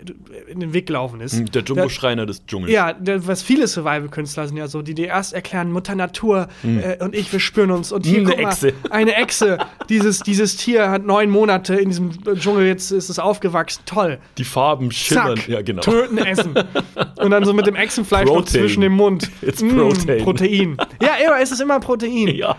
in 0.48 0.60
den 0.60 0.74
Weg 0.74 0.88
gelaufen 0.88 1.22
ist. 1.22 1.54
Der 1.56 1.62
Jumbo-Schreiner 1.64 2.26
des 2.26 2.46
Dschungels. 2.46 2.72
Ja, 2.72 2.94
der, 2.94 3.26
was 3.28 3.42
viele 3.44 3.68
Survival-Künstler 3.68 4.48
sind 4.48 4.58
ja 4.58 4.68
so, 4.68 4.82
die 4.82 4.94
dir 4.96 5.08
erst 5.08 5.34
erklären, 5.34 5.72
Mutter 5.72 5.96
Natur 5.96 6.48
äh, 6.64 7.04
und 7.04 7.16
ich, 7.16 7.32
wir 7.32 7.40
spüren 7.40 7.72
uns. 7.72 7.92
Und 7.92 8.06
hier, 8.06 8.20
Hm, 8.22 8.28
eine 8.32 8.42
mal, 8.42 8.50
Echse. 8.50 8.74
eine 8.90 9.16
Echse. 9.16 9.58
dieses, 9.90 10.20
dieses 10.22 10.58
Tier 10.58 10.90
hat 10.90 11.06
neun 11.06 11.30
Monate 11.30 11.76
in 11.76 11.90
diesem 11.90 12.12
Dschungel, 12.36 12.66
jetzt 12.66 12.92
ist 12.92 13.10
es 13.10 13.20
aufgewachsen. 13.20 13.82
Toll. 13.86 14.20
Die 14.38 14.44
Farben 14.44 14.92
schimmern. 14.92 15.38
Zack, 15.38 15.48
Ja, 15.48 15.62
genau. 15.62 15.82
töten, 15.82 16.18
essen. 16.18 16.54
Und 17.18 17.32
dann 17.32 17.46
so 17.46 17.54
mit 17.54 17.68
dem 17.68 17.76
Echsenfleisch 17.76 18.26
noch 18.28 18.46
zwischen 18.46 18.82
dem 18.82 18.94
Mund. 18.94 19.30
It's 19.44 19.62
Mm, 19.62 19.78
Protein. 19.78 20.24
Protein. 20.24 20.78
Ja, 21.02 21.12
immer, 21.24 21.40
es 21.40 21.52
ist 21.52 21.62
immer 21.62 21.80
Protein. 21.80 21.91
Ja. 22.32 22.56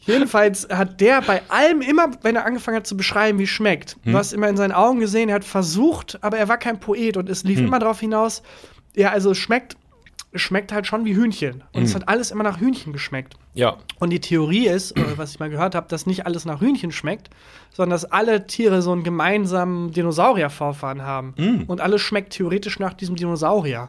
Jedenfalls 0.00 0.68
hat 0.68 1.00
der 1.00 1.20
bei 1.22 1.42
allem 1.48 1.80
immer, 1.80 2.10
wenn 2.22 2.36
er 2.36 2.44
angefangen 2.46 2.76
hat 2.76 2.86
zu 2.86 2.96
beschreiben, 2.96 3.38
wie 3.40 3.44
es 3.44 3.48
schmeckt, 3.50 3.96
Hm. 4.04 4.12
du 4.12 4.18
hast 4.18 4.32
immer 4.32 4.48
in 4.48 4.56
seinen 4.56 4.72
Augen 4.72 5.00
gesehen, 5.00 5.28
er 5.28 5.34
hat 5.36 5.44
versucht, 5.44 6.18
aber 6.22 6.38
er 6.38 6.48
war 6.48 6.58
kein 6.58 6.78
Poet 6.78 7.16
und 7.16 7.28
es 7.28 7.42
lief 7.42 7.58
Hm. 7.58 7.66
immer 7.66 7.78
darauf 7.80 7.98
hinaus, 7.98 8.42
ja, 8.94 9.10
also 9.10 9.32
es 9.32 9.38
schmeckt, 9.38 9.76
es 10.30 10.42
schmeckt 10.42 10.70
halt 10.72 10.86
schon 10.86 11.04
wie 11.06 11.14
Hühnchen. 11.16 11.64
Und 11.72 11.80
Hm. 11.80 11.82
es 11.82 11.94
hat 11.96 12.08
alles 12.08 12.30
immer 12.30 12.44
nach 12.44 12.60
Hühnchen 12.60 12.92
geschmeckt. 12.92 13.34
Ja. 13.54 13.78
Und 13.98 14.10
die 14.10 14.20
Theorie 14.20 14.68
ist, 14.68 14.94
was 15.16 15.30
ich 15.32 15.40
mal 15.40 15.50
gehört 15.50 15.74
habe, 15.74 15.88
dass 15.88 16.06
nicht 16.06 16.24
alles 16.24 16.44
nach 16.44 16.60
Hühnchen 16.60 16.92
schmeckt, 16.92 17.30
sondern 17.72 17.90
dass 17.90 18.04
alle 18.04 18.46
Tiere 18.46 18.82
so 18.82 18.92
einen 18.92 19.02
gemeinsamen 19.02 19.90
Dinosaurier-Vorfahren 19.92 21.02
haben. 21.02 21.34
Hm. 21.36 21.64
Und 21.66 21.80
alles 21.80 22.00
schmeckt 22.02 22.32
theoretisch 22.34 22.78
nach 22.78 22.94
diesem 22.94 23.16
Dinosaurier. 23.16 23.88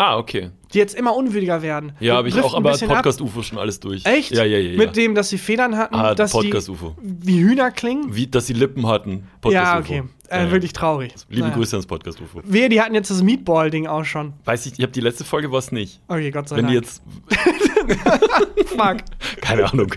Ah, 0.00 0.16
okay. 0.16 0.50
Die 0.72 0.78
jetzt 0.78 0.94
immer 0.94 1.16
unwürdiger 1.16 1.60
werden. 1.60 1.90
Ja, 1.98 2.12
Wir 2.12 2.14
habe 2.18 2.28
ich 2.28 2.40
auch, 2.40 2.54
aber. 2.54 2.70
Podcast-UFO 2.78 3.42
schon 3.42 3.58
alles 3.58 3.80
durch. 3.80 4.06
Echt? 4.06 4.30
Ja, 4.30 4.44
ja, 4.44 4.56
ja. 4.58 4.70
ja. 4.70 4.78
Mit 4.78 4.94
dem, 4.94 5.16
dass 5.16 5.28
sie 5.28 5.38
Federn 5.38 5.76
hatten, 5.76 5.96
Ah, 5.96 6.14
dass 6.14 6.30
Podcast-UFO. 6.30 6.94
wie 7.02 7.40
Hühner 7.40 7.72
klingen. 7.72 8.14
Wie, 8.14 8.28
dass 8.28 8.46
sie 8.46 8.52
Lippen 8.52 8.86
hatten. 8.86 9.10
ja, 9.50 9.80
Podcast-UFo. 9.80 9.80
okay. 9.80 10.02
Äh, 10.28 10.36
Ja, 10.38 10.44
ja. 10.44 10.50
Wirklich 10.52 10.72
traurig. 10.72 11.14
Liebe 11.28 11.42
Naja. 11.48 11.54
Grüße 11.56 11.74
ans 11.74 11.86
Podcast-UFO. 11.86 12.42
Wehe, 12.44 12.68
die 12.68 12.80
hatten 12.80 12.94
jetzt 12.94 13.10
das 13.10 13.22
Meatball-Ding 13.24 13.88
auch 13.88 14.04
schon. 14.04 14.34
Weiß 14.44 14.66
ich, 14.66 14.74
ich 14.74 14.82
habe 14.82 14.92
die 14.92 15.00
letzte 15.00 15.24
Folge 15.24 15.50
was 15.50 15.72
nicht. 15.72 16.00
Okay, 16.06 16.30
Gott 16.30 16.48
sei 16.48 16.58
Wenn 16.58 16.68
die 16.68 16.74
Dank. 16.74 16.86
jetzt. 16.86 17.02
Fuck. 18.68 18.98
Keine 19.40 19.70
Ahnung. 19.72 19.92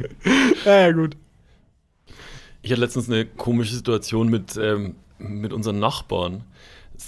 ja, 0.66 0.80
ja, 0.88 0.92
gut. 0.92 1.16
Ich 2.64 2.72
hatte 2.72 2.82
letztens 2.82 3.08
eine 3.10 3.26
komische 3.26 3.74
Situation 3.76 4.30
mit, 4.30 4.58
ähm, 4.58 4.96
mit 5.20 5.54
unseren 5.54 5.80
Nachbarn. 5.80 6.44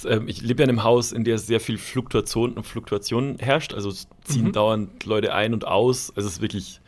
Ähm, 0.06 0.27
ich 0.27 0.41
lebe 0.41 0.62
ja 0.62 0.65
in 0.65 0.69
einem 0.71 0.84
Haus, 0.84 1.12
in 1.12 1.23
der 1.23 1.38
sehr 1.38 1.60
viel 1.60 1.77
Fluktuation, 1.77 2.62
Fluktuation 2.63 3.38
herrscht. 3.39 3.73
Also 3.73 3.89
es 3.89 4.08
ziehen 4.23 4.45
Mhm. 4.47 4.51
dauernd 4.53 5.06
Leute 5.06 5.34
ein 5.34 5.53
und 5.53 5.65
aus. 5.67 6.12
Also 6.15 6.27
es 6.27 6.36
ist 6.36 6.41
wirklich. 6.41 6.82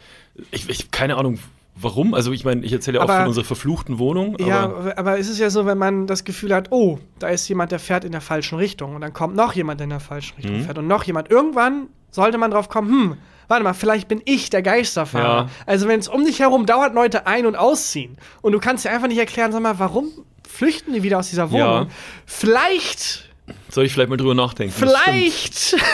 Ich, 0.52 0.70
ich 0.70 0.92
keine 0.92 1.16
Ahnung, 1.18 1.40
warum. 1.76 2.14
Also 2.14 2.32
ich 2.32 2.44
meine, 2.46 2.66
ich 2.66 2.74
erzähle 2.74 2.98
ja 3.00 3.04
auch 3.04 3.10
von 3.10 3.28
unserer 3.28 3.46
verfluchten 3.46 4.00
Wohnung. 4.00 4.38
Ja, 4.40 4.64
aber 4.64 4.78
aber, 4.78 4.98
aber 4.98 5.20
es 5.20 5.30
ist 5.30 5.40
ja 5.40 5.50
so, 5.50 5.66
wenn 5.66 5.78
man 5.78 6.08
das 6.08 6.24
Gefühl 6.24 6.54
hat, 6.54 6.72
oh, 6.72 7.00
da 7.20 7.30
ist 7.30 7.48
jemand, 7.48 7.72
der 7.72 7.80
fährt 7.80 8.04
in 8.04 8.12
der 8.12 8.22
falschen 8.22 8.58
Richtung. 8.58 8.96
Und 8.96 9.02
dann 9.02 9.14
kommt 9.14 9.36
noch 9.36 9.54
jemand, 9.54 9.80
der 9.80 9.86
in 9.86 9.90
der 9.92 10.00
falschen 10.00 10.36
Richtung 10.38 10.58
Mhm. 10.58 10.64
fährt. 10.64 10.78
Und 10.78 10.88
noch 10.88 11.04
jemand. 11.04 11.30
Irgendwann 11.32 11.88
sollte 12.12 12.38
man 12.38 12.52
drauf 12.52 12.70
kommen, 12.70 12.90
hm, 12.90 13.18
warte 13.48 13.64
mal, 13.64 13.74
vielleicht 13.74 14.08
bin 14.08 14.22
ich 14.26 14.50
der 14.50 14.62
Geisterfahrer. 14.62 15.44
Ja. 15.44 15.50
Also 15.66 15.88
wenn 15.88 16.00
es 16.00 16.08
um 16.08 16.24
dich 16.26 16.40
herum 16.40 16.66
dauert, 16.66 16.94
Leute 16.96 17.28
ein- 17.28 17.46
und 17.46 17.56
ausziehen. 17.56 18.18
Und 18.42 18.54
du 18.54 18.60
kannst 18.60 18.86
dir 18.86 18.92
einfach 18.92 19.08
nicht 19.08 19.18
erklären, 19.20 19.52
sag 19.52 19.62
mal, 19.62 19.78
warum 19.80 20.08
flüchten 20.48 20.94
die 20.94 21.04
wieder 21.04 21.20
aus 21.20 21.30
dieser 21.30 21.52
Wohnung? 21.52 21.66
Ja. 21.68 21.88
Vielleicht, 22.26 23.30
soll 23.70 23.86
ich 23.86 23.94
vielleicht 23.94 24.10
mal 24.10 24.18
drüber 24.18 24.36
nachdenken? 24.36 24.74
Vielleicht. 24.78 25.76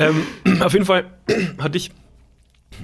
Ähm, 0.00 0.24
auf 0.60 0.74
jeden 0.74 0.84
Fall 0.84 1.10
hatte 1.60 1.76
ich 1.76 1.90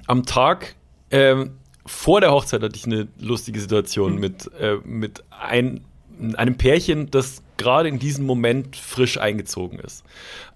am 0.08 0.26
Tag 0.26 0.74
ähm, 1.12 1.52
vor 1.86 2.20
der 2.20 2.32
Hochzeit 2.32 2.60
hatte 2.60 2.74
ich 2.74 2.86
eine 2.86 3.06
lustige 3.20 3.60
Situation 3.60 4.18
mit, 4.18 4.50
äh, 4.58 4.78
mit 4.84 5.22
ein, 5.30 5.84
einem 6.34 6.56
Pärchen, 6.56 7.12
das 7.12 7.40
gerade 7.56 7.88
in 7.88 8.00
diesem 8.00 8.26
Moment 8.26 8.74
frisch 8.74 9.16
eingezogen 9.16 9.78
ist. 9.78 10.02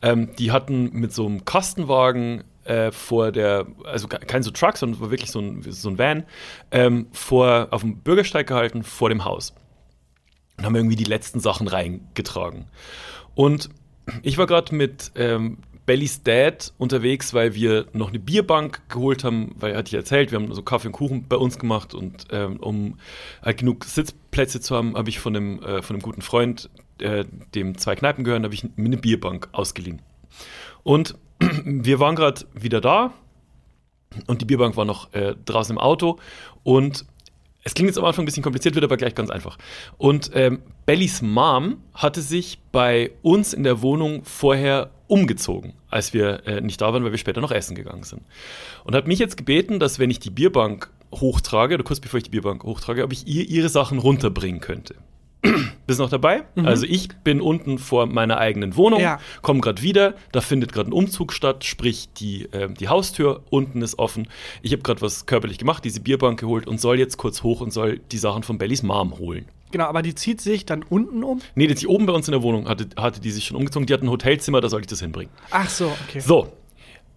Ähm, 0.03 0.35
die 0.37 0.51
hatten 0.51 0.91
mit 0.95 1.13
so 1.15 1.27
einem 1.27 1.45
Kastenwagen 1.45 2.43
äh, 2.65 2.91
vor 2.91 3.31
der, 3.31 3.67
also 3.85 4.09
ke- 4.09 4.19
kein 4.27 4.43
so 4.43 4.51
Truck, 4.51 4.79
sondern 4.79 5.01
war 5.01 5.13
wirklich 5.13 5.31
so 5.31 5.39
ein, 5.41 5.63
so 5.69 5.91
ein 5.91 5.97
Van, 5.97 6.25
ähm, 6.73 7.07
vor, 7.13 7.69
auf 7.71 7.83
dem 7.83 7.99
Bürgersteig 7.99 8.49
gehalten 8.49 8.83
vor 8.83 9.11
dem 9.11 9.25
Haus. 9.25 9.55
Haben 10.69 10.77
irgendwie 10.77 10.97
die 10.97 11.05
letzten 11.05 11.41
Sachen 11.41 11.67
reingetragen. 11.67 12.67
Und 13.35 13.71
ich 14.23 14.37
war 14.37 14.47
gerade 14.47 14.75
mit 14.75 15.13
ähm, 15.15 15.57
Bellys 15.87 16.23
Dad 16.23 16.75
unterwegs, 16.77 17.33
weil 17.33 17.55
wir 17.55 17.87
noch 17.95 18.11
eine 18.11 18.19
Bierbank 18.19 18.87
geholt 18.91 19.25
haben, 19.25 19.55
weil 19.59 19.75
hatte 19.75 19.89
ich 19.89 19.95
erzählt, 19.95 20.31
wir 20.31 20.39
haben 20.39 20.53
so 20.53 20.63
Kaffee 20.63 20.89
und 20.89 20.93
Kuchen 20.93 21.27
bei 21.27 21.37
uns 21.37 21.59
gemacht 21.59 21.95
und 21.95 22.27
ähm, 22.31 22.59
um 22.59 22.99
halt 23.43 23.57
genug 23.57 23.87
Sitzplätze 23.87 24.61
zu 24.61 24.77
haben, 24.77 24.95
habe 24.95 25.09
ich 25.09 25.19
von 25.19 25.35
einem, 25.35 25.63
äh, 25.63 25.81
von 25.81 25.97
einem 25.97 26.03
guten 26.03 26.21
Freund, 26.21 26.69
äh, 27.01 27.25
dem 27.55 27.79
zwei 27.79 27.97
Kneipen 27.97 28.23
gehören, 28.23 28.45
habe 28.45 28.53
ich 28.53 28.65
mir 28.77 28.85
eine 28.85 28.99
Bierbank 28.99 29.49
ausgeliehen. 29.53 30.03
Und 30.83 31.17
wir 31.65 31.99
waren 31.99 32.17
gerade 32.17 32.45
wieder 32.53 32.83
da 32.83 33.15
und 34.27 34.43
die 34.43 34.45
Bierbank 34.45 34.77
war 34.77 34.85
noch 34.85 35.15
äh, 35.15 35.37
draußen 35.47 35.75
im 35.75 35.81
Auto 35.81 36.19
und 36.65 37.07
es 37.65 37.75
klingt 37.75 37.89
jetzt 37.89 37.99
am 37.99 38.05
Anfang 38.05 38.23
ein 38.23 38.27
bisschen 38.27 38.43
kompliziert, 38.43 38.75
wird 38.75 38.85
aber 38.85 38.97
gleich 38.97 39.15
ganz 39.15 39.31
einfach. 39.31 39.59
Und 39.97 40.31
ähm, 40.35 40.63
Bellys 40.87 41.23
Mom 41.23 41.83
hatte 41.93 42.23
sich 42.23 42.59
bei 42.73 43.11
uns 43.23 43.53
in 43.53 43.65
der 43.65 43.83
Wohnung 43.83 44.25
vorher 44.25 44.91
umgezogen, 45.07 45.75
als 45.91 46.13
wir 46.13 46.47
äh, 46.47 46.61
nicht 46.61 46.81
da 46.81 46.93
waren, 46.93 47.05
weil 47.05 47.11
wir 47.11 47.19
später 47.19 47.41
noch 47.41 47.51
essen 47.51 47.75
gegangen 47.75 48.05
sind. 48.05 48.23
Und 48.85 48.95
hat 48.95 49.07
mich 49.07 49.19
jetzt 49.19 49.37
gebeten, 49.37 49.81
dass 49.81 49.99
wenn 49.99 50.11
ich 50.11 50.21
die 50.21 50.31
Bierbank 50.31 50.91
hochtrage, 51.15 51.75
oder 51.75 51.85
kurz 51.85 52.01
bevor 52.01 52.19
ich 52.19 52.25
die 52.25 52.31
Bierbank 52.31 52.63
hochtrage, 52.65 53.03
ob 53.03 53.13
ich 53.13 53.27
ihr 53.27 53.49
ihre 53.49 53.69
Sachen 53.69 53.99
runterbringen 53.99 54.61
könnte. 54.61 54.95
Bist 55.87 56.01
noch 56.01 56.11
dabei? 56.11 56.43
Also 56.57 56.85
ich 56.85 57.09
bin 57.25 57.41
unten 57.41 57.79
vor 57.79 58.07
meiner 58.07 58.39
eigenen 58.39 58.77
Wohnung, 58.77 59.01
Ja. 59.01 59.21
komme 59.41 59.61
gerade 59.61 59.83
wieder, 59.83 60.15
da 60.33 60.41
findet 60.41 60.73
gerade 60.73 60.91
ein 60.91 60.93
Umzug 60.93 61.33
statt, 61.33 61.65
sprich 61.65 62.09
die, 62.15 62.49
ähm, 62.53 62.75
die 62.75 62.89
Haustür 62.89 63.43
unten 63.51 63.81
ist 63.83 63.99
offen. 63.99 64.29
Ich 64.63 64.73
habe 64.73 64.83
gerade 64.83 65.01
was 65.01 65.27
körperlich 65.27 65.59
gemacht, 65.59 65.85
diese 65.85 66.01
Bierbank 66.01 66.41
geholt 66.41 66.67
und 66.67 66.81
soll 66.81 66.99
jetzt 66.99 67.17
kurz 67.19 67.43
hoch 67.43 67.61
und 67.61 67.73
soll 67.73 68.01
die 68.11 68.19
Sachen 68.19 68.43
von 68.43 68.59
Bellys 68.59 68.83
Mom 68.83 69.19
holen. 69.19 69.47
genau, 69.71 69.85
aber 69.85 70.03
die 70.03 70.15
zieht 70.15 70.41
sich 70.41 70.67
dann 70.67 70.83
unten 70.83 71.23
um. 71.23 71.41
Nee, 71.55 71.67
die 71.69 71.87
oben 71.87 72.07
bei 72.07 72.13
uns 72.13 72.27
in 72.27 72.33
der 72.33 72.43
Wohnung 72.43 72.69
hatte, 72.69 72.89
hatte 72.97 73.21
die 73.21 73.31
sich 73.31 73.45
schon 73.45 73.57
umgezogen, 73.57 73.87
die 73.87 73.95
hat 73.95 74.03
ein 74.03 74.11
Hotelzimmer, 74.11 74.61
da 74.61 74.69
soll 74.69 74.81
ich 74.81 74.87
das 74.89 75.01
hinbringen. 75.01 75.33
Ach 75.51 75.69
so, 75.71 75.93
okay. 76.09 76.21
So, 76.21 76.53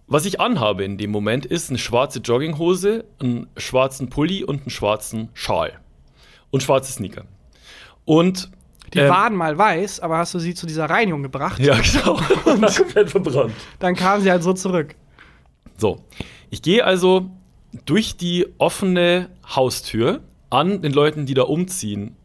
was 0.06 0.26
ich 0.26 0.40
anhabe 0.40 0.84
in 0.84 0.96
dem 0.98 1.10
Moment 1.10 1.44
ist 1.46 1.70
eine 1.70 1.78
schwarze 1.78 2.20
Jogginghose, 2.20 3.04
einen 3.20 3.46
schwarzen 3.56 4.10
Pulli 4.10 4.44
und 4.44 4.60
einen 4.62 4.70
schwarzen 4.70 5.28
Schal. 5.34 5.72
Und 6.50 6.62
schwarze 6.62 6.92
Sneaker. 6.92 7.24
Und 8.04 8.50
Die 8.94 8.98
ähm, 8.98 9.10
waren 9.10 9.36
mal 9.36 9.56
weiß, 9.56 10.00
aber 10.00 10.18
hast 10.18 10.34
du 10.34 10.38
sie 10.38 10.54
zu 10.54 10.66
dieser 10.66 10.86
Reinigung 10.86 11.22
gebracht? 11.22 11.60
Ja, 11.60 11.78
genau. 11.78 12.18
Und 12.44 12.76
komplett 12.76 13.10
verbrannt. 13.10 13.54
Dann 13.78 13.94
kamen 13.94 14.22
sie 14.22 14.30
halt 14.30 14.42
so 14.42 14.52
zurück. 14.52 14.94
So, 15.76 16.04
ich 16.50 16.62
gehe 16.62 16.84
also 16.84 17.30
durch 17.86 18.16
die 18.16 18.46
offene 18.58 19.30
Haustür 19.54 20.20
an 20.50 20.82
den 20.82 20.92
Leuten, 20.92 21.24
die 21.24 21.34
da 21.34 21.42
umziehen, 21.42 22.16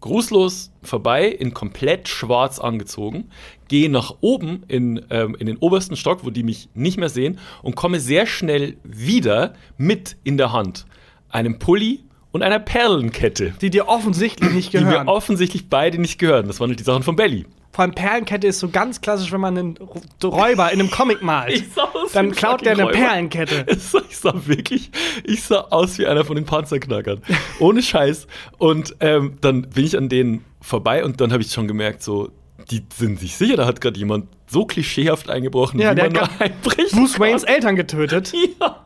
grußlos 0.00 0.72
vorbei, 0.82 1.26
in 1.26 1.54
komplett 1.54 2.08
schwarz 2.08 2.58
angezogen, 2.58 3.30
gehe 3.68 3.90
nach 3.90 4.16
oben 4.20 4.64
in, 4.68 5.04
ähm, 5.10 5.36
in 5.38 5.46
den 5.46 5.58
obersten 5.58 5.96
Stock, 5.96 6.24
wo 6.24 6.30
die 6.30 6.42
mich 6.42 6.68
nicht 6.74 6.98
mehr 6.98 7.08
sehen, 7.08 7.38
und 7.62 7.76
komme 7.76 8.00
sehr 8.00 8.26
schnell 8.26 8.76
wieder 8.82 9.54
mit 9.76 10.16
in 10.24 10.36
der 10.36 10.52
Hand 10.52 10.86
einem 11.28 11.58
Pulli 11.58 12.04
und 12.32 12.42
einer 12.42 12.58
Perlenkette, 12.58 13.52
Die 13.60 13.70
dir 13.70 13.88
offensichtlich 13.88 14.50
nicht 14.52 14.72
die 14.72 14.78
mir 14.78 14.84
gehören. 14.84 15.08
offensichtlich 15.08 15.68
beide 15.68 16.00
nicht 16.00 16.18
gehören. 16.18 16.46
Das 16.46 16.60
waren 16.60 16.74
die 16.74 16.82
Sachen 16.82 17.02
von 17.02 17.16
Belly. 17.16 17.44
Vor 17.72 17.82
allem 17.82 17.94
Perlenkette 17.94 18.48
ist 18.48 18.58
so 18.58 18.68
ganz 18.68 19.00
klassisch, 19.00 19.30
wenn 19.30 19.40
man 19.40 19.56
einen 19.56 19.78
Räuber 20.24 20.72
in 20.72 20.80
einem 20.80 20.90
Comic 20.90 21.22
malt. 21.22 21.62
sah 21.72 21.84
aus 21.84 22.12
Dann 22.12 22.30
wie 22.32 22.34
klaut 22.34 22.64
der 22.64 22.72
eine 22.72 22.82
Räuber. 22.84 22.96
Perlenkette. 22.98 23.64
Ich 24.10 24.18
sah 24.18 24.34
wirklich, 24.46 24.90
ich 25.24 25.42
sah 25.42 25.60
aus 25.70 25.96
wie 25.98 26.06
einer 26.06 26.24
von 26.24 26.36
den 26.36 26.44
Panzerknackern. 26.44 27.22
Ohne 27.60 27.80
Scheiß. 27.82 28.26
Und 28.58 28.96
ähm, 29.00 29.36
dann 29.40 29.62
bin 29.62 29.84
ich 29.84 29.96
an 29.96 30.08
denen 30.08 30.44
vorbei 30.60 31.04
und 31.04 31.20
dann 31.20 31.32
habe 31.32 31.42
ich 31.42 31.52
schon 31.52 31.68
gemerkt, 31.68 32.02
so, 32.02 32.30
die 32.70 32.82
sind 32.94 33.18
sich 33.20 33.36
sicher, 33.36 33.56
da 33.56 33.66
hat 33.66 33.80
gerade 33.80 33.98
jemand 33.98 34.26
so 34.46 34.66
klischeehaft 34.66 35.30
eingebrochen, 35.30 35.80
Ja, 35.80 35.92
wie 35.92 35.94
der 35.94 36.04
man 36.06 36.12
nur 36.14 36.22
hat 36.22 36.40
einbricht. 36.40 36.90
Bruce 36.92 37.18
Waynes 37.18 37.44
Eltern 37.44 37.76
getötet. 37.76 38.32
Ja. 38.60 38.84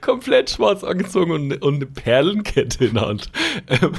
Komplett 0.00 0.50
schwarz 0.50 0.84
angezogen 0.84 1.30
und, 1.32 1.62
und 1.62 1.74
eine 1.76 1.86
Perlenkette 1.86 2.84
in 2.84 2.94
der 2.94 3.06
Hand. 3.08 3.30
Ähm, 3.68 3.92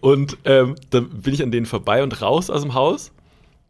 und 0.00 0.38
ähm, 0.44 0.74
dann 0.90 1.08
bin 1.10 1.34
ich 1.34 1.42
an 1.42 1.50
denen 1.50 1.66
vorbei 1.66 2.02
und 2.02 2.20
raus 2.22 2.50
aus 2.50 2.62
dem 2.62 2.74
Haus. 2.74 3.12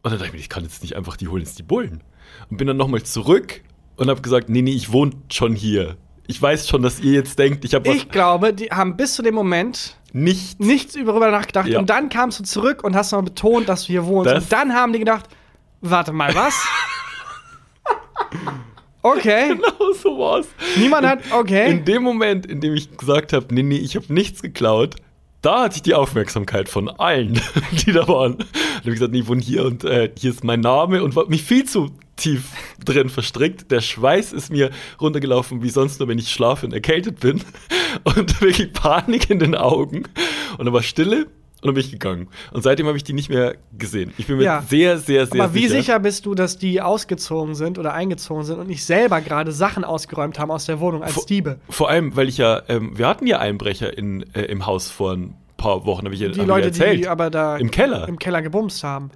Und 0.03 0.11
dann 0.11 0.19
dachte 0.19 0.27
ich 0.27 0.33
mir, 0.33 0.39
ich 0.39 0.49
kann 0.49 0.63
jetzt 0.63 0.81
nicht 0.81 0.95
einfach, 0.95 1.17
die 1.17 1.27
holen 1.27 1.41
jetzt 1.43 1.59
die 1.59 1.63
Bullen. 1.63 2.01
Und 2.49 2.57
bin 2.57 2.67
dann 2.67 2.77
nochmal 2.77 3.03
zurück 3.03 3.61
und 3.97 4.09
habe 4.09 4.21
gesagt, 4.21 4.49
nee, 4.49 4.61
nee, 4.61 4.71
ich 4.73 4.91
wohne 4.91 5.11
schon 5.31 5.53
hier. 5.53 5.97
Ich 6.27 6.41
weiß 6.41 6.67
schon, 6.67 6.81
dass 6.81 6.99
ihr 6.99 7.11
jetzt 7.13 7.37
denkt, 7.37 7.65
ich 7.65 7.75
habe 7.75 7.89
was 7.89 7.95
Ich 7.95 8.09
glaube, 8.09 8.53
die 8.53 8.67
haben 8.69 8.95
bis 8.95 9.15
zu 9.15 9.21
dem 9.21 9.35
Moment 9.35 9.97
nicht. 10.13 10.59
nichts 10.59 10.93
darüber 10.93 11.29
nachgedacht. 11.29 11.67
Ja. 11.67 11.79
Und 11.79 11.89
dann 11.89 12.09
kamst 12.09 12.39
du 12.39 12.43
zurück 12.43 12.83
und 12.83 12.95
hast 12.95 13.11
mal 13.11 13.21
betont, 13.21 13.67
dass 13.69 13.81
du 13.81 13.87
hier 13.87 14.05
wohnst. 14.05 14.31
Das- 14.31 14.43
und 14.45 14.51
dann 14.51 14.73
haben 14.73 14.93
die 14.93 14.99
gedacht, 14.99 15.25
warte 15.81 16.13
mal, 16.13 16.33
was? 16.33 16.55
Okay. 19.01 19.55
Genau 19.61 19.93
so 19.93 20.17
war's. 20.17 20.47
Niemand 20.77 21.05
hat, 21.05 21.19
okay. 21.31 21.71
In 21.71 21.85
dem 21.85 22.03
Moment, 22.03 22.45
in 22.45 22.61
dem 22.61 22.73
ich 22.73 22.95
gesagt 22.97 23.33
habe, 23.33 23.53
nee, 23.53 23.63
nee, 23.63 23.77
ich 23.77 23.95
habe 23.95 24.11
nichts 24.13 24.41
geklaut, 24.41 24.95
da 25.41 25.63
hatte 25.63 25.77
ich 25.77 25.81
die 25.81 25.95
Aufmerksamkeit 25.95 26.69
von 26.69 26.87
allen, 26.89 27.41
die 27.85 27.91
da 27.91 28.07
waren. 28.07 28.37
Da 28.37 28.45
habe 28.79 28.89
ich 28.89 28.93
gesagt, 28.93 29.11
nee, 29.11 29.19
ich 29.19 29.27
wohne 29.27 29.41
hier 29.41 29.65
und 29.65 29.83
äh, 29.83 30.11
hier 30.17 30.31
ist 30.31 30.43
mein 30.43 30.61
Name 30.61 31.03
und 31.03 31.15
war 31.15 31.27
mich 31.27 31.43
viel 31.43 31.65
zu 31.65 31.91
tief 32.15 32.51
drin 32.85 33.09
verstrickt. 33.09 33.71
Der 33.71 33.81
Schweiß 33.81 34.33
ist 34.33 34.51
mir 34.51 34.69
runtergelaufen, 34.99 35.63
wie 35.63 35.69
sonst 35.69 35.99
nur, 35.99 36.07
wenn 36.07 36.19
ich 36.19 36.29
schlafe 36.29 36.65
und 36.65 36.73
erkältet 36.73 37.19
bin. 37.19 37.41
Und 38.03 38.39
wirklich 38.39 38.71
Panik 38.71 39.29
in 39.29 39.39
den 39.39 39.53
Augen. 39.53 40.03
Und 40.57 40.65
dann 40.65 40.73
war 40.73 40.81
Stille 40.81 41.27
und 41.61 41.67
dann 41.67 41.73
bin 41.75 41.83
ich 41.83 41.91
gegangen. 41.91 42.27
Und 42.51 42.63
seitdem 42.63 42.87
habe 42.87 42.97
ich 42.97 43.03
die 43.03 43.13
nicht 43.13 43.29
mehr 43.29 43.55
gesehen. 43.77 44.13
Ich 44.17 44.27
bin 44.27 44.37
mir 44.37 44.43
Ja. 44.43 44.63
sehr, 44.67 44.97
sehr, 44.97 45.27
sehr 45.27 45.43
Aber 45.43 45.53
wie 45.53 45.67
sicher 45.67 45.99
bist 45.99 46.25
du, 46.25 46.33
dass 46.35 46.57
die 46.57 46.81
ausgezogen 46.81 47.55
sind 47.55 47.77
oder 47.79 47.93
eingezogen 47.93 48.43
sind 48.43 48.59
und 48.59 48.67
nicht 48.67 48.83
selber 48.83 49.21
gerade 49.21 49.51
Sachen 49.51 49.83
ausgeräumt 49.83 50.39
haben 50.39 50.51
aus 50.51 50.65
der 50.65 50.79
Wohnung 50.79 51.03
als 51.03 51.13
Vor- 51.13 51.25
Diebe? 51.27 51.59
Vor 51.69 51.89
allem, 51.89 52.15
weil 52.15 52.27
ich 52.29 52.37
ja, 52.37 52.61
ähm, 52.67 52.97
wir 52.97 53.07
hatten 53.07 53.27
ja 53.27 53.39
Einbrecher 53.39 53.97
in, 53.97 54.23
äh, 54.33 54.41
im 54.43 54.65
Haus 54.65 54.89
vor 54.89 55.13
ein 55.13 55.35
paar 55.57 55.85
Wochen, 55.85 56.05
habe 56.05 56.15
ich 56.15 56.21
ja 56.21 56.29
Die 56.29 56.39
Leute, 56.41 56.67
erzählt. 56.67 56.99
die 56.99 57.07
aber 57.07 57.29
da 57.29 57.57
Im 57.57 57.69
Keller. 57.69 58.07
im 58.07 58.17
Keller 58.17 58.41
gebumst 58.41 58.83
haben. 58.83 59.11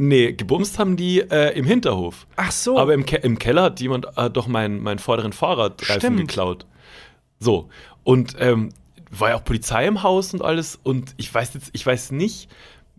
Nee, 0.00 0.32
gebumst 0.34 0.78
haben 0.78 0.96
die 0.96 1.18
äh, 1.22 1.58
im 1.58 1.64
Hinterhof. 1.64 2.28
Ach 2.36 2.52
so. 2.52 2.78
Aber 2.78 2.94
im, 2.94 3.04
Ke 3.04 3.16
im 3.16 3.36
Keller 3.40 3.62
hat 3.64 3.80
jemand 3.80 4.06
äh, 4.16 4.30
doch 4.30 4.46
meinen, 4.46 4.80
meinen 4.80 5.00
vorderen 5.00 5.32
Fahrradreifen 5.32 5.98
Stimmt. 6.00 6.18
geklaut. 6.20 6.66
So. 7.40 7.68
Und 8.04 8.36
ähm, 8.38 8.68
war 9.10 9.30
ja 9.30 9.36
auch 9.36 9.44
Polizei 9.44 9.86
im 9.86 10.02
Haus 10.02 10.34
und 10.34 10.42
alles. 10.42 10.78
Und 10.82 11.14
ich 11.16 11.32
weiß 11.32 11.54
jetzt, 11.54 11.70
ich 11.72 11.84
weiß 11.86 12.10
nicht, 12.12 12.48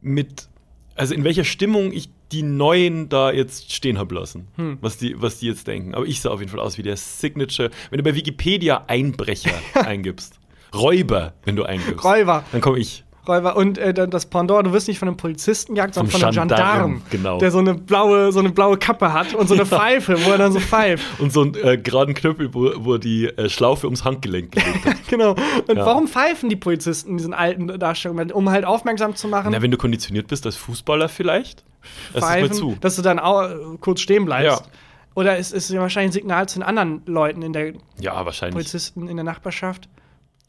mit, 0.01 0.47
also 0.95 1.13
in 1.13 1.23
welcher 1.23 1.43
Stimmung 1.43 1.91
ich 1.91 2.09
die 2.31 2.43
Neuen 2.43 3.09
da 3.09 3.31
jetzt 3.31 3.73
stehen 3.73 3.97
habe 3.97 4.13
lassen, 4.15 4.47
Hm. 4.55 4.77
was, 4.81 4.97
die, 4.97 5.19
was 5.19 5.39
die 5.39 5.47
jetzt 5.47 5.65
denken. 5.67 5.95
Aber 5.95 6.05
ich 6.05 6.21
sah 6.21 6.29
auf 6.29 6.39
jeden 6.39 6.51
Fall 6.51 6.59
aus 6.59 6.77
wie 6.77 6.83
der 6.83 6.95
Signature. 6.97 7.71
Wenn 7.89 7.97
du 7.97 8.03
bei 8.03 8.13
Wikipedia 8.15 8.83
Einbrecher 8.87 9.51
eingibst, 9.73 10.39
Räuber, 10.75 11.33
wenn 11.45 11.55
du 11.55 11.63
eingibst, 11.63 12.05
Räuber. 12.05 12.43
dann 12.51 12.61
komme 12.61 12.77
ich. 12.79 13.03
Räuber. 13.27 13.55
Und 13.55 13.77
äh, 13.77 13.93
das 14.07 14.25
Pendant, 14.25 14.65
du 14.65 14.73
wirst 14.73 14.87
nicht 14.87 14.99
von 14.99 15.07
einem 15.07 15.17
Polizisten 15.17 15.75
gejagt, 15.75 15.93
sondern 15.95 16.11
von 16.11 16.23
einem 16.23 16.47
Gendarm, 16.47 17.01
genau. 17.09 17.37
der 17.37 17.51
so 17.51 17.59
eine 17.59 17.75
blaue, 17.75 18.31
so 18.31 18.39
eine 18.39 18.49
blaue 18.49 18.77
Kappe 18.77 19.13
hat 19.13 19.33
und 19.33 19.47
so 19.47 19.53
eine 19.53 19.65
Pfeife, 19.67 20.25
wo 20.25 20.31
er 20.31 20.37
dann 20.37 20.51
so 20.51 20.59
pfeift. 20.59 21.03
Und 21.19 21.31
so 21.33 21.41
einen 21.41 21.55
äh, 21.55 21.77
geraden 21.77 22.13
Knüppel, 22.15 22.53
wo, 22.53 22.71
wo 22.77 22.97
die 22.97 23.25
äh, 23.25 23.49
Schlaufe 23.49 23.87
ums 23.87 24.03
Handgelenk 24.05 24.51
gelegt 24.51 24.85
hat. 24.85 24.95
Genau. 25.09 25.31
Und 25.67 25.75
Ja. 25.77 25.85
warum 25.85 26.07
pfeifen 26.07 26.49
die 26.49 26.55
Polizisten 26.55 27.11
in 27.11 27.17
diesen 27.17 27.33
alten 27.33 27.67
Darstellungen? 27.79 28.31
Um 28.31 28.49
halt 28.49 28.63
aufmerksam 28.65 29.15
zu 29.15 29.27
machen, 29.27 29.49
Na, 29.51 29.61
wenn 29.61 29.71
du 29.71 29.77
konditioniert 29.77 30.27
bist 30.27 30.45
als 30.45 30.55
Fußballer 30.55 31.09
vielleicht, 31.09 31.63
es 32.13 32.21
mal 32.21 32.27
pfeifen, 32.41 32.53
zu. 32.53 32.77
dass 32.81 32.95
du 32.95 33.01
dann 33.01 33.17
auch 33.19 33.49
kurz 33.79 34.01
stehen 34.01 34.25
bleibst. 34.25 34.61
Ja. 34.61 34.65
Oder 35.15 35.37
ist 35.37 35.53
es 35.53 35.67
ja 35.69 35.81
wahrscheinlich 35.81 36.09
ein 36.11 36.13
Signal 36.13 36.47
zu 36.47 36.59
den 36.59 36.63
anderen 36.63 37.01
Leuten 37.05 37.41
in 37.41 37.53
der 37.53 37.73
Ja, 37.99 38.23
wahrscheinlich. 38.25 38.53
Polizisten 38.53 39.07
in 39.07 39.17
der 39.17 39.23
Nachbarschaft? 39.25 39.89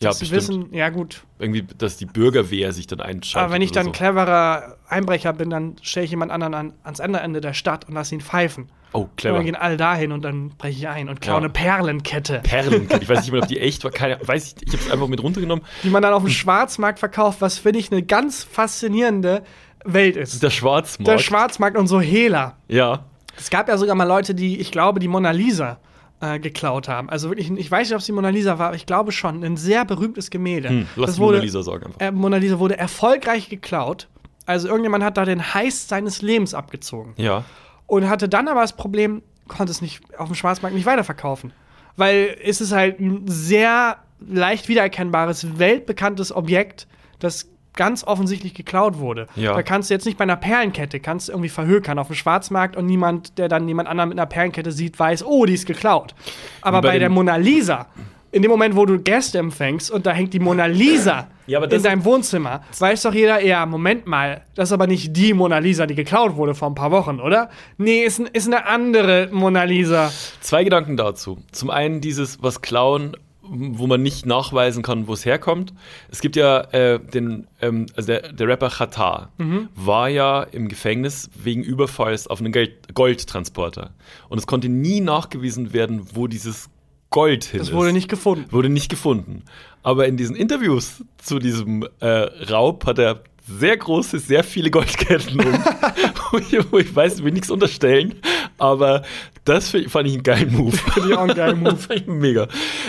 Ja, 0.02 0.08
dass 0.10 0.18
sie 0.20 0.30
wissen, 0.30 0.72
ja 0.72 0.88
gut. 0.88 1.22
Irgendwie, 1.38 1.62
dass 1.76 1.98
die 1.98 2.06
Bürgerwehr 2.06 2.72
sich 2.72 2.86
dann 2.86 3.00
einschaltet. 3.00 3.44
Aber 3.44 3.52
wenn 3.52 3.60
ich 3.62 3.70
dann 3.70 3.82
ein 3.82 3.92
so. 3.92 3.92
cleverer 3.92 4.76
Einbrecher 4.88 5.32
bin, 5.34 5.50
dann 5.50 5.76
stelle 5.82 6.04
ich 6.04 6.10
jemand 6.10 6.32
anderen 6.32 6.54
an, 6.54 6.72
ans 6.84 7.00
andere 7.00 7.22
Ende 7.22 7.40
der 7.42 7.52
Stadt 7.52 7.86
und 7.86 7.94
lasse 7.94 8.14
ihn 8.14 8.22
pfeifen. 8.22 8.70
Oh, 8.92 9.00
Und 9.02 9.16
clever. 9.18 9.36
dann 9.36 9.44
gehen 9.44 9.54
alle 9.56 9.76
dahin 9.76 10.10
und 10.12 10.22
dann 10.22 10.48
breche 10.56 10.78
ich 10.78 10.88
ein 10.88 11.08
und 11.10 11.20
klaue 11.20 11.34
Ja. 11.36 11.38
eine 11.44 11.50
Perlenkette, 11.50 12.40
Perlenkette. 12.42 13.02
Ich 13.02 13.08
weiß 13.08 13.20
nicht 13.20 13.30
mehr, 13.32 13.42
ob 13.42 13.48
die 13.48 13.60
echt 13.60 13.84
war. 13.84 13.90
Keine, 13.90 14.18
weiß 14.26 14.54
ich, 14.56 14.66
ich 14.66 14.72
habe 14.72 14.82
es 14.84 14.90
einfach 14.90 15.06
mit 15.06 15.22
runtergenommen. 15.22 15.64
die 15.84 15.90
man 15.90 16.02
dann 16.02 16.14
auf 16.14 16.22
dem 16.24 16.30
Schwarzmarkt 16.30 16.98
verkauft, 16.98 17.40
was 17.40 17.58
finde 17.58 17.78
ich 17.78 17.92
eine 17.92 18.02
ganz 18.02 18.42
faszinierende 18.42 19.42
Welt 19.84 20.16
ist. 20.16 20.42
Der 20.42 20.50
Schwarzmarkt. 20.50 21.08
Der 21.08 21.18
Schwarzmarkt 21.18 21.76
und 21.76 21.86
so 21.88 22.00
Hehler. 22.00 22.56
ja. 22.68 23.04
Es 23.36 23.48
gab 23.48 23.68
ja 23.68 23.78
sogar 23.78 23.94
mal 23.94 24.04
Leute, 24.04 24.34
die, 24.34 24.58
ich 24.60 24.70
glaube, 24.72 24.98
die 24.98 25.06
Mona 25.08 25.30
Lisa 25.30 25.78
äh, 26.20 26.38
geklaut 26.38 26.88
haben. 26.88 27.08
Also 27.10 27.28
wirklich, 27.30 27.50
ich 27.50 27.70
weiß 27.70 27.88
nicht, 27.88 27.94
ob 27.94 28.00
es 28.00 28.06
die 28.06 28.12
Mona 28.12 28.28
Lisa 28.28 28.58
war, 28.58 28.68
aber 28.68 28.76
ich 28.76 28.86
glaube 28.86 29.12
schon, 29.12 29.42
ein 29.42 29.56
sehr 29.56 29.84
berühmtes 29.84 30.30
Gemälde. 30.30 30.68
Hm, 30.68 30.86
lass 30.96 31.06
das 31.06 31.14
die 31.16 31.20
Mona 31.20 31.32
wurde, 31.34 31.44
Lisa 31.44 31.62
sagen 31.62 31.86
einfach. 31.86 32.00
äh, 32.00 32.10
Mona 32.10 32.36
Lisa 32.36 32.58
wurde 32.58 32.76
erfolgreich 32.76 33.48
geklaut. 33.48 34.08
Also 34.46 34.68
irgendjemand 34.68 35.04
hat 35.04 35.16
da 35.16 35.24
den 35.24 35.54
Heist 35.54 35.88
seines 35.88 36.22
Lebens 36.22 36.54
abgezogen. 36.54 37.14
Ja. 37.16 37.44
Und 37.86 38.08
hatte 38.08 38.28
dann 38.28 38.48
aber 38.48 38.60
das 38.62 38.74
Problem, 38.74 39.22
konnte 39.48 39.70
es 39.70 39.80
nicht 39.80 40.00
auf 40.18 40.26
dem 40.28 40.34
Schwarzmarkt 40.34 40.74
nicht 40.74 40.86
weiterverkaufen. 40.86 41.52
Weil 41.96 42.36
es 42.42 42.60
ist 42.60 42.72
halt 42.72 43.00
ein 43.00 43.26
sehr 43.26 43.98
leicht 44.20 44.68
wiedererkennbares, 44.68 45.58
weltbekanntes 45.58 46.34
Objekt, 46.34 46.86
das 47.18 47.48
ganz 47.74 48.04
offensichtlich 48.04 48.54
geklaut 48.54 48.98
wurde. 48.98 49.26
Ja. 49.36 49.54
Da 49.54 49.62
kannst 49.62 49.90
du 49.90 49.94
jetzt 49.94 50.04
nicht 50.04 50.18
bei 50.18 50.24
einer 50.24 50.36
Perlenkette, 50.36 51.00
kannst 51.00 51.28
du 51.28 51.32
irgendwie 51.32 51.48
verhökern 51.48 51.98
auf 51.98 52.08
dem 52.08 52.16
Schwarzmarkt 52.16 52.76
und 52.76 52.86
niemand, 52.86 53.38
der 53.38 53.48
dann 53.48 53.66
jemand 53.68 53.88
anderen 53.88 54.10
mit 54.10 54.18
einer 54.18 54.26
Perlenkette 54.26 54.72
sieht, 54.72 54.98
weiß, 54.98 55.24
oh, 55.24 55.46
die 55.46 55.54
ist 55.54 55.66
geklaut. 55.66 56.14
Aber 56.62 56.80
Bei 56.80 56.88
bei, 56.88 56.98
der 56.98 57.08
Mona 57.08 57.36
Lisa, 57.36 57.86
in 58.32 58.42
dem 58.42 58.50
Moment, 58.50 58.76
wo 58.76 58.86
du 58.86 58.98
Gäste 58.98 59.38
empfängst 59.38 59.90
und 59.90 60.06
da 60.06 60.12
hängt 60.12 60.32
die 60.32 60.40
Mona 60.40 60.66
Lisa 60.66 61.28
Ja, 61.46 61.60
in 61.64 61.82
deinem 61.82 62.04
Wohnzimmer, 62.04 62.62
weiß 62.78 63.02
doch 63.02 63.12
jeder, 63.12 63.42
ja, 63.44 63.66
Moment 63.66 64.06
mal, 64.06 64.42
das 64.54 64.68
ist 64.68 64.72
aber 64.72 64.86
nicht 64.86 65.16
die 65.16 65.34
Mona 65.34 65.58
Lisa, 65.58 65.86
die 65.86 65.96
geklaut 65.96 66.36
wurde 66.36 66.54
vor 66.54 66.68
ein 66.70 66.76
paar 66.76 66.92
Wochen, 66.92 67.18
oder? 67.18 67.50
Nee, 67.76 68.04
ist, 68.04 68.20
ist 68.20 68.46
eine 68.46 68.66
andere 68.66 69.28
Mona 69.32 69.64
Lisa. 69.64 70.12
Zwei 70.40 70.62
Gedanken 70.62 70.96
dazu. 70.96 71.38
Zum 71.50 71.70
einen 71.70 72.00
dieses, 72.00 72.40
was 72.40 72.60
klauen, 72.62 73.16
wo 73.52 73.86
man 73.86 74.02
nicht 74.02 74.26
nachweisen 74.26 74.82
kann, 74.82 75.08
wo 75.08 75.12
es 75.12 75.24
herkommt. 75.26 75.74
Es 76.10 76.20
gibt 76.20 76.36
ja 76.36 76.60
äh, 76.72 77.00
den, 77.00 77.46
ähm, 77.60 77.86
also 77.96 78.06
der, 78.06 78.32
der 78.32 78.46
Rapper 78.48 78.70
Khatar 78.70 79.32
war 79.74 80.08
ja 80.08 80.42
im 80.42 80.68
Gefängnis 80.68 81.28
wegen 81.34 81.62
Überfalls 81.62 82.26
auf 82.28 82.40
einen 82.40 82.52
Geld, 82.52 82.94
Goldtransporter. 82.94 83.92
Und 84.28 84.38
es 84.38 84.46
konnte 84.46 84.68
nie 84.68 85.00
nachgewiesen 85.00 85.72
werden, 85.72 86.06
wo 86.14 86.26
dieses 86.28 86.70
Gold 87.10 87.44
hin 87.44 87.58
Das 87.58 87.68
ist. 87.70 87.74
wurde 87.74 87.92
nicht 87.92 88.08
gefunden. 88.08 88.46
Wurde 88.52 88.68
nicht 88.68 88.88
gefunden. 88.88 89.42
Aber 89.82 90.06
in 90.06 90.16
diesen 90.16 90.36
Interviews 90.36 91.02
zu 91.16 91.38
diesem 91.40 91.84
äh, 92.00 92.06
Raub 92.06 92.86
hat 92.86 92.98
er 93.00 93.22
sehr 93.46 93.76
große, 93.76 94.18
sehr 94.18 94.44
viele 94.44 94.70
Goldketten 94.70 95.40
um. 95.40 95.52
wo, 96.70 96.78
ich, 96.78 96.94
weiß, 96.94 97.18
ich 97.18 97.24
will 97.24 97.32
nichts 97.32 97.50
unterstellen, 97.50 98.14
aber 98.58 99.02
das 99.44 99.70
fand 99.70 100.06
ich 100.06 100.14
einen 100.14 100.22
geilen 100.22 100.52
Move. 100.54 100.76
ich 100.96 101.14
auch 101.14 101.22
einen 101.22 101.34
geilen 101.34 101.58
Move. 101.60 101.72
Das 101.72 101.86
fand 101.86 102.00
ich 102.00 102.06
mega. 102.06 102.46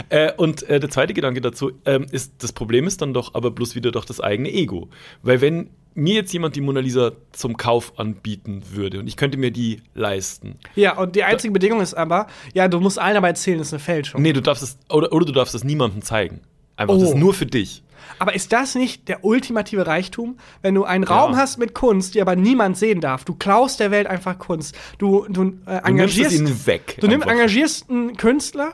Äh, 0.10 0.34
und 0.34 0.64
äh, 0.64 0.80
der 0.80 0.90
zweite 0.90 1.14
Gedanke 1.14 1.42
dazu 1.42 1.72
ähm, 1.86 2.06
ist, 2.12 2.34
das 2.40 2.54
Problem 2.54 2.88
ist 2.88 3.02
dann 3.02 3.14
doch 3.14 3.34
aber 3.34 3.52
bloß 3.52 3.76
wieder 3.76 3.92
doch 3.92 4.06
das 4.06 4.20
eigene 4.20 4.52
Ego. 4.52 4.90
Weil 5.24 5.42
wenn 5.42 5.70
mir 5.94 6.16
jetzt 6.16 6.32
jemand 6.32 6.56
die 6.56 6.62
Mona 6.62 6.80
Lisa 6.80 7.12
zum 7.32 7.58
Kauf 7.58 8.00
anbieten 8.00 8.64
würde 8.72 9.00
und 9.00 9.08
ich 9.08 9.18
könnte 9.18 9.38
mir 9.38 9.52
die 9.52 9.82
leisten. 9.94 10.56
Ja, 10.76 10.98
und 10.98 11.16
die 11.16 11.24
einzige 11.24 11.52
Bedingung 11.52 11.82
ist 11.82 11.96
aber, 11.96 12.28
ja, 12.54 12.68
du 12.68 12.80
musst 12.80 12.98
allen 12.98 13.18
aber 13.18 13.28
erzählen, 13.28 13.58
das 13.58 13.68
ist 13.68 13.74
eine 13.74 13.80
Fälschung. 13.82 14.22
Nee, 14.22 14.32
du 14.34 14.42
darfst 14.42 14.64
es, 14.64 14.78
oder, 14.90 15.12
oder 15.12 15.26
du 15.26 15.34
darfst 15.34 15.54
es 15.54 15.64
niemandem 15.64 16.02
zeigen. 16.02 16.42
Einfach, 16.78 16.96
Oh. 16.96 17.00
das 17.00 17.10
ist 17.10 17.16
nur 17.18 17.34
für 17.34 17.46
dich. 17.46 17.84
Aber 18.22 18.36
ist 18.36 18.54
das 18.54 18.76
nicht 18.76 19.08
der 19.08 19.26
ultimative 19.26 19.88
Reichtum, 19.88 20.38
wenn 20.62 20.76
du 20.76 20.84
einen 20.84 21.04
Raum 21.04 21.32
Ja. 21.32 21.38
hast 21.40 21.58
mit 21.58 21.74
Kunst, 21.74 22.14
die 22.14 22.22
aber 22.22 22.36
niemand 22.36 22.78
sehen 22.78 23.02
darf? 23.02 23.26
Du 23.26 23.34
klaust 23.34 23.80
der 23.80 23.90
Welt 23.90 24.06
einfach 24.06 24.38
Kunst. 24.38 24.78
Du, 25.00 25.26
du, 25.28 25.42
äh, 25.42 25.46
Du 25.48 25.48
nimmst 25.72 25.88
engagierst, 25.88 26.36
ihnen 26.36 26.66
weg. 26.68 26.98
du 27.02 27.08
nimm, 27.08 27.24
engagierst 27.24 27.90
einen 27.90 28.16
Künstler 28.18 28.74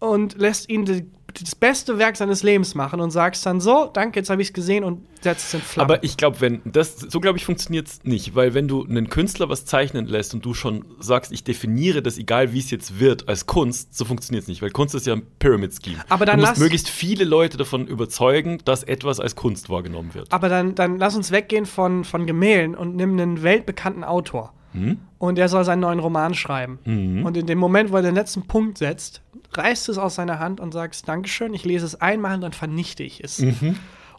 und 0.00 0.36
lässt 0.36 0.68
ihn 0.68 0.84
die, 0.84 1.06
das 1.34 1.54
beste 1.54 1.98
Werk 1.98 2.16
seines 2.16 2.42
Lebens 2.42 2.74
machen 2.74 3.00
und 3.00 3.10
sagst 3.10 3.44
dann 3.44 3.60
so, 3.60 3.90
danke, 3.92 4.18
jetzt 4.18 4.30
habe 4.30 4.40
ich 4.40 4.48
es 4.48 4.54
gesehen 4.54 4.82
und 4.82 5.06
setzt 5.20 5.48
es 5.48 5.54
in 5.54 5.60
Flammen. 5.60 5.90
Aber 5.90 6.02
ich 6.02 6.16
glaube, 6.16 6.40
wenn 6.40 6.60
das 6.64 6.96
so 6.96 7.20
glaube 7.20 7.36
ich 7.38 7.44
funktioniert 7.44 7.86
es 7.86 8.02
nicht, 8.04 8.34
weil 8.34 8.54
wenn 8.54 8.66
du 8.66 8.84
einen 8.84 9.08
Künstler 9.10 9.48
was 9.48 9.64
zeichnen 9.66 10.06
lässt 10.06 10.32
und 10.34 10.44
du 10.44 10.54
schon 10.54 10.84
sagst, 11.00 11.30
ich 11.30 11.44
definiere 11.44 12.02
das 12.02 12.18
egal 12.18 12.52
wie 12.54 12.58
es 12.60 12.70
jetzt 12.70 12.98
wird 12.98 13.28
als 13.28 13.46
Kunst, 13.46 13.94
so 13.96 14.04
funktioniert 14.04 14.42
es 14.42 14.48
nicht, 14.48 14.62
weil 14.62 14.70
Kunst 14.70 14.94
ist 14.94 15.06
ja 15.06 15.12
ein 15.14 15.22
Pyramid 15.38 15.74
Scheme. 15.84 15.98
Aber 16.08 16.24
dann 16.24 16.36
du 16.38 16.40
musst 16.42 16.52
lass- 16.54 16.58
möglichst 16.60 16.88
viele 16.88 17.24
Leute 17.24 17.56
davon 17.58 17.86
überzeugen, 17.86 18.58
dass 18.64 18.82
etwas 18.82 19.20
als 19.20 19.36
Kunst 19.36 19.68
wahrgenommen 19.68 20.14
wird. 20.14 20.32
Aber 20.32 20.48
dann, 20.48 20.74
dann 20.74 20.98
lass 20.98 21.14
uns 21.14 21.30
weggehen 21.30 21.66
von, 21.66 22.04
von 22.04 22.26
Gemälden 22.26 22.74
und 22.74 22.96
nimm 22.96 23.12
einen 23.12 23.42
weltbekannten 23.42 24.02
Autor. 24.02 24.54
Hm? 24.72 24.98
Und 25.18 25.36
der 25.38 25.48
soll 25.48 25.64
seinen 25.64 25.80
neuen 25.80 25.98
Roman 25.98 26.34
schreiben. 26.34 26.78
Und 27.24 27.36
in 27.36 27.46
dem 27.46 27.58
Moment, 27.58 27.90
wo 27.90 27.96
er 27.96 28.02
den 28.02 28.14
letzten 28.14 28.42
Punkt 28.46 28.76
setzt, 28.78 29.22
reißt 29.58 29.88
es 29.88 29.98
aus 29.98 30.14
seiner 30.14 30.38
Hand 30.38 30.60
und 30.60 30.72
sagst, 30.72 31.08
Dankeschön, 31.08 31.52
ich 31.54 31.64
lese 31.64 31.84
es 31.86 32.00
einmal 32.00 32.34
und 32.36 32.40
dann 32.40 32.52
vernichte 32.52 33.02
ich 33.02 33.22
es. 33.22 33.42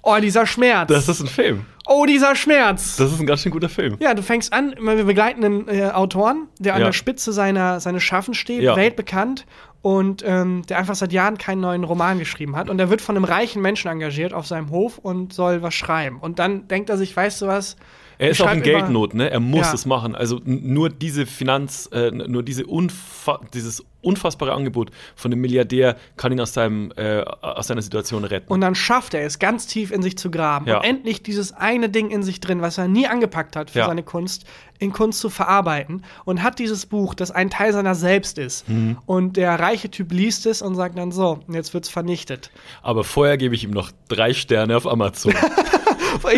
Oh, 0.02 0.16
dieser 0.22 0.46
Schmerz. 0.46 0.88
Das 0.88 1.10
ist 1.10 1.20
ein 1.20 1.28
Film. 1.28 1.66
oh, 1.86 2.06
dieser 2.06 2.34
Schmerz. 2.36 2.96
Das 2.96 3.12
ist 3.12 3.20
ein 3.20 3.26
ganz 3.28 3.42
schön 3.42 3.52
guter 3.52 3.68
Film. 3.70 3.98
ja, 4.00 4.14
du 4.14 4.22
fängst 4.24 4.54
an, 4.54 4.74
wir 4.80 5.04
begleiten 5.04 5.44
einen 5.44 5.68
äh, 5.68 5.90
Autoren, 5.92 6.48
der 6.58 6.76
an 6.76 6.80
Ja. 6.82 6.86
der 6.88 6.94
Spitze 6.94 7.34
seiner, 7.34 7.80
seines 7.82 8.02
Schaffens 8.04 8.38
steht, 8.38 8.62
Ja. 8.62 8.76
weltbekannt 8.78 9.46
und 9.82 10.24
ähm, 10.26 10.62
der 10.70 10.78
einfach 10.80 10.96
seit 10.96 11.12
Jahren 11.12 11.38
keinen 11.38 11.60
neuen 11.62 11.84
Roman 11.84 12.18
geschrieben 12.20 12.56
hat. 12.56 12.70
Und 12.70 12.78
der 12.78 12.90
wird 12.90 13.02
von 13.02 13.16
einem 13.18 13.26
reichen 13.26 13.62
Menschen 13.62 13.90
engagiert 13.92 14.34
auf 14.34 14.48
seinem 14.48 14.70
Hof 14.72 14.98
und 15.00 15.34
soll 15.34 15.62
was 15.64 15.74
schreiben. 15.74 16.20
Und 16.20 16.40
dann 16.40 16.68
denkt 16.70 16.90
er 16.90 16.98
sich, 16.98 17.16
weißt 17.16 17.42
du 17.42 17.48
was? 17.48 17.76
Er 18.20 18.30
ist 18.30 18.42
auch 18.42 18.52
in 18.52 18.62
Geldnot, 18.62 19.14
ne? 19.14 19.30
Er 19.30 19.40
muss 19.40 19.68
Ja. 19.68 19.74
es 19.74 19.86
machen. 19.86 20.16
Also 20.16 20.42
nur 20.44 20.90
diese 20.90 21.26
Finanz, 21.26 21.90
äh, 21.94 22.12
nur 22.12 22.44
diese 22.44 22.66
Unfa 22.66 23.40
dieses 23.54 23.84
unfassbare 24.02 24.54
Angebot 24.54 24.92
von 25.16 25.32
dem 25.32 25.42
Milliardär 25.42 25.98
kann 26.18 26.32
ihn 26.32 26.40
aus, 26.40 26.54
seinem, 26.54 26.92
äh, 26.96 27.22
aus 27.42 27.68
seiner 27.68 27.82
Situation 27.82 28.24
retten. 28.24 28.52
Und 28.52 28.62
dann 28.62 28.76
schafft 28.76 29.14
er 29.14 29.26
es, 29.26 29.40
ganz 29.40 29.68
tief 29.68 29.92
in 29.92 30.02
sich 30.02 30.18
zu 30.18 30.32
graben 30.32 30.68
Ja. 30.68 30.78
und 30.78 30.84
endlich 30.84 31.22
dieses 31.24 31.52
eine 31.52 31.90
Ding 31.90 32.10
in 32.10 32.24
sich 32.24 32.40
drin, 32.40 32.62
was 32.62 32.78
er 32.78 32.88
nie 32.88 33.08
angepackt 33.08 33.56
hat 33.56 33.70
für 33.72 33.80
Ja. 33.80 33.86
seine 33.88 34.04
Kunst, 34.04 34.46
in 34.80 34.94
Kunst 34.94 35.20
zu 35.20 35.30
verarbeiten 35.30 36.04
und 36.24 36.42
hat 36.42 36.60
dieses 36.60 36.86
Buch, 36.86 37.14
das 37.14 37.32
ein 37.32 37.50
Teil 37.50 37.74
seiner 37.74 37.96
selbst 37.96 38.38
ist. 38.38 38.68
Mhm. 38.70 38.98
Und 39.06 39.36
der 39.36 39.60
reiche 39.60 39.90
Typ 39.92 40.12
liest 40.14 40.46
es 40.46 40.62
und 40.62 40.76
sagt 40.76 40.98
dann 40.98 41.12
so, 41.12 41.40
jetzt 41.50 41.74
wird's 41.74 41.90
vernichtet. 41.90 42.50
Aber 42.82 43.04
vorher 43.04 43.38
gebe 43.38 43.56
ich 43.56 43.64
ihm 43.66 43.72
noch 43.72 43.92
drei 44.08 44.34
Sterne 44.34 44.78
auf 44.78 44.88
Amazon. 44.88 45.34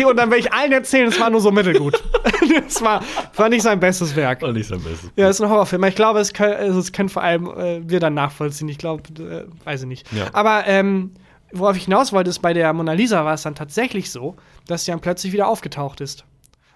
Und 0.06 0.16
dann 0.16 0.30
werde 0.30 0.38
ich 0.40 0.52
allen 0.52 0.70
erzählen, 0.72 1.08
es 1.08 1.18
war 1.18 1.30
nur 1.30 1.40
so 1.40 1.50
mittelgut. 1.50 2.02
Es 2.66 2.82
war, 2.82 3.02
war 3.36 3.48
nicht 3.48 3.62
sein 3.62 3.80
bestes 3.80 4.14
Werk. 4.16 4.42
Und 4.42 4.54
nicht 4.54 4.68
sein 4.68 4.80
Bestes. 4.82 5.10
Ja, 5.16 5.28
ist 5.28 5.40
ein 5.40 5.48
Horrorfilm. 5.48 5.84
Ich 5.84 5.94
glaube, 5.94 6.20
es 6.20 6.32
können, 6.32 6.54
also 6.54 6.78
es 6.78 6.92
können 6.92 7.08
vor 7.08 7.22
allem 7.22 7.46
äh, 7.46 7.88
wir 7.88 8.00
dann 8.00 8.14
nachvollziehen. 8.14 8.68
Ich 8.68 8.78
glaube, 8.78 9.02
äh, 9.22 9.44
weiß 9.64 9.82
ich 9.82 9.88
nicht. 9.88 10.12
Ja. 10.12 10.26
Aber 10.32 10.66
ähm, 10.66 11.12
worauf 11.52 11.76
ich 11.76 11.84
hinaus 11.84 12.12
wollte, 12.12 12.30
ist, 12.30 12.40
bei 12.40 12.52
der 12.52 12.72
Mona 12.72 12.92
Lisa 12.92 13.24
war 13.24 13.34
es 13.34 13.42
dann 13.42 13.54
tatsächlich 13.54 14.10
so, 14.10 14.36
dass 14.66 14.84
sie 14.84 14.90
dann 14.90 15.00
plötzlich 15.00 15.32
wieder 15.32 15.48
aufgetaucht 15.48 16.00
ist. 16.00 16.24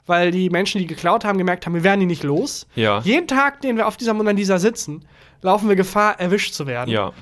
Weil 0.07 0.31
die 0.31 0.51
Menschen, 0.51 0.81
die 0.81 0.87
geklaut 0.87 1.25
haben, 1.25 1.37
gemerkt 1.37 1.67
haben, 1.67 1.75
wir 1.75 1.83
werden 1.83 2.01
die 2.01 2.07
nicht 2.07 2.23
los. 2.23 2.67
Ja. 2.77 3.01
Jeden 3.01 3.27
Tag, 3.27 3.61
den 3.61 3.77
wir 3.77 3.89
auf 3.89 3.97
dieser 3.97 4.15
Mona 4.15 4.31
Lisa 4.31 4.59
sitzen, 4.59 5.05
laufen 5.43 5.69
wir 5.69 5.77
Gefahr, 5.77 6.21
erwischt 6.21 6.55
zu 6.55 6.67
werden. 6.67 6.91
Ja. 6.91 7.13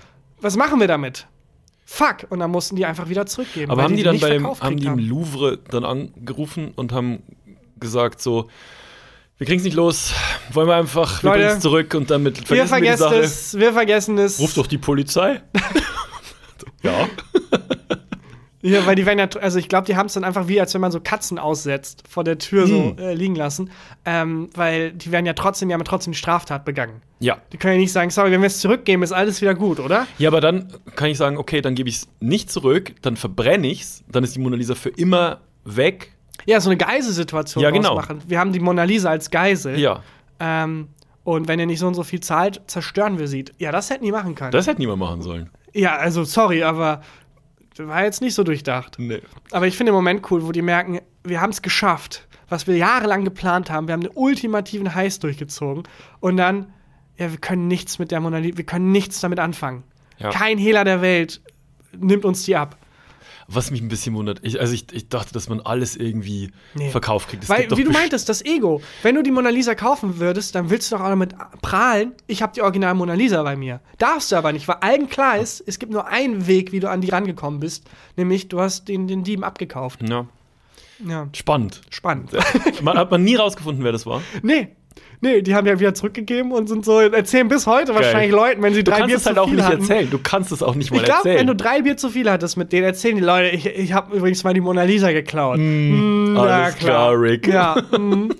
Was 0.40 0.57
machen 0.57 0.80
wir 0.80 0.88
damit? 0.88 1.26
Fuck. 1.86 2.26
Und 2.30 2.40
dann 2.40 2.50
mussten 2.50 2.76
die 2.76 2.86
einfach 2.86 3.09
wieder 3.09 3.26
zurückgeben. 3.26 3.70
Aber 3.70 3.82
haben 3.82 3.92
die 3.92 3.98
sie 3.98 4.05
dann 4.05 4.20
bei 4.20 4.30
dem, 4.30 4.46
haben 4.46 4.76
die 4.76 4.86
im 4.86 4.98
Louvre 4.98 5.59
dann 5.70 5.84
angerufen 5.84 6.72
und 6.74 6.92
haben 6.92 7.22
gesagt 7.85 8.20
so, 8.20 8.49
wir 9.39 9.47
kriegen's 9.47 9.64
nicht 9.64 9.74
los, 9.76 10.12
wollen 10.53 10.66
wir 10.68 10.76
einfach, 10.76 11.22
wir 11.22 11.30
Leute, 11.30 11.43
bringen's 11.45 11.62
zurück 11.62 11.95
und 11.95 12.11
damit 12.11 12.39
Wir 12.51 12.66
vergessen 12.66 12.72
wir 12.72 12.80
die 12.80 12.87
vergessen 12.97 13.03
Sache. 13.03 13.20
es, 13.20 13.59
wir 13.59 13.72
vergessen 13.72 14.18
es. 14.18 14.41
Ruf 14.41 14.55
doch 14.55 14.66
die 14.66 14.78
Polizei. 14.78 15.41
ja. 16.82 17.09
Ja, 18.66 18.87
weil 18.87 18.95
die 18.95 19.05
werden 19.05 19.18
ja, 19.18 19.28
also 19.43 19.59
ich 19.59 19.68
glaube, 19.68 19.87
die 19.87 19.95
haben 19.95 20.07
es 20.07 20.14
dann 20.14 20.24
einfach 20.24 20.49
wie, 20.49 20.59
als 20.59 20.72
wenn 20.72 20.80
man 20.80 20.91
so 20.91 20.99
Katzen 20.99 21.39
aussetzt, 21.39 22.05
vor 22.09 22.24
der 22.24 22.39
Tür 22.39 22.66
so 22.66 22.95
Hm. 22.97 22.99
äh, 22.99 23.12
liegen 23.12 23.35
lassen. 23.35 23.70
Ähm, 24.07 24.49
weil 24.55 24.93
die 24.93 25.12
werden 25.12 25.26
ja 25.26 25.35
trotzdem, 25.35 25.68
die 25.68 25.74
haben 25.74 25.82
ja 25.82 25.85
trotzdem 25.85 26.14
Straftat 26.14 26.64
begangen. 26.64 27.03
Ja. 27.20 27.37
Die 27.53 27.59
können 27.59 27.74
ja 27.74 27.80
nicht 27.80 27.93
sagen, 27.93 28.09
sorry, 28.09 28.30
wenn 28.30 28.41
wir 28.41 28.47
es 28.47 28.61
zurückgeben, 28.61 29.03
ist 29.03 29.12
alles 29.12 29.43
wieder 29.43 29.55
gut, 29.55 29.80
oder? 29.80 30.07
Ja, 30.16 30.30
aber 30.30 30.41
dann 30.41 30.72
kann 30.97 31.11
ich 31.11 31.18
sagen, 31.18 31.37
okay, 31.37 31.61
dann 31.61 31.74
gebe 31.74 31.91
ich 31.91 31.97
es 31.97 32.09
nicht 32.20 32.51
zurück, 32.51 32.95
dann 33.03 33.16
verbrenne 33.18 33.66
ich's, 33.66 34.03
dann 34.09 34.24
ist 34.24 34.35
die 34.35 34.41
Mona 34.41 34.57
Lisa 34.57 34.74
für 34.74 34.89
immer 34.89 35.43
weg. 35.66 36.13
Ja, 36.47 36.61
so 36.61 36.68
eine 36.70 36.76
Geiselsituation 36.76 37.62
Ja, 37.62 37.70
genau. 37.70 37.95
machen. 37.95 38.22
Wir 38.26 38.39
haben 38.39 38.53
die 38.53 38.61
Mona 38.61 38.85
Lisa 38.85 39.11
als 39.11 39.30
Geisel. 39.30 39.78
Ja. 39.78 40.03
Ähm, 40.41 40.89
und 41.22 41.49
wenn 41.49 41.59
ihr 41.59 41.66
nicht 41.66 41.78
so 41.78 41.87
und 41.87 41.95
so 41.95 42.03
viel 42.03 42.20
zahlt, 42.20 42.61
zerstören 42.66 43.18
wir 43.18 43.28
sie. 43.28 43.47
Ja, 43.59 43.72
das 43.72 43.89
hätten 43.91 44.05
die 44.05 44.12
machen 44.12 44.35
können. 44.35 44.51
Das 44.51 44.66
hätte 44.66 44.80
niemand 44.80 44.99
machen 44.99 45.22
sollen. 45.22 45.51
ja, 45.72 45.97
also 45.97 46.24
sorry, 46.24 46.62
aber 46.62 47.01
war 47.78 48.05
jetzt 48.05 48.20
nicht 48.20 48.35
so 48.35 48.45
durchdacht. 48.45 48.97
Nee. 48.99 49.20
Aber 49.51 49.66
ich 49.66 49.76
finde 49.76 49.91
den 49.91 49.97
Moment 49.97 50.30
cool, 50.30 50.47
wo 50.47 50.53
die 50.53 50.62
merken, 50.62 51.01
wir 51.24 51.41
haben 51.41 51.51
es 51.51 51.62
geschafft, 51.62 52.28
was 52.49 52.66
wir 52.66 52.76
jahrelang 52.76 53.24
geplant 53.24 53.70
haben. 53.70 53.89
Wir 53.89 53.95
haben 53.95 54.03
den 54.03 54.12
ultimativen 54.14 54.95
Heiß 54.95 55.18
durchgezogen. 55.18 55.85
Und 56.20 56.37
dann, 56.37 56.72
ja, 57.16 57.30
wir 57.30 57.39
können 57.39 57.66
nichts 57.66 57.99
mit 57.99 58.11
der 58.11 58.20
Mona 58.20 58.39
Lisa, 58.39 58.59
wir 58.59 58.66
können 58.66 58.93
nichts 58.93 59.20
damit 59.20 59.39
anfangen. 59.41 59.82
Ja. 60.18 60.30
Kein 60.30 60.59
Hehler 60.59 60.85
der 60.85 61.01
Welt 61.01 61.41
nimmt 61.97 62.24
uns 62.24 62.45
die 62.45 62.55
ab. 62.55 62.76
Was 63.49 63.70
mich 63.70 63.80
ein 63.82 63.88
bisschen 63.88 64.14
wundert, 64.14 64.40
ich, 64.42 64.59
also 64.61 64.72
ich, 64.72 64.86
ich 64.92 65.09
dachte, 65.09 65.32
dass 65.34 65.49
man 65.49 65.61
alles 65.61 65.97
irgendwie 65.97 66.51
Nee. 66.74 66.90
verkauft 66.90 67.28
kriegt. 67.28 67.42
Es 67.45 67.49
Weil, 67.49 67.70
wie 67.76 67.84
du 67.84 67.90
meintest, 67.92 68.28
das 68.28 68.45
Ego. 68.45 68.80
Wenn 69.03 69.14
du 69.14 69.22
die 69.22 69.30
Mona 69.30 69.51
Lisa 69.51 69.74
kaufen 69.74 70.18
würdest, 70.18 70.55
dann 70.55 70.70
willst 70.70 70.90
du 70.90 70.97
doch 70.97 71.05
auch 71.05 71.09
damit 71.09 71.34
prahlen, 71.62 72.12
ich 72.26 72.42
habe 72.42 72.53
die 72.55 72.62
original 72.62 72.95
Mona 72.95 73.14
Lisa 73.14 73.42
bei 73.42 73.57
mir. 73.57 73.80
Darfst 73.99 74.32
du 74.32 74.36
aber 74.36 74.53
nicht, 74.53 74.66
weil 74.68 74.76
allen 74.80 75.09
klar 75.09 75.38
ist, 75.38 75.62
es 75.66 75.78
gibt 75.78 75.92
nur 75.92 76.07
einen 76.07 76.47
Weg, 76.47 76.72
wie 76.72 76.80
du 76.80 76.88
an 76.88 77.01
die 77.01 77.11
rangekommen 77.11 77.61
bist. 77.61 77.84
Nämlich, 78.16 78.49
du 78.49 78.61
hast 78.61 78.88
den, 78.88 79.07
den 79.09 79.24
Dieben 79.24 79.45
abgekauft. 79.45 80.01
Ja. 80.09 80.26
Ja, 81.05 81.28
Spannend. 81.34 81.80
spannend. 81.90 82.30
man, 82.82 82.97
hat 82.97 83.11
man 83.11 83.24
nie 83.24 83.34
rausgefunden, 83.34 83.82
wer 83.84 83.90
das 83.92 84.07
war. 84.07 84.22
Nee. 84.42 84.68
Nee, 85.25 85.43
die 85.43 85.55
haben 85.55 85.66
ja 85.66 85.81
wieder 85.81 85.95
zurückgegeben 85.95 86.53
und 86.53 86.68
sind 86.68 86.85
so, 86.85 87.01
erzählen 87.01 87.49
bis 87.49 87.66
heute 87.66 87.95
wahrscheinlich 87.95 88.31
Leuten, 88.31 88.62
wenn 88.62 88.75
sie 88.75 88.85
Du 88.85 88.91
drei 88.91 88.99
kannst 88.99 89.09
Bier 89.09 89.16
es 89.16 89.22
zu 89.22 89.29
halt 89.31 89.39
auch 89.39 89.47
viel 89.47 89.57
nicht 89.57 89.64
hatten. 89.66 89.81
erzählen. 89.81 90.11
Du 90.11 90.18
kannst 90.22 90.53
es 90.53 90.62
auch 90.62 90.75
nicht 90.75 90.91
mal 90.91 90.99
Ich 90.99 91.05
glaube, 91.05 91.18
erzählen. 91.20 91.39
wenn 91.39 91.47
du 91.47 91.57
drei 91.57 91.83
Bier 91.83 91.97
zu 91.97 92.11
viel 92.11 92.31
hattest 92.31 92.57
mit 92.57 92.72
denen, 92.72 92.85
erzählen 92.85 93.16
die 93.16 93.22
Leute, 93.22 93.49
ich, 93.49 93.66
ich 93.66 93.93
habe 93.93 94.14
übrigens 94.16 94.45
mal 94.45 94.53
die 94.55 94.61
Mona 94.61 94.83
Lisa 94.83 95.11
geklaut. 95.12 95.59
Mm, 95.59 96.37
alles 96.37 96.77
klar, 96.77 97.18
Rick. 97.20 97.47
Ja. 97.49 97.75
mm. 97.99 98.31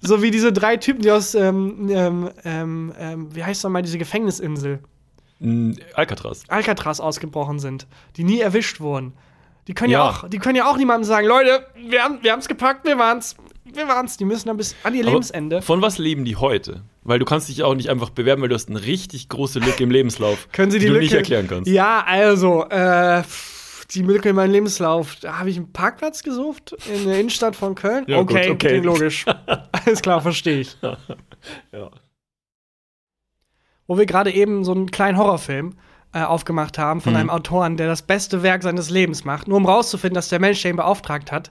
So 0.00 0.22
wie 0.22 0.30
diese 0.30 0.52
drei 0.52 0.76
Typen, 0.78 1.02
die 1.02 1.10
aus, 1.10 1.34
ähm, 1.34 1.88
ähm, 1.90 2.30
ähm, 2.44 2.92
ähm, 2.98 3.28
wie 3.34 3.44
heißt 3.44 3.62
noch 3.64 3.70
mal 3.70 3.82
diese 3.82 3.98
Gefängnisinsel, 3.98 4.78
Mm, 5.42 5.72
Alcatraz. 5.94 6.42
Alcatraz 6.48 7.00
ausgebrochen 7.00 7.58
sind, 7.60 7.86
die 8.16 8.24
nie 8.24 8.40
erwischt 8.40 8.78
wurden. 8.80 9.14
Die 9.68 9.74
können 9.74 9.90
ja, 9.90 9.98
Ja. 10.00 10.10
auch, 10.10 10.28
die 10.28 10.38
können 10.38 10.56
ja 10.56 10.66
auch 10.70 10.76
niemandem 10.76 11.04
sagen, 11.04 11.26
Leute, 11.26 11.64
wir 11.88 12.02
haben 12.02 12.18
wir 12.22 12.32
haben's 12.32 12.46
gepackt, 12.48 12.86
wir 12.86 12.98
waren's, 12.98 13.36
wir 13.74 13.88
waren's. 13.88 14.16
Die 14.16 14.24
müssen 14.24 14.48
dann 14.48 14.56
bis 14.56 14.74
an 14.82 14.94
ihr 14.94 15.02
Aber 15.02 15.10
Lebensende. 15.12 15.62
Von 15.62 15.82
was 15.82 15.98
leben 15.98 16.24
die 16.24 16.36
heute? 16.36 16.82
Weil 17.02 17.18
du 17.18 17.24
kannst 17.24 17.48
dich 17.48 17.62
auch 17.62 17.74
nicht 17.74 17.88
einfach 17.90 18.10
bewerben, 18.10 18.42
weil 18.42 18.48
du 18.48 18.54
hast 18.54 18.68
eine 18.68 18.82
richtig 18.84 19.28
große 19.28 19.58
Lücke 19.58 19.82
im 19.82 19.90
Lebenslauf, 19.90 20.48
Können 20.52 20.70
Sie 20.70 20.78
die, 20.78 20.86
du 20.86 20.92
Lücke 20.92 21.04
nicht 21.04 21.14
erklären 21.14 21.48
kannst. 21.48 21.70
Ja, 21.70 22.02
also, 22.06 22.64
äh, 22.68 23.22
die 23.92 24.02
Lücke 24.02 24.28
in 24.28 24.36
meinem 24.36 24.52
Lebenslauf. 24.52 25.16
Da 25.20 25.38
habe 25.38 25.50
ich 25.50 25.56
einen 25.56 25.72
Parkplatz 25.72 26.22
gesucht 26.22 26.76
in 26.92 27.06
der 27.06 27.18
Innenstadt 27.18 27.56
von 27.56 27.74
Köln. 27.74 28.04
Ja, 28.06 28.20
gut, 28.22 28.30
okay, 28.30 28.50
okay. 28.50 28.68
klingt 28.68 28.84
logisch. 28.84 29.24
Alles 29.72 30.00
klar, 30.02 30.20
verstehe 30.20 30.60
ich. 30.60 30.76
Ja. 30.80 30.96
Wo 33.86 33.98
wir 33.98 34.06
gerade 34.06 34.32
eben 34.32 34.64
so 34.64 34.72
einen 34.72 34.90
kleinen 34.90 35.18
Horrorfilm 35.18 35.74
äh, 36.12 36.22
aufgemacht 36.22 36.78
haben 36.78 37.00
von 37.00 37.12
Mhm. 37.14 37.18
einem 37.18 37.30
Autoren, 37.30 37.76
der 37.76 37.88
das 37.88 38.02
beste 38.02 38.42
Werk 38.42 38.62
seines 38.62 38.90
Lebens 38.90 39.24
macht, 39.24 39.48
nur 39.48 39.56
um 39.56 39.66
rauszufinden, 39.66 40.14
dass 40.14 40.28
der 40.28 40.38
Mensch, 40.40 40.62
der 40.62 40.70
ihn 40.72 40.76
beauftragt 40.76 41.32
hat, 41.32 41.50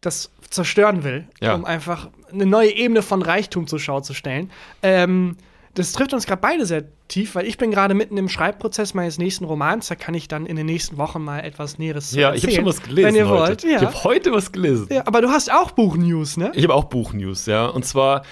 das 0.00 0.30
zerstören 0.50 1.04
will, 1.04 1.26
Ja. 1.40 1.54
um 1.54 1.64
einfach 1.64 2.10
eine 2.32 2.46
neue 2.46 2.70
Ebene 2.74 3.02
von 3.02 3.22
Reichtum 3.22 3.66
zur 3.66 3.78
Schau 3.80 4.00
zu 4.00 4.14
stellen. 4.14 4.50
Ähm, 4.82 5.36
das 5.74 5.92
trifft 5.92 6.12
uns 6.12 6.26
gerade 6.26 6.40
beide 6.42 6.66
sehr 6.66 6.82
tief, 7.06 7.36
weil 7.36 7.46
ich 7.46 7.56
bin 7.56 7.70
gerade 7.70 7.94
mitten 7.94 8.16
im 8.16 8.28
Schreibprozess 8.28 8.92
meines 8.92 9.18
nächsten 9.18 9.44
Romans. 9.44 9.86
Da 9.86 9.94
kann 9.94 10.14
ich 10.14 10.26
dann 10.26 10.44
in 10.46 10.56
den 10.56 10.66
nächsten 10.66 10.98
Wochen 10.98 11.22
mal 11.22 11.38
etwas 11.40 11.78
Näheres 11.78 12.10
zu 12.10 12.18
Ja, 12.18 12.34
ich 12.34 12.42
habe 12.42 12.48
erzählen, 12.52 12.54
schon 12.56 12.66
was 12.66 12.82
gelesen 12.82 13.06
Wenn 13.06 13.14
ihr 13.14 13.28
heute. 13.28 13.40
wollt. 13.48 13.62
Ja. 13.62 13.76
Ich 13.76 13.82
habe 13.84 14.04
heute 14.04 14.32
was 14.32 14.50
gelesen. 14.50 14.88
ja, 14.90 15.06
aber 15.06 15.22
du 15.22 15.28
hast 15.28 15.52
auch 15.52 15.70
Buchnews, 15.70 16.36
ne? 16.36 16.50
Ich 16.54 16.64
habe 16.64 16.74
auch 16.74 16.84
Buchnews, 16.84 17.46
ja. 17.46 17.66
Und 17.66 17.84
zwar 17.84 18.22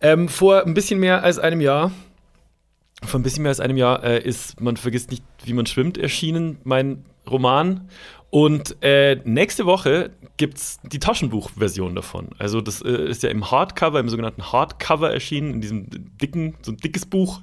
ähm, 0.00 0.28
vor 0.28 0.64
ein 0.64 0.74
bisschen 0.74 1.00
mehr 1.00 1.24
als 1.24 1.40
einem 1.40 1.60
Jahr, 1.60 1.90
vor 3.04 3.18
ein 3.18 3.24
bisschen 3.24 3.42
mehr 3.42 3.50
als 3.50 3.58
einem 3.60 3.76
Jahr 3.76 4.04
äh, 4.04 4.22
ist 4.22 4.60
Man 4.60 4.76
vergisst 4.76 5.10
nicht, 5.10 5.24
wie 5.44 5.52
man 5.54 5.66
schwimmt 5.66 5.98
erschienen, 5.98 6.58
mein 6.62 7.04
Roman. 7.28 7.88
Und 8.30 8.76
äh, 8.82 9.16
nächste 9.24 9.64
Woche 9.64 10.10
gibt 10.36 10.58
es 10.58 10.78
die 10.82 10.98
Taschenbuchversion 10.98 11.94
davon. 11.94 12.28
Also 12.38 12.60
das 12.60 12.82
äh, 12.82 13.08
ist 13.08 13.22
ja 13.22 13.30
im 13.30 13.50
Hardcover, 13.50 13.98
im 14.00 14.10
sogenannten 14.10 14.52
Hardcover 14.52 15.12
erschienen, 15.12 15.54
in 15.54 15.60
diesem 15.62 15.86
dicken, 16.18 16.54
so 16.60 16.72
ein 16.72 16.76
dickes 16.76 17.06
Buch. 17.06 17.40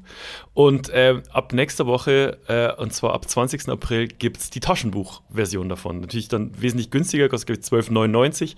Und 0.53 0.89
äh, 0.89 1.21
ab 1.31 1.53
nächster 1.53 1.87
Woche, 1.87 2.37
äh, 2.47 2.79
und 2.79 2.93
zwar 2.93 3.13
ab 3.13 3.27
20. 3.27 3.67
April, 3.69 4.07
gibt 4.07 4.37
es 4.37 4.49
die 4.51 4.59
Taschenbuchversion 4.59 5.69
davon. 5.69 6.01
Natürlich 6.01 6.27
dann 6.27 6.51
wesentlich 6.61 6.91
günstiger, 6.91 7.29
kostet 7.29 7.67
glaube 7.67 7.81
ich 7.81 7.87
12,99. 7.89 8.55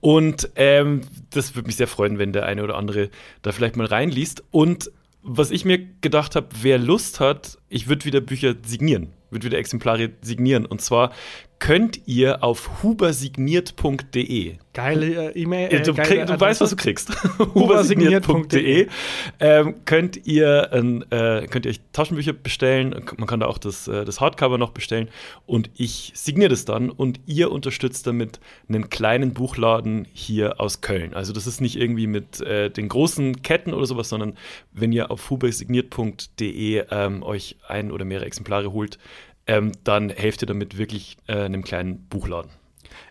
Und 0.00 0.50
ähm, 0.56 1.00
das 1.30 1.54
würde 1.54 1.66
mich 1.66 1.76
sehr 1.76 1.88
freuen, 1.88 2.18
wenn 2.18 2.34
der 2.34 2.44
eine 2.44 2.62
oder 2.62 2.76
andere 2.76 3.08
da 3.40 3.52
vielleicht 3.52 3.76
mal 3.76 3.86
reinliest. 3.86 4.44
Und 4.50 4.90
was 5.22 5.50
ich 5.50 5.64
mir 5.64 5.78
gedacht 6.00 6.36
habe, 6.36 6.48
wer 6.60 6.78
Lust 6.78 7.20
hat, 7.20 7.58
ich 7.68 7.88
würde 7.88 8.04
wieder 8.04 8.20
Bücher 8.20 8.54
signieren, 8.64 9.12
würde 9.30 9.46
wieder 9.46 9.58
Exemplare 9.58 10.10
signieren. 10.22 10.66
Und 10.66 10.80
zwar 10.80 11.12
könnt 11.60 12.08
ihr 12.08 12.42
auf 12.42 12.82
hubersigniert.de 12.82 14.56
Geile 14.72 15.32
äh, 15.34 15.42
E-Mail. 15.42 15.72
Äh, 15.72 15.82
du, 15.82 15.94
geile 15.94 16.26
du 16.26 16.38
weißt, 16.38 16.60
was 16.60 16.70
du 16.70 16.76
kriegst. 16.76 17.10
Hubersigniert.de. 17.38 18.86
Ähm, 19.40 19.74
könnt, 19.84 20.28
ihr, 20.28 20.70
äh, 20.72 21.46
könnt 21.48 21.66
ihr 21.66 21.70
euch 21.70 21.80
Taschenbücher 21.92 22.32
bestellen. 22.32 23.04
Man 23.16 23.26
kann 23.26 23.40
da 23.40 23.46
auch 23.46 23.58
das, 23.58 23.88
äh, 23.88 24.04
das 24.04 24.20
Hardcover 24.20 24.58
noch 24.58 24.70
bestellen. 24.70 25.08
Und 25.44 25.70
ich 25.74 26.12
signiere 26.14 26.50
das 26.50 26.66
dann 26.66 26.88
und 26.88 27.18
ihr 27.26 27.50
unterstützt 27.50 28.06
damit 28.06 28.38
einen 28.68 28.90
kleinen 28.90 29.34
Buchladen 29.34 30.06
hier 30.12 30.60
aus 30.60 30.82
Köln. 30.82 31.14
Also 31.14 31.32
das 31.32 31.48
ist 31.48 31.60
nicht 31.60 31.76
irgendwie 31.76 32.06
mit 32.06 32.40
äh, 32.40 32.70
den 32.70 32.88
großen 32.88 33.42
Ketten 33.42 33.74
oder 33.74 33.86
sowas, 33.86 34.08
sondern 34.08 34.34
wenn 34.72 34.92
ihr 34.92 35.10
auf 35.10 35.30
hubersigniert.de 35.30 36.84
ähm, 36.90 37.22
euch 37.24 37.56
ein 37.66 37.90
oder 37.90 38.04
mehrere 38.04 38.26
Exemplare 38.26 38.72
holt, 38.72 38.98
ähm, 39.50 39.72
dann 39.82 40.10
helft 40.10 40.42
ihr 40.42 40.46
damit 40.46 40.78
wirklich 40.78 41.16
äh, 41.26 41.34
einem 41.34 41.64
kleinen 41.64 42.06
Buchladen. 42.08 42.52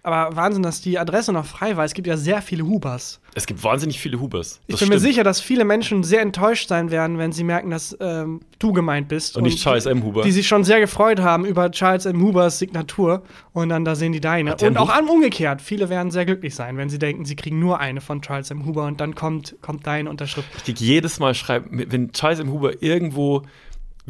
Aber 0.03 0.35
Wahnsinn, 0.35 0.63
dass 0.63 0.79
die 0.81 0.97
Adresse 0.97 1.33
noch 1.33 1.45
frei 1.45 1.75
war. 1.75 1.83
Es 1.83 1.93
gibt 1.93 2.07
ja 2.07 2.15
sehr 2.15 2.41
viele 2.41 2.65
Hubers. 2.65 3.19
Es 3.35 3.45
gibt 3.45 3.63
wahnsinnig 3.63 3.99
viele 3.99 4.19
Hubers. 4.19 4.61
Ich 4.67 4.73
Das 4.73 4.79
bin 4.79 4.89
mir 4.89 4.95
stimmt. 4.95 5.11
sicher, 5.11 5.23
dass 5.23 5.41
viele 5.41 5.65
Menschen 5.65 6.03
sehr 6.03 6.21
enttäuscht 6.21 6.69
sein 6.69 6.89
werden, 6.91 7.17
wenn 7.17 7.33
sie 7.33 7.43
merken, 7.43 7.69
dass 7.69 7.97
ähm, 7.99 8.39
du 8.59 8.71
gemeint 8.71 9.09
bist. 9.09 9.35
Und 9.35 9.43
nicht 9.43 9.61
Charles 9.61 9.85
M. 9.85 10.03
Huber. 10.03 10.23
Die 10.23 10.31
sich 10.31 10.47
schon 10.47 10.63
sehr 10.63 10.79
gefreut 10.79 11.19
haben 11.19 11.45
über 11.45 11.69
Charles 11.71 12.05
M. 12.05 12.21
Hubers 12.21 12.59
Signatur 12.59 13.23
und 13.51 13.69
dann 13.69 13.83
da 13.83 13.95
sehen 13.95 14.13
die 14.13 14.21
deine. 14.21 14.55
Und 14.55 14.77
auch 14.77 14.89
an 14.89 15.09
umgekehrt. 15.09 15.61
Viele 15.61 15.89
werden 15.89 16.11
sehr 16.11 16.25
glücklich 16.25 16.55
sein, 16.55 16.77
wenn 16.77 16.89
sie 16.89 16.99
denken, 16.99 17.25
sie 17.25 17.35
kriegen 17.35 17.59
nur 17.59 17.79
eine 17.79 17.99
von 17.99 18.21
Charles 18.21 18.51
M. 18.51 18.65
Huber 18.65 18.85
und 18.85 19.01
dann 19.01 19.15
kommt, 19.15 19.57
kommt 19.61 19.85
deine 19.85 20.09
Unterschrift. 20.09 20.47
Ich 20.57 20.63
krieg 20.63 20.79
jedes 20.79 21.19
Mal 21.19 21.35
schreiben, 21.35 21.83
wenn 21.87 22.11
Charles 22.13 22.39
M. 22.39 22.49
Huber 22.51 22.81
irgendwo 22.81 23.43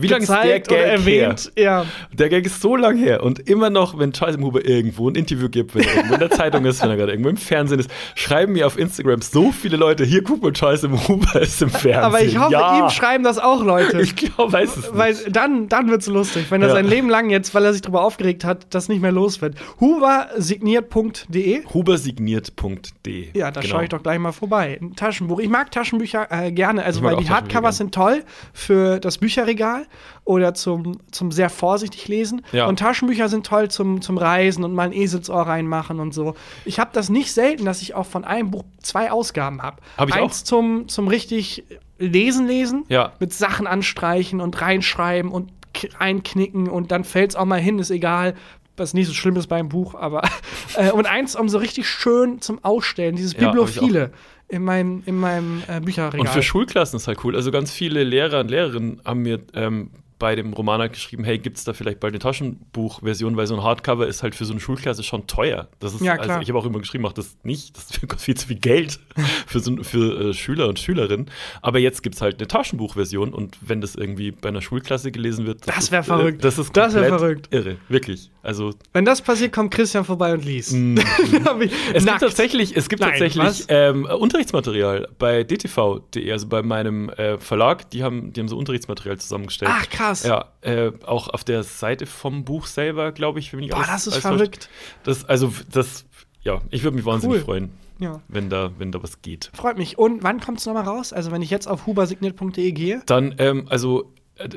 Wie 0.01 0.07
lange 0.07 0.23
ist 0.23 0.29
der 0.31 0.59
Gag 0.59 0.71
erwähnt. 0.71 1.51
Ja. 1.57 1.85
Der 2.13 2.29
Gag 2.29 2.45
ist 2.45 2.61
so 2.61 2.75
lang 2.75 2.97
her 2.97 3.23
und 3.23 3.39
immer 3.49 3.69
noch, 3.69 3.97
wenn 3.97 4.11
Charles. 4.13 4.37
Huber 4.39 4.63
irgendwo 4.65 5.09
ein 5.09 5.15
Interview 5.15 5.49
gibt, 5.49 5.75
wenn 5.75 5.83
er 5.83 5.95
irgendwo 5.95 6.13
in 6.13 6.19
der 6.19 6.29
Zeitung 6.31 6.63
ist, 6.65 6.81
wenn 6.81 6.89
er 6.91 6.97
gerade 6.97 7.11
irgendwo 7.11 7.29
im 7.29 7.37
Fernsehen 7.37 7.79
ist, 7.79 7.89
schreiben 8.15 8.53
mir 8.53 8.67
auf 8.67 8.77
Instagram 8.77 9.21
so 9.21 9.51
viele 9.51 9.75
Leute, 9.75 10.05
hier 10.05 10.23
guck 10.23 10.41
mal, 10.41 10.53
Charles. 10.53 10.83
Huber 10.83 11.41
ist 11.41 11.61
im 11.61 11.69
Fernsehen. 11.69 11.95
Aber 12.03 12.21
ich 12.21 12.37
hoffe, 12.37 12.53
ja. 12.53 12.79
ihm 12.85 12.89
schreiben 12.89 13.23
das 13.23 13.37
auch 13.39 13.63
Leute. 13.63 13.99
Ich 14.09 14.15
glaube, 14.15 14.53
weiß 14.53 14.69
es 14.69 14.77
nicht. 14.77 14.97
Weil 14.97 15.15
dann, 15.29 15.67
dann 15.67 15.89
wird's 15.89 16.07
lustig, 16.07 16.45
wenn 16.49 16.61
er 16.61 16.69
Ja. 16.69 16.73
sein 16.75 16.85
Leben 16.87 17.09
lang 17.09 17.29
jetzt, 17.29 17.53
weil 17.53 17.65
er 17.65 17.73
sich 17.73 17.81
darüber 17.81 18.03
aufgeregt 18.03 18.43
hat, 18.45 18.67
das 18.73 18.87
nicht 18.87 19.01
mehr 19.01 19.11
los 19.11 19.41
wird. 19.41 19.55
Hubersigniert.de 19.79 21.63
Hubersigniert.de. 21.73 23.29
Ja, 23.33 23.51
da 23.51 23.61
Genau. 23.61 23.71
schaue 23.73 23.83
ich 23.83 23.89
doch 23.89 24.01
gleich 24.03 24.19
mal 24.19 24.31
vorbei. 24.31 24.77
Ein 24.81 24.95
Taschenbuch. 24.95 25.39
Ich 25.39 25.49
mag 25.49 25.71
Taschenbücher 25.71 26.27
äh, 26.29 26.51
gerne, 26.51 26.83
also 26.83 26.99
Ich 26.99 27.05
weil 27.05 27.17
die 27.17 27.29
Hardcovers 27.29 27.77
sind 27.77 27.93
toll 27.93 28.23
für 28.53 28.99
das 28.99 29.17
Bücherregal 29.17 29.85
oder 30.25 30.53
zum, 30.53 30.97
zum 31.11 31.31
sehr 31.31 31.49
vorsichtig 31.49 32.07
lesen. 32.07 32.43
Ja. 32.51 32.67
Und 32.67 32.79
Taschenbücher 32.79 33.29
sind 33.29 33.45
toll 33.45 33.69
zum, 33.69 34.01
zum 34.01 34.17
Reisen 34.17 34.63
und 34.63 34.73
mal 34.73 34.83
ein 34.83 34.93
Eselsohr 34.93 35.41
reinmachen 35.41 35.99
und 35.99 36.13
so. 36.13 36.35
Ich 36.65 36.79
habe 36.79 36.91
das 36.93 37.09
nicht 37.09 37.31
selten, 37.33 37.65
dass 37.65 37.81
ich 37.81 37.95
auch 37.95 38.05
von 38.05 38.23
einem 38.25 38.51
Buch 38.51 38.63
zwei 38.81 39.11
Ausgaben 39.11 39.61
habe. 39.61 39.77
Hab 39.97 40.09
ich 40.09 40.15
Eins 40.15 40.43
zum, 40.43 40.87
zum 40.87 41.07
richtig 41.07 41.63
Lesen 41.97 42.47
lesen, 42.47 42.85
Ja. 42.89 43.13
mit 43.19 43.33
Sachen 43.33 43.67
anstreichen 43.67 44.39
und 44.41 44.61
reinschreiben 44.61 45.31
und 45.31 45.51
einknicken 45.97 46.67
und 46.67 46.91
dann 46.91 47.03
fällt's 47.03 47.35
auch 47.35 47.45
mal 47.45 47.59
hin, 47.59 47.79
ist 47.79 47.91
egal. 47.91 48.35
Was 48.77 48.93
nicht 48.93 49.07
so 49.07 49.13
schlimm 49.13 49.35
ist 49.35 49.47
beim 49.47 49.69
Buch, 49.69 49.95
aber. 49.95 50.21
Äh, 50.75 50.91
und 50.91 51.07
eins, 51.07 51.35
um 51.35 51.49
so 51.49 51.57
richtig 51.57 51.89
schön 51.89 52.41
zum 52.41 52.63
Ausstellen, 52.63 53.15
dieses 53.15 53.33
Ja, 53.33 53.39
auch. 53.39 53.43
Bibliophile 53.51 54.11
in 54.49 54.63
meinem, 54.63 55.03
in 55.05 55.15
meinem 55.15 55.63
äh, 55.67 55.79
Bücherregal. 55.79 56.19
Und 56.19 56.29
für 56.29 56.43
Schulklassen 56.43 56.97
ist 56.97 57.07
halt 57.07 57.23
cool. 57.23 57.35
Also 57.35 57.51
ganz 57.51 57.71
viele 57.71 58.03
Lehrer 58.03 58.41
und 58.41 58.49
Lehrerinnen 58.49 59.01
haben 59.05 59.21
mir 59.21 59.39
ähm, 59.53 59.91
bei 60.19 60.35
dem 60.35 60.53
Roman 60.53 60.81
halt 60.81 60.93
geschrieben, 60.93 61.23
hey, 61.23 61.39
gibt 61.39 61.57
es 61.57 61.63
da 61.63 61.73
vielleicht 61.73 61.99
bald 61.99 62.11
eine 62.13 62.19
Taschenbuchversion, 62.19 63.37
weil 63.37 63.47
so 63.47 63.55
ein 63.55 63.63
Hardcover 63.63 64.05
ist 64.07 64.21
halt 64.21 64.35
für 64.35 64.45
so 64.45 64.51
eine 64.53 64.59
Schulklasse 64.59 65.01
schon 65.03 65.27
teuer. 65.27 65.67
Das 65.79 65.93
ist, 65.93 66.01
Ja, 66.01 66.17
klar. 66.17 66.29
Also 66.29 66.41
ich 66.41 66.49
habe 66.49 66.59
auch 66.59 66.65
immer 66.65 66.79
geschrieben, 66.79 67.03
mach 67.03 67.13
das 67.13 67.37
nicht, 67.43 67.75
das 67.77 67.89
ist 67.89 68.21
viel 68.21 68.35
zu 68.35 68.47
viel 68.47 68.59
Geld 68.59 68.99
für, 69.47 69.59
so, 69.59 69.75
für 69.83 70.29
äh, 70.29 70.33
Schüler 70.33 70.67
und 70.67 70.77
Schülerinnen. 70.79 71.31
Aber 71.61 71.79
jetzt 71.79 72.03
gibt 72.03 72.15
es 72.15 72.21
halt 72.21 72.37
eine 72.39 72.47
Taschenbuchversion 72.47 73.33
und 73.33 73.57
wenn 73.61 73.81
das 73.81 73.95
irgendwie 73.95 74.31
bei 74.31 74.49
einer 74.49 74.61
Schulklasse 74.61 75.11
gelesen 75.11 75.45
wird, 75.45 75.67
Das 75.67 75.77
ist, 75.85 75.91
wär 75.91 76.03
verrückt. 76.03 76.39
Äh, 76.39 76.41
das 76.41 76.57
ist 76.59 76.75
Das 76.75 76.93
verrückt. 76.93 77.47
Irre, 77.51 77.77
wirklich. 77.87 78.29
Also 78.43 78.73
Wenn 78.93 79.05
das 79.05 79.21
passiert, 79.21 79.51
kommt 79.53 79.71
Christian 79.71 80.05
vorbei 80.05 80.33
und 80.33 80.43
liest. 80.45 80.73
Ich- 81.59 81.71
Es 81.93 82.05
Nackt. 82.05 82.19
gibt 82.19 82.31
tatsächlich, 82.31 82.75
es 82.75 82.89
gibt 82.89 83.01
Nein, 83.01 83.11
tatsächlich 83.11 83.65
ähm, 83.69 84.05
Unterrichtsmaterial 84.05 85.07
bei 85.17 85.43
dtv.de, 85.43 86.31
also 86.31 86.47
bei 86.47 86.61
meinem 86.61 87.09
äh, 87.09 87.37
Verlag, 87.37 87.89
die 87.91 88.03
haben, 88.03 88.33
die 88.33 88.39
haben 88.41 88.47
so 88.47 88.57
Unterrichtsmaterial 88.57 89.17
zusammengestellt. 89.17 89.71
Ach, 89.73 89.89
krass. 89.89 90.08
Ja, 90.23 90.45
äh, 90.61 90.91
auch 91.05 91.27
auf 91.29 91.43
der 91.43 91.63
Seite 91.63 92.05
vom 92.05 92.43
Buch 92.45 92.65
selber, 92.67 93.11
glaube 93.11 93.39
ich, 93.39 93.51
wenn 93.53 93.59
ich 93.63 93.71
Boah, 93.71 93.85
das 93.85 94.07
ist 94.07 94.17
verrückt. 94.17 94.69
Das, 95.03 95.25
also, 95.25 95.53
das, 95.71 96.05
ja, 96.41 96.61
ich 96.71 96.83
würde 96.83 96.95
mich 96.97 97.05
wahnsinnig 97.05 97.37
Cool. 97.39 97.43
freuen, 97.45 97.69
Ja. 97.99 98.21
wenn 98.27 98.49
da, 98.49 98.71
wenn 98.77 98.91
da 98.91 99.01
was 99.03 99.21
geht. 99.21 99.51
Freut 99.53 99.77
mich. 99.77 99.97
Und 99.97 100.23
wann 100.23 100.39
kommt 100.39 100.59
es 100.59 100.65
nochmal 100.65 100.83
raus? 100.83 101.13
Also, 101.13 101.31
wenn 101.31 101.41
ich 101.41 101.49
jetzt 101.49 101.67
auf 101.67 101.85
hubersigniert.de 101.85 102.71
gehe. 102.71 103.01
Dann, 103.05 103.35
ähm, 103.37 103.67
also, 103.69 104.13
äh, 104.35 104.49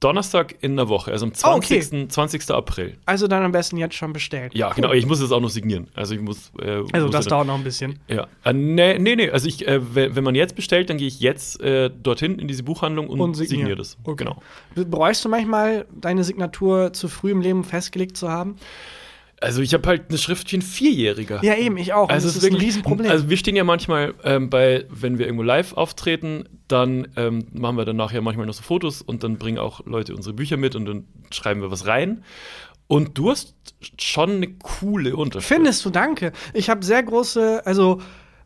Donnerstag 0.00 0.56
in 0.62 0.76
der 0.76 0.88
Woche, 0.88 1.12
also 1.12 1.26
am 1.26 1.32
Oh, 1.44 1.56
okay. 1.56 1.80
20. 1.80 2.10
20. 2.10 2.50
April. 2.50 2.96
Also 3.04 3.28
dann 3.28 3.42
am 3.42 3.52
besten 3.52 3.76
jetzt 3.76 3.94
schon 3.94 4.12
bestellen. 4.14 4.50
Ja, 4.54 4.72
genau, 4.72 4.92
ich 4.92 5.04
muss 5.06 5.20
es 5.20 5.30
auch 5.30 5.40
noch 5.40 5.50
signieren. 5.50 5.88
Also, 5.94 6.14
ich 6.14 6.20
muss. 6.22 6.50
Äh, 6.58 6.82
Also 6.92 7.06
muss 7.06 7.10
das 7.10 7.26
ja- 7.26 7.30
dauert 7.30 7.46
noch 7.46 7.56
ein 7.56 7.64
bisschen. 7.64 7.98
Ja, 8.08 8.26
äh, 8.44 8.52
nee, 8.54 8.98
nee, 8.98 9.14
nee. 9.16 9.28
Also 9.30 9.46
ich, 9.46 9.68
äh, 9.68 9.80
wenn, 9.94 10.24
man 10.24 10.34
jetzt 10.34 10.56
bestellt, 10.56 10.88
dann 10.88 10.96
gehe 10.96 11.06
ich 11.08 11.20
jetzt 11.20 11.60
äh, 11.60 11.90
dorthin 11.90 12.38
in 12.38 12.48
diese 12.48 12.62
Buchhandlung 12.62 13.08
und, 13.08 13.20
Und 13.20 13.34
signiere 13.34 13.76
das. 13.76 13.98
Okay. 14.04 14.24
Genau. 14.24 14.42
Bereust 14.74 15.24
du 15.24 15.28
manchmal, 15.28 15.86
deine 15.94 16.24
Signatur 16.24 16.92
zu 16.94 17.08
früh 17.08 17.30
im 17.30 17.42
Leben 17.42 17.62
festgelegt 17.64 18.16
zu 18.16 18.30
haben? 18.30 18.56
Also 19.40 19.62
ich 19.62 19.72
habe 19.72 19.88
halt 19.88 20.10
eine 20.10 20.18
Schrift 20.18 20.52
wie 20.52 20.58
ein 20.58 20.62
Vierjähriger. 20.62 21.42
Ja, 21.42 21.54
eben, 21.56 21.78
ich 21.78 21.94
auch. 21.94 22.10
Also 22.10 22.28
das 22.28 22.36
es 22.36 22.42
ist 22.42 22.50
ein 22.50 22.56
Riesenproblem. 22.56 23.10
Also 23.10 23.30
wir 23.30 23.36
stehen 23.38 23.56
ja 23.56 23.64
manchmal 23.64 24.14
ähm, 24.22 24.50
bei, 24.50 24.84
wenn 24.90 25.18
wir 25.18 25.24
irgendwo 25.24 25.42
live 25.42 25.72
auftreten, 25.72 26.44
dann 26.68 27.08
ähm, 27.16 27.46
machen 27.52 27.76
wir 27.76 27.86
dann 27.86 27.96
nachher 27.96 28.20
manchmal 28.20 28.46
noch 28.46 28.52
so 28.52 28.62
Fotos 28.62 29.00
und 29.00 29.24
dann 29.24 29.38
bringen 29.38 29.58
auch 29.58 29.84
Leute 29.86 30.14
unsere 30.14 30.34
Bücher 30.34 30.58
mit 30.58 30.76
und 30.76 30.84
dann 30.84 31.04
schreiben 31.30 31.62
wir 31.62 31.70
was 31.70 31.86
rein. 31.86 32.22
Und 32.86 33.16
du 33.16 33.30
hast 33.30 33.54
schon 33.98 34.30
eine 34.30 34.52
coole 34.54 35.16
Unterschrift. 35.16 35.46
Findest 35.46 35.84
du, 35.84 35.90
danke. 35.90 36.32
Ich 36.52 36.68
habe 36.68 36.84
sehr 36.84 37.02
große, 37.02 37.64
also 37.64 38.02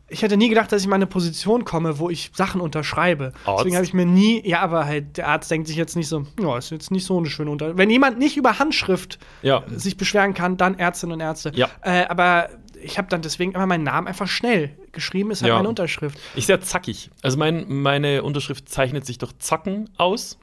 ich 0.07 0.21
hätte 0.21 0.37
nie 0.37 0.49
gedacht, 0.49 0.71
dass 0.71 0.81
ich 0.81 0.87
mal 0.87 0.95
in 0.97 1.01
eine 1.01 1.07
Position 1.07 1.65
komme, 1.65 1.97
wo 1.99 2.09
ich 2.09 2.31
Sachen 2.35 2.61
unterschreibe. 2.61 3.33
Arzt? 3.45 3.59
Deswegen 3.59 3.75
habe 3.75 3.85
ich 3.85 3.93
mir 3.93 4.05
nie, 4.05 4.47
ja, 4.47 4.61
aber 4.61 4.85
halt, 4.85 5.17
der 5.17 5.27
Arzt 5.27 5.49
denkt 5.49 5.67
sich 5.67 5.75
jetzt 5.77 5.95
nicht 5.95 6.07
so, 6.07 6.25
ja, 6.39 6.57
ist 6.57 6.69
jetzt 6.71 6.91
nicht 6.91 7.05
so 7.05 7.17
eine 7.17 7.27
schöne 7.29 7.49
Unterschrift. 7.49 7.77
Wenn 7.79 7.89
jemand 7.89 8.19
nicht 8.19 8.37
über 8.37 8.59
Handschrift 8.59 9.17
Ja. 9.41 9.63
sich 9.75 9.97
beschweren 9.97 10.33
kann, 10.33 10.57
dann 10.57 10.77
Ärztinnen 10.77 11.13
und 11.15 11.21
Ärzte. 11.21 11.51
Ja. 11.55 11.69
Äh, 11.81 12.05
aber 12.05 12.49
ich 12.81 12.99
habe 12.99 13.07
dann 13.07 13.23
deswegen 13.23 13.53
immer 13.53 13.65
meinen 13.65 13.83
Namen 13.83 14.07
einfach 14.07 14.27
schnell 14.27 14.77
geschrieben, 14.91 15.31
ist 15.31 15.41
halt 15.41 15.49
Ja. 15.49 15.55
meine 15.55 15.69
Unterschrift. 15.69 16.19
Ich 16.35 16.45
sehr 16.45 16.61
zackig. 16.61 17.09
Also 17.23 17.37
mein, 17.39 17.65
meine 17.67 18.21
Unterschrift 18.21 18.69
zeichnet 18.69 19.05
sich 19.07 19.17
durch 19.17 19.35
Zacken 19.39 19.89
aus. 19.97 20.37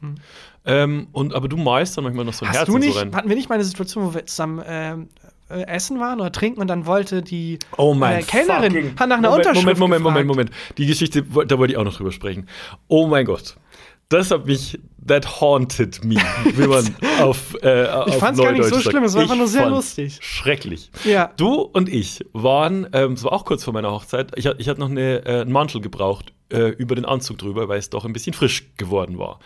Ähm, 0.64 1.08
und, 1.12 1.34
aber 1.34 1.48
du 1.48 1.56
malst 1.56 1.96
dann 1.96 2.04
manchmal 2.04 2.24
noch 2.24 2.32
so 2.32 2.44
ein. 2.44 2.50
Hast 2.50 2.58
Herz 2.58 2.66
du 2.68 2.78
nicht, 2.78 2.94
so 2.94 2.98
rein. 3.00 3.14
hatten 3.14 3.28
wir 3.28 3.36
nicht 3.36 3.48
mal 3.48 3.56
eine 3.56 3.64
Situation, 3.64 4.04
wo 4.06 4.14
wir 4.14 4.26
zusammen 4.26 4.62
ähm, 4.66 5.08
äh, 5.52 5.66
essen 5.66 6.00
waren 6.00 6.20
oder 6.20 6.32
trinken 6.32 6.60
und 6.60 6.68
dann 6.68 6.86
wollte 6.86 7.22
die 7.22 7.58
Oh 7.76 7.94
mein 7.94 8.20
äh, 8.20 8.22
Kellnerin 8.22 8.94
hat 8.98 9.08
nach 9.08 9.18
einer 9.18 9.30
Moment, 9.30 9.46
Unterschrift 9.46 9.78
Moment, 9.78 10.02
Moment, 10.02 10.02
gefragt. 10.02 10.26
Moment, 10.26 10.50
Moment. 10.50 10.78
Die 10.78 10.86
Geschichte, 10.86 11.22
da 11.22 11.58
wollte 11.58 11.72
ich 11.72 11.78
auch 11.78 11.84
noch 11.84 11.96
drüber 11.96 12.12
sprechen. 12.12 12.48
Oh 12.88 13.06
mein 13.06 13.24
Gott. 13.24 13.56
Das 14.08 14.30
hat 14.30 14.44
mich, 14.44 14.78
that 15.06 15.40
haunted 15.40 16.04
me, 16.04 16.16
wie 16.44 16.66
man 16.66 16.94
auf 17.20 17.56
äh, 17.62 17.84
Ich 17.84 17.90
auf 17.90 18.18
fand's 18.18 18.40
gar 18.40 18.52
nicht 18.52 18.64
so 18.64 18.78
schlimm, 18.80 19.04
es 19.04 19.14
war 19.14 19.22
einfach 19.22 19.36
nur 19.36 19.48
sehr 19.48 19.70
lustig. 19.70 20.18
Schrecklich. 20.20 20.90
Ja. 21.04 21.30
Du 21.36 21.60
und 21.60 21.88
ich 21.88 22.20
waren, 22.34 22.86
ähm, 22.92 23.12
es 23.12 23.24
war 23.24 23.32
auch 23.32 23.46
kurz 23.46 23.64
vor 23.64 23.72
meiner 23.72 23.90
Hochzeit, 23.90 24.32
ich, 24.36 24.44
ich 24.44 24.68
hatte 24.68 24.80
noch 24.80 24.90
eine, 24.90 25.24
äh, 25.24 25.40
einen 25.40 25.52
Mantel 25.52 25.80
gebraucht 25.80 26.34
äh, 26.52 26.68
über 26.68 26.94
den 26.94 27.04
Anzug 27.04 27.38
drüber, 27.38 27.68
weil 27.68 27.78
es 27.78 27.90
doch 27.90 28.04
ein 28.04 28.12
bisschen 28.12 28.34
frisch 28.34 28.72
geworden 28.76 29.18
war. 29.18 29.40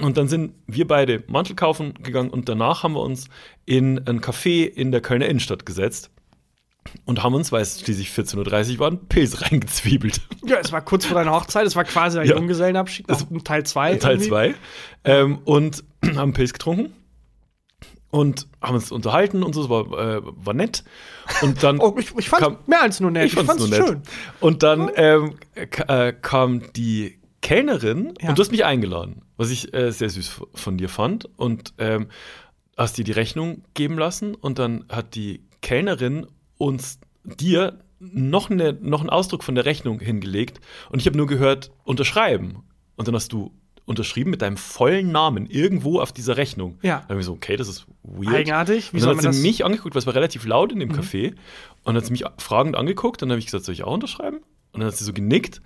Und 0.00 0.16
dann 0.16 0.28
sind 0.28 0.54
wir 0.66 0.86
beide 0.86 1.22
Mantel 1.26 1.54
kaufen 1.54 1.94
gegangen 2.02 2.30
und 2.30 2.48
danach 2.48 2.82
haben 2.82 2.94
wir 2.94 3.02
uns 3.02 3.28
in 3.64 3.98
ein 4.08 4.20
Café 4.20 4.64
in 4.64 4.90
der 4.92 5.00
Kölner 5.00 5.26
Innenstadt 5.26 5.66
gesetzt 5.66 6.10
und 7.04 7.22
haben 7.22 7.34
uns, 7.34 7.52
weil 7.52 7.62
es 7.62 7.80
schließlich 7.80 8.08
14.30 8.08 8.74
Uhr 8.74 8.78
war, 8.80 8.88
einen 8.88 9.06
Pilz 9.08 9.42
reingezwiebelt. 9.50 10.20
Ja, 10.44 10.56
es 10.58 10.72
war 10.72 10.80
kurz 10.82 11.04
vor 11.06 11.16
deiner 11.16 11.32
Hochzeit, 11.32 11.66
es 11.66 11.76
war 11.76 11.84
quasi 11.84 12.18
ein 12.18 12.26
Ja. 12.26 12.36
Junggesellenabschied, 12.36 13.06
Teil 13.44 13.64
2. 13.64 13.96
Teil 13.96 14.20
2. 14.20 14.54
Ähm, 15.04 15.38
und 15.44 15.84
haben 16.16 16.32
Pilz 16.32 16.52
getrunken 16.52 16.92
und 18.12 18.46
haben 18.60 18.74
uns 18.76 18.92
unterhalten 18.92 19.42
und 19.42 19.54
so, 19.54 19.62
es 19.64 19.68
war, 19.70 19.86
äh, 19.98 20.20
war 20.22 20.54
nett. 20.54 20.84
Und 21.40 21.62
dann 21.64 21.78
Oh, 21.80 21.96
ich, 21.98 22.14
ich 22.16 22.28
fand 22.28 22.42
kam- 22.42 22.58
mehr 22.66 22.82
als 22.82 23.00
nur 23.00 23.10
nett. 23.10 23.26
Ich 23.26 23.32
fand's 23.34 23.58
nur 23.58 23.68
nett. 23.68 23.84
schön. 23.84 24.02
Und 24.38 24.62
dann 24.62 24.90
ähm, 24.94 25.34
äh, 25.56 26.12
kam 26.12 26.72
die 26.74 27.18
Kellnerin 27.40 28.12
Ja. 28.20 28.28
und 28.28 28.38
du 28.38 28.42
hast 28.42 28.52
mich 28.52 28.64
eingeladen, 28.64 29.22
was 29.36 29.50
ich 29.50 29.74
äh, 29.74 29.90
sehr 29.90 30.10
süß 30.10 30.42
von 30.54 30.76
dir 30.78 30.88
fand. 30.90 31.28
Und 31.36 31.72
ähm, 31.78 32.06
hast 32.76 32.98
dir 32.98 33.04
die 33.04 33.12
Rechnung 33.12 33.64
geben 33.74 33.98
lassen 33.98 34.34
und 34.34 34.58
dann 34.58 34.84
hat 34.90 35.14
die 35.14 35.42
Kellnerin 35.62 36.26
uns 36.58 36.98
dir 37.24 37.78
noch, 37.98 38.50
eine, 38.50 38.74
noch 38.74 39.00
einen 39.00 39.10
Ausdruck 39.10 39.42
von 39.42 39.54
der 39.54 39.64
Rechnung 39.64 40.00
hingelegt 40.00 40.60
und 40.90 40.98
ich 41.00 41.06
habe 41.06 41.16
nur 41.16 41.26
gehört, 41.26 41.70
unterschreiben. 41.84 42.62
Und 42.96 43.08
dann 43.08 43.14
hast 43.14 43.32
du 43.32 43.52
unterschrieben 43.84 44.30
mit 44.30 44.42
deinem 44.42 44.56
vollen 44.56 45.10
Namen 45.10 45.46
irgendwo 45.46 46.00
auf 46.00 46.12
dieser 46.12 46.36
Rechnung. 46.36 46.78
Ja. 46.82 47.00
Dann 47.00 47.10
habe 47.10 47.20
ich 47.20 47.26
so, 47.26 47.32
okay, 47.32 47.56
das 47.56 47.68
ist 47.68 47.86
weird. 48.02 48.34
Eigenartig. 48.34 48.92
Wie 48.92 48.98
Und 48.98 49.06
dann 49.06 49.16
hat 49.16 49.24
das? 49.24 49.36
Mhm. 49.36 49.40
sie 49.40 49.48
mich 49.48 49.64
angeguckt, 49.64 49.94
weil 49.94 50.00
es 50.00 50.06
war 50.06 50.14
relativ 50.14 50.44
laut 50.46 50.72
in 50.72 50.78
dem 50.78 50.92
Café. 50.92 51.30
Und 51.30 51.36
dann 51.86 51.96
hat 51.96 52.06
sie 52.06 52.12
mich 52.12 52.24
fragend 52.38 52.76
angeguckt. 52.76 53.22
Und 53.22 53.28
dann 53.28 53.34
habe 53.34 53.40
ich 53.40 53.46
gesagt, 53.46 53.64
soll 53.64 53.74
ich 53.74 53.84
auch 53.84 53.92
unterschreiben? 53.92 54.38
Und 54.72 54.80
dann 54.80 54.86
hat 54.86 54.96
sie 54.96 55.04
so 55.04 55.12
genickt. 55.12 55.60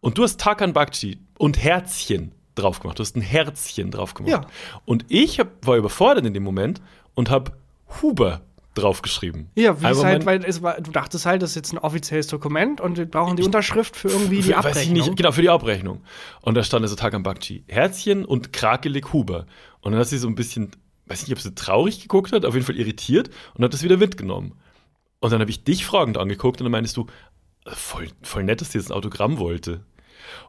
Und 0.00 0.18
du 0.18 0.22
hast 0.22 0.38
Takan 0.38 0.72
Bakci 0.72 1.18
und 1.38 1.62
Herzchen 1.62 2.32
drauf 2.54 2.80
gemacht. 2.80 2.98
Du 2.98 3.02
hast 3.02 3.16
ein 3.16 3.22
Herzchen 3.22 3.90
drauf 3.90 4.14
gemacht. 4.14 4.30
Ja. 4.30 4.46
Und 4.84 5.04
ich 5.08 5.40
hab, 5.40 5.66
war 5.66 5.76
überfordert 5.76 6.26
in 6.26 6.34
dem 6.34 6.42
Moment 6.42 6.80
und 7.14 7.30
habe 7.30 7.52
Huber 8.02 8.42
draufgeschrieben. 8.76 9.50
ja, 9.56 9.74
wie 9.80 9.84
es 9.84 9.90
Einfach 9.90 10.04
halt, 10.04 10.26
weil 10.26 10.44
es 10.44 10.62
war, 10.62 10.80
du 10.80 10.90
dachtest 10.90 11.26
halt, 11.26 11.42
das 11.42 11.50
ist 11.50 11.56
jetzt 11.56 11.72
ein 11.72 11.78
offizielles 11.78 12.26
Dokument 12.28 12.80
und 12.80 12.96
wir 12.98 13.06
brauchen 13.06 13.36
die 13.36 13.42
Unterschrift 13.42 13.96
für 13.96 14.08
irgendwie 14.08 14.36
die 14.36 14.42
Für- 14.44 14.58
Abrechnung. 14.58 14.92
nicht, 14.94 15.16
genau, 15.16 15.32
für 15.32 15.42
die 15.42 15.48
Abrechnung. 15.50 16.02
Und 16.42 16.54
da 16.54 16.62
stand 16.62 16.82
also 16.82 16.94
Takan 16.96 17.22
Bakci, 17.22 17.64
Herzchen 17.68 18.24
und 18.24 18.52
krakelig 18.52 19.12
Huber. 19.12 19.46
Und 19.80 19.92
dann 19.92 20.00
hat 20.00 20.08
sie 20.08 20.18
so 20.18 20.28
ein 20.28 20.34
bisschen, 20.34 20.70
weiß 21.06 21.22
nicht, 21.22 21.32
ob 21.32 21.40
sie 21.40 21.54
traurig 21.54 22.00
geguckt 22.00 22.32
hat, 22.32 22.44
auf 22.44 22.54
jeden 22.54 22.66
Fall 22.66 22.76
irritiert 22.76 23.30
und 23.54 23.64
hat 23.64 23.72
das 23.74 23.82
wieder 23.82 23.96
mitgenommen. 23.96 24.52
Und 25.20 25.32
dann 25.32 25.40
habe 25.40 25.50
ich 25.50 25.64
dich 25.64 25.86
fragend 25.86 26.18
angeguckt 26.18 26.60
und 26.60 26.64
dann 26.66 26.72
meintest 26.72 26.96
du, 26.96 27.06
voll, 27.66 28.08
voll 28.22 28.44
nett, 28.44 28.60
dass 28.60 28.72
sie 28.72 28.78
jetzt 28.78 28.90
ein 28.90 28.96
Autogramm 28.96 29.38
wollte. 29.38 29.80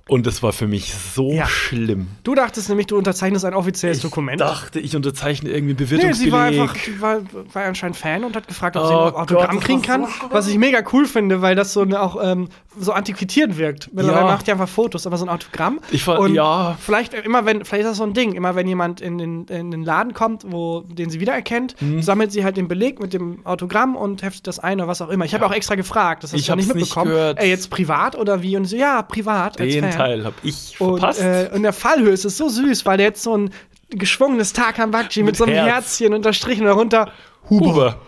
Und 0.09 0.25
das 0.25 0.41
war 0.41 0.53
für 0.53 0.67
mich 0.67 0.93
so 0.93 1.31
Ja. 1.33 1.47
schlimm. 1.47 2.07
Du 2.23 2.33
dachtest 2.33 2.69
nämlich, 2.69 2.87
du 2.87 2.97
unterzeichnest 2.97 3.43
ein 3.43 3.53
offizielles 3.53 3.97
Ich 3.97 4.03
Dokument. 4.03 4.39
dachte, 4.39 4.79
ich 4.79 4.95
unterzeichne 4.95 5.49
irgendwie 5.49 5.71
einen 5.73 5.77
Nee, 5.79 5.97
Bewirtungsbeleg. 5.97 6.15
sie 6.25 6.31
war 6.31 6.43
einfach, 6.43 6.73
die 6.85 7.01
war, 7.01 7.19
war 7.53 7.63
anscheinend 7.65 7.97
Fan 7.97 8.23
und 8.23 8.33
hat 8.35 8.47
gefragt, 8.47 8.77
ob 8.77 8.87
sie 8.87 8.93
Oh 8.93 9.07
ein 9.07 9.13
Autogramm 9.15 9.55
Gott, 9.57 9.65
kriegen 9.65 9.79
war 9.87 9.97
kann. 9.97 10.05
so 10.05 10.31
was 10.31 10.47
ich 10.47 10.57
mega 10.57 10.79
cool 10.93 11.05
finde, 11.05 11.41
weil 11.41 11.55
das 11.55 11.73
so 11.73 11.81
eine, 11.81 12.01
auch 12.01 12.17
ähm, 12.23 12.47
so 12.79 12.93
antiquiert 12.93 13.57
wirkt. 13.57 13.89
Mittlerweile 13.93 14.27
Ja. 14.27 14.31
macht 14.31 14.47
die 14.47 14.51
einfach 14.53 14.69
Fotos, 14.69 15.05
aber 15.05 15.17
so 15.17 15.25
ein 15.25 15.29
Autogramm. 15.29 15.79
Ich 15.91 16.03
fand- 16.03 16.19
und 16.19 16.33
ja. 16.33 16.77
Vielleicht 16.79 17.13
äh, 17.13 17.19
immer, 17.21 17.43
wenn, 17.45 17.65
vielleicht 17.65 17.83
ist 17.83 17.89
das 17.91 17.97
so 17.97 18.03
ein 18.03 18.13
Ding, 18.13 18.31
immer 18.33 18.55
wenn 18.55 18.67
jemand 18.67 19.01
in 19.01 19.17
den, 19.17 19.45
in 19.47 19.71
den 19.71 19.83
Laden 19.83 20.13
kommt, 20.13 20.43
wo, 20.47 20.81
den 20.87 21.09
sie 21.09 21.19
wiedererkennt, 21.19 21.75
Mhm. 21.81 22.01
sammelt 22.01 22.31
sie 22.31 22.45
halt 22.45 22.55
den 22.55 22.69
Beleg 22.69 23.01
mit 23.01 23.11
dem 23.13 23.45
Autogramm 23.45 23.97
und 23.97 24.23
heftet 24.23 24.47
das 24.47 24.59
ein 24.59 24.79
oder 24.79 24.87
was 24.87 25.01
auch 25.01 25.09
immer. 25.09 25.25
Ich 25.25 25.33
habe 25.33 25.45
auch 25.45 25.51
extra 25.53 25.75
gefragt, 25.75 26.23
das 26.23 26.31
hast 26.31 26.39
Ich 26.39 26.45
du 26.45 26.51
ja 26.53 26.55
nicht 26.55 26.69
hab's 26.69 26.75
nicht 26.75 26.85
mitbekommen. 26.85 27.11
gehört. 27.11 27.39
Ey, 27.41 27.49
jetzt 27.49 27.69
privat 27.69 28.15
oder 28.17 28.41
wie? 28.41 28.55
Und 28.55 28.65
sie, 28.65 28.77
ja, 28.77 29.01
privat. 29.01 29.59
Den. 29.73 29.91
Teil 29.91 30.23
habe 30.25 30.35
ich 30.43 30.75
Und, 30.79 30.99
verpasst. 30.99 31.21
äh, 31.21 31.49
und 31.53 31.63
der 31.63 31.73
Fallhöhe 31.73 32.11
ist 32.11 32.25
es 32.25 32.37
so 32.37 32.49
süß, 32.49 32.85
weil 32.85 32.97
der 32.97 33.07
jetzt 33.07 33.23
so 33.23 33.35
ein 33.37 33.51
geschwungenes 33.89 34.53
Takambakji 34.53 35.21
mit, 35.23 35.31
Mit 35.33 35.35
so 35.37 35.43
einem 35.45 35.53
Herz. 35.55 35.67
Herzchen 35.99 36.13
unterstrichen 36.13 36.65
darunter. 36.65 37.11
Huber. 37.49 37.67
Huber. 37.67 37.95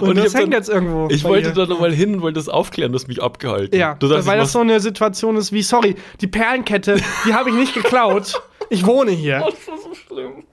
Und, 0.00 0.08
Und 0.10 0.18
ich 0.18 0.24
das 0.24 0.34
hängt 0.34 0.46
dann- 0.46 0.52
jetzt 0.52 0.68
irgendwo. 0.68 1.06
Ich 1.10 1.22
wollte 1.24 1.52
dir. 1.52 1.66
da 1.66 1.72
nochmal 1.72 1.92
hin 1.92 2.14
und 2.16 2.20
wollte 2.22 2.38
das 2.40 2.48
aufklären, 2.48 2.90
du 2.92 2.98
hast 2.98 3.06
mich 3.06 3.22
abgehalten. 3.22 3.78
Ja, 3.78 3.94
du 3.94 4.08
sagst, 4.08 4.26
weil 4.26 4.38
das 4.38 4.50
so 4.52 4.58
eine 4.60 4.80
Situation 4.80 5.36
ist 5.36 5.52
wie, 5.52 5.62
sorry, 5.62 5.94
die 6.20 6.26
Perlenkette, 6.26 6.96
die 7.24 7.32
habe 7.32 7.50
ich 7.50 7.54
nicht 7.56 7.72
geklaut. 7.72 8.42
Ich 8.70 8.84
wohne 8.84 9.12
hier. 9.12 9.38
Das 9.46 9.68
war 9.68 9.78
so 9.78 9.94
schlimm. 9.94 10.44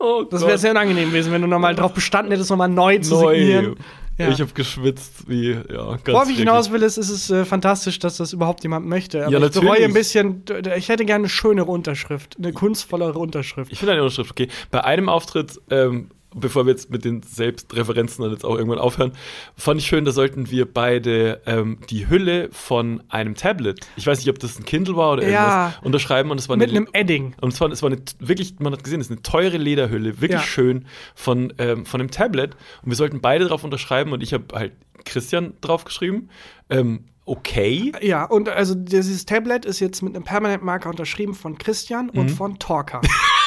Oh 0.00 0.22
Das 0.28 0.46
wäre 0.46 0.56
sehr 0.58 0.70
unangenehm 0.70 1.10
gewesen, 1.10 1.32
wenn 1.32 1.42
du 1.42 1.48
nochmal 1.48 1.74
drauf 1.74 1.92
bestanden 1.92 2.32
hättest, 2.32 2.48
nochmal 2.50 2.68
neu 2.70 2.98
zu 2.98 3.16
signieren. 3.18 3.76
Ja. 4.18 4.28
Ich 4.30 4.40
habe 4.40 4.52
geschwitzt, 4.52 5.28
wie, 5.28 5.52
ja, 5.52 5.96
ganz 5.96 6.08
Worauf 6.08 6.28
ich 6.28 6.38
hinaus 6.38 6.72
will, 6.72 6.82
ist, 6.82 6.96
ist 6.96 7.08
es 7.08 7.30
äh, 7.30 7.44
fantastisch, 7.44 8.00
dass 8.00 8.16
das 8.16 8.32
überhaupt 8.32 8.64
jemand 8.64 8.84
möchte. 8.86 9.24
Aber 9.24 9.32
Ja, 9.32 9.46
ich 9.46 9.52
bereue 9.52 9.84
ein 9.84 9.92
bisschen, 9.92 10.42
ich 10.76 10.88
hätte 10.88 11.04
gerne 11.04 11.22
eine 11.22 11.28
schönere 11.28 11.70
Unterschrift, 11.70 12.36
eine 12.36 12.52
kunstvollere 12.52 13.18
Unterschrift. 13.18 13.70
Ich 13.70 13.78
finde 13.78 13.92
eine 13.92 14.02
Unterschrift 14.02 14.32
okay. 14.32 14.48
Bei 14.72 14.82
einem 14.82 15.08
Auftritt, 15.08 15.60
ähm, 15.70 16.10
bevor 16.38 16.66
wir 16.66 16.70
jetzt 16.72 16.90
mit 16.90 17.04
den 17.04 17.22
Selbstreferenzen 17.22 18.22
dann 18.22 18.32
jetzt 18.32 18.44
auch 18.44 18.56
irgendwann 18.56 18.78
aufhören, 18.78 19.12
fand 19.56 19.80
ich 19.80 19.86
schön, 19.86 20.04
da 20.04 20.12
sollten 20.12 20.50
wir 20.50 20.72
beide 20.72 21.40
ähm, 21.46 21.78
die 21.90 22.08
Hülle 22.08 22.48
von 22.52 23.02
einem 23.08 23.34
Tablet, 23.34 23.80
ich 23.96 24.06
weiß 24.06 24.18
nicht, 24.18 24.28
ob 24.30 24.38
das 24.38 24.58
ein 24.58 24.64
Kindle 24.64 24.96
war 24.96 25.12
oder 25.12 25.28
Ja. 25.28 25.28
irgendwas, 25.68 25.84
unterschreiben 25.84 26.30
und 26.30 26.38
es 26.38 26.48
war 26.48 26.56
Mit 26.56 26.70
eine 26.70 26.78
einem 26.78 26.88
Edding. 26.92 27.34
und 27.40 27.52
es 27.52 27.60
war 27.60 27.68
eine, 27.90 27.98
wirklich, 28.18 28.54
man 28.58 28.72
hat 28.72 28.84
gesehen, 28.84 29.00
es 29.00 29.08
ist 29.08 29.12
eine 29.12 29.22
teure 29.22 29.56
Lederhülle, 29.58 30.20
wirklich 30.20 30.40
Ja. 30.40 30.46
schön 30.46 30.86
von, 31.14 31.52
ähm, 31.58 31.84
von 31.86 32.00
einem 32.00 32.10
Tablet. 32.10 32.54
Und 32.82 32.90
wir 32.90 32.96
sollten 32.96 33.20
beide 33.20 33.46
drauf 33.46 33.64
unterschreiben 33.64 34.12
und 34.12 34.22
ich 34.22 34.32
habe 34.32 34.44
halt 34.54 34.72
Christian 35.04 35.54
drauf 35.60 35.84
geschrieben. 35.84 36.28
Ähm, 36.70 37.04
okay. 37.24 37.92
Ja, 38.02 38.24
und 38.24 38.48
also 38.48 38.74
dieses 38.74 39.24
Tablet 39.26 39.64
ist 39.64 39.80
jetzt 39.80 40.02
mit 40.02 40.14
einem 40.14 40.24
Permanentmarker 40.24 40.90
unterschrieben 40.90 41.34
von 41.34 41.56
Christian 41.58 42.06
Mhm. 42.12 42.18
und 42.20 42.28
von 42.30 42.58
Talker. 42.58 43.00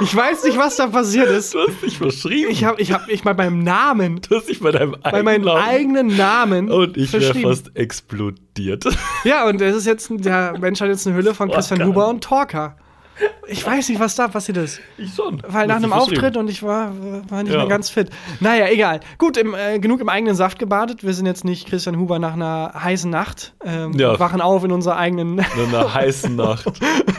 ich 0.00 0.14
weiß 0.14 0.44
nicht, 0.44 0.58
was 0.58 0.76
da 0.76 0.86
passiert 0.88 1.28
ist. 1.30 1.54
Du 1.54 1.60
hast 1.60 1.82
dich 1.82 1.98
verschrieben. 1.98 2.50
Ich 2.50 2.64
habe 2.64 2.80
ich 2.80 2.92
hab, 2.92 3.08
ich 3.08 3.24
mal 3.24 3.34
beim 3.34 3.62
Namen, 3.62 4.20
du 4.28 4.36
hast 4.36 4.48
dich 4.48 4.60
bei 4.60 4.70
deinem 4.72 4.96
bei 5.02 5.22
meinem 5.22 5.44
Namen- 5.44 5.62
eigenen 5.62 6.16
Namen 6.16 6.70
Und 6.70 6.96
ich 6.96 7.12
wäre 7.12 7.34
fast 7.34 7.70
explodiert. 7.76 8.84
Ja, 9.24 9.46
und 9.48 9.60
das 9.60 9.76
ist 9.76 9.86
jetzt, 9.86 10.10
der 10.10 10.58
Mensch 10.58 10.80
hat 10.80 10.88
jetzt 10.88 11.06
eine 11.06 11.16
Hülle 11.16 11.34
von 11.34 11.50
Christian. 11.50 11.84
Huber 11.86 12.08
und 12.08 12.22
Talker. 12.24 12.76
Ich 13.46 13.66
weiß 13.66 13.88
nicht, 13.88 14.00
was 14.00 14.14
da 14.14 14.28
passiert 14.28 14.58
ist. 14.58 14.80
Ich 14.96 15.12
schon. 15.14 15.42
Weil 15.46 15.66
nach 15.66 15.76
einem 15.76 15.92
Auftritt 15.92 16.36
und 16.36 16.48
ich 16.48 16.62
war, 16.62 16.92
war 17.28 17.42
nicht 17.42 17.52
Ja. 17.52 17.58
mehr 17.58 17.66
ganz 17.68 17.90
fit. 17.90 18.08
Naja, 18.38 18.68
egal. 18.68 19.00
Gut, 19.18 19.36
im, 19.36 19.54
äh, 19.54 19.78
genug 19.80 20.00
im 20.00 20.08
eigenen 20.08 20.34
Saft 20.36 20.58
gebadet. 20.58 21.02
Wir 21.04 21.12
sind 21.14 21.26
jetzt 21.26 21.44
nicht 21.44 21.66
Christian 21.68 21.98
Huber 21.98 22.18
nach 22.18 22.34
einer 22.34 22.72
heißen 22.74 23.10
Nacht. 23.10 23.52
Ähm, 23.64 23.92
Ja. 23.98 24.18
wachen 24.20 24.40
auf 24.40 24.62
in 24.64 24.72
unserer 24.72 24.96
eigenen, 24.96 25.38
In 25.38 25.44
einer 25.74 25.92
heißen 25.94 26.34
Nacht. 26.36 26.66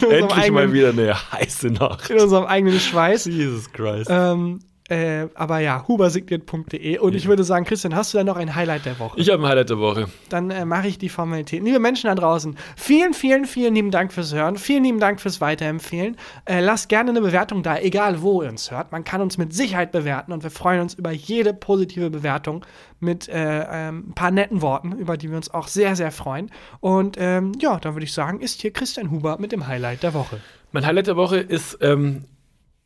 Endlich 0.01 0.21
mal 0.51 0.63
eigenen- 0.63 0.73
wieder 0.73 0.89
eine 0.89 1.13
heiße 1.33 1.67
Nacht. 1.67 2.09
in 2.09 2.19
unserem 2.19 2.45
eigenen 2.45 2.79
Schweiß. 2.79 3.25
Jesus 3.25 3.71
Christ. 3.71 4.09
Ähm, 4.09 4.59
äh, 4.91 5.29
aber 5.35 5.59
ja, 5.59 5.87
hubersigniert.de. 5.87 6.97
Und 6.97 7.15
ich 7.15 7.25
würde 7.25 7.45
sagen, 7.45 7.63
Christian, 7.63 7.95
hast 7.95 8.13
du 8.13 8.17
da 8.17 8.25
noch 8.25 8.35
ein 8.35 8.53
Highlight 8.55 8.85
der 8.85 8.99
Woche? 8.99 9.17
ich 9.17 9.29
habe 9.29 9.41
ein 9.41 9.47
Highlight 9.47 9.69
der 9.69 9.79
Woche. 9.79 10.07
Dann 10.27 10.51
äh, 10.51 10.65
mache 10.65 10.89
ich 10.89 10.97
die 10.97 11.07
Formalitäten. 11.07 11.65
Liebe 11.65 11.79
Menschen 11.79 12.07
da 12.07 12.15
draußen, 12.15 12.57
vielen, 12.75 13.13
vielen, 13.13 13.45
vielen 13.45 13.73
lieben 13.73 13.91
Dank 13.91 14.11
fürs 14.11 14.33
Hören. 14.33 14.57
Vielen 14.57 14.83
lieben 14.83 14.99
Dank 14.99 15.21
fürs 15.21 15.39
Weiterempfehlen. 15.39 16.17
Äh, 16.43 16.59
lasst 16.59 16.89
gerne 16.89 17.11
eine 17.11 17.21
Bewertung 17.21 17.63
da, 17.63 17.77
egal 17.77 18.21
wo 18.21 18.41
ihr 18.41 18.49
uns 18.49 18.69
hört. 18.69 18.91
Man 18.91 19.05
kann 19.05 19.21
uns 19.21 19.37
mit 19.37 19.53
Sicherheit 19.53 19.93
bewerten 19.93 20.33
und 20.33 20.43
wir 20.43 20.51
freuen 20.51 20.81
uns 20.81 20.95
über 20.95 21.11
jede 21.11 21.53
positive 21.53 22.09
Bewertung 22.09 22.65
mit 22.99 23.29
äh, 23.29 23.65
ähm, 23.71 24.09
ein 24.09 24.13
paar 24.13 24.31
netten 24.31 24.61
Worten, 24.61 24.91
über 24.91 25.15
die 25.15 25.29
wir 25.29 25.37
uns 25.37 25.53
auch 25.53 25.69
sehr, 25.69 25.95
sehr 25.95 26.11
freuen. 26.11 26.51
Und 26.81 27.15
ähm, 27.17 27.53
ja, 27.61 27.79
dann 27.79 27.95
würde 27.95 28.03
ich 28.03 28.13
sagen, 28.13 28.41
ist 28.41 28.61
hier 28.61 28.73
Christian 28.73 29.09
Huber 29.09 29.37
mit 29.39 29.53
dem 29.53 29.67
Highlight 29.67 30.03
der 30.03 30.13
Woche. 30.13 30.41
Mein 30.73 30.85
Highlight 30.85 31.07
der 31.07 31.15
Woche 31.15 31.37
ist 31.37 31.77
ähm, 31.79 32.25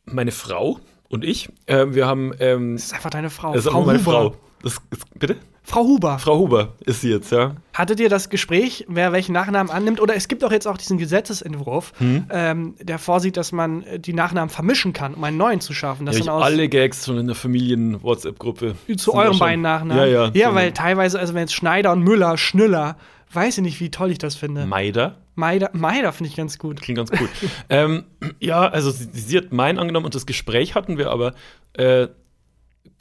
meine 0.04 0.30
Frau 0.30 0.78
und 1.08 1.24
ich. 1.24 1.48
Ähm, 1.66 1.94
wir 1.94 2.06
haben. 2.06 2.32
Ähm, 2.40 2.74
Das 2.76 2.86
ist 2.86 2.94
einfach 2.94 3.10
deine 3.10 3.30
Frau. 3.30 3.52
das 3.54 3.64
ist 3.66 3.70
Frau 3.72 3.80
auch 3.80 3.86
meine 3.86 3.98
Huber. 4.00 4.10
Frau. 4.10 4.34
Das 4.62 4.72
ist, 4.74 4.80
bitte? 5.18 5.36
Frau 5.68 5.82
Huber. 5.82 6.18
Frau 6.20 6.38
Huber 6.38 6.74
ist 6.84 7.00
sie 7.00 7.10
jetzt, 7.10 7.32
ja. 7.32 7.56
Hattet 7.74 7.98
ihr 7.98 8.08
das 8.08 8.30
Gespräch, 8.30 8.84
wer 8.88 9.10
welchen 9.12 9.32
Nachnamen 9.32 9.68
annimmt? 9.72 10.00
Oder 10.00 10.14
es 10.14 10.28
gibt 10.28 10.44
auch 10.44 10.52
jetzt 10.52 10.68
auch 10.68 10.76
diesen 10.78 10.96
Gesetzesentwurf, 10.96 11.92
Hm? 11.98 12.26
ähm, 12.30 12.74
der 12.80 13.00
vorsieht, 13.00 13.36
dass 13.36 13.50
man 13.50 13.82
äh, 13.82 13.98
die 13.98 14.12
Nachnamen 14.12 14.48
vermischen 14.48 14.92
kann, 14.92 15.14
um 15.14 15.24
einen 15.24 15.36
neuen 15.36 15.60
zu 15.60 15.72
schaffen. 15.74 16.06
Das 16.06 16.18
ja 16.24 16.30
aus 16.32 16.44
alle 16.44 16.68
Gags 16.68 17.04
schon 17.06 17.18
in 17.18 17.26
der 17.26 17.34
Familien-WhatsApp-Gruppe. 17.34 18.74
zu 18.96 19.10
sind 19.10 19.14
euren 19.14 19.38
beiden 19.38 19.62
Nachnamen. 19.62 19.96
Ja, 19.98 20.06
ja. 20.06 20.30
Ja, 20.34 20.50
so 20.50 20.54
weil 20.54 20.72
teilweise, 20.72 21.18
also 21.18 21.34
wenn 21.34 21.40
jetzt 21.42 21.54
Schneider 21.54 21.92
und 21.92 22.02
Müller, 22.02 22.36
Schnüller, 22.38 22.96
weiß 23.32 23.58
ich 23.58 23.62
nicht, 23.62 23.80
wie 23.80 23.90
toll 23.90 24.10
ich 24.10 24.18
das 24.18 24.34
finde. 24.36 24.66
Meider. 24.66 25.18
Meider, 25.34 25.70
Meider 25.72 26.12
finde 26.12 26.30
ich 26.30 26.36
ganz 26.36 26.58
gut. 26.58 26.80
Klingt 26.80 26.98
ganz 26.98 27.10
cool. 27.20 27.28
ähm, 27.68 28.04
ja, 28.40 28.66
also 28.66 28.90
sie, 28.90 29.08
sie 29.12 29.36
hat 29.36 29.52
meinen 29.52 29.78
angenommen 29.78 30.06
und 30.06 30.14
das 30.14 30.26
Gespräch 30.26 30.74
hatten 30.74 30.96
wir 30.98 31.10
aber 31.10 31.34
äh, 31.74 32.08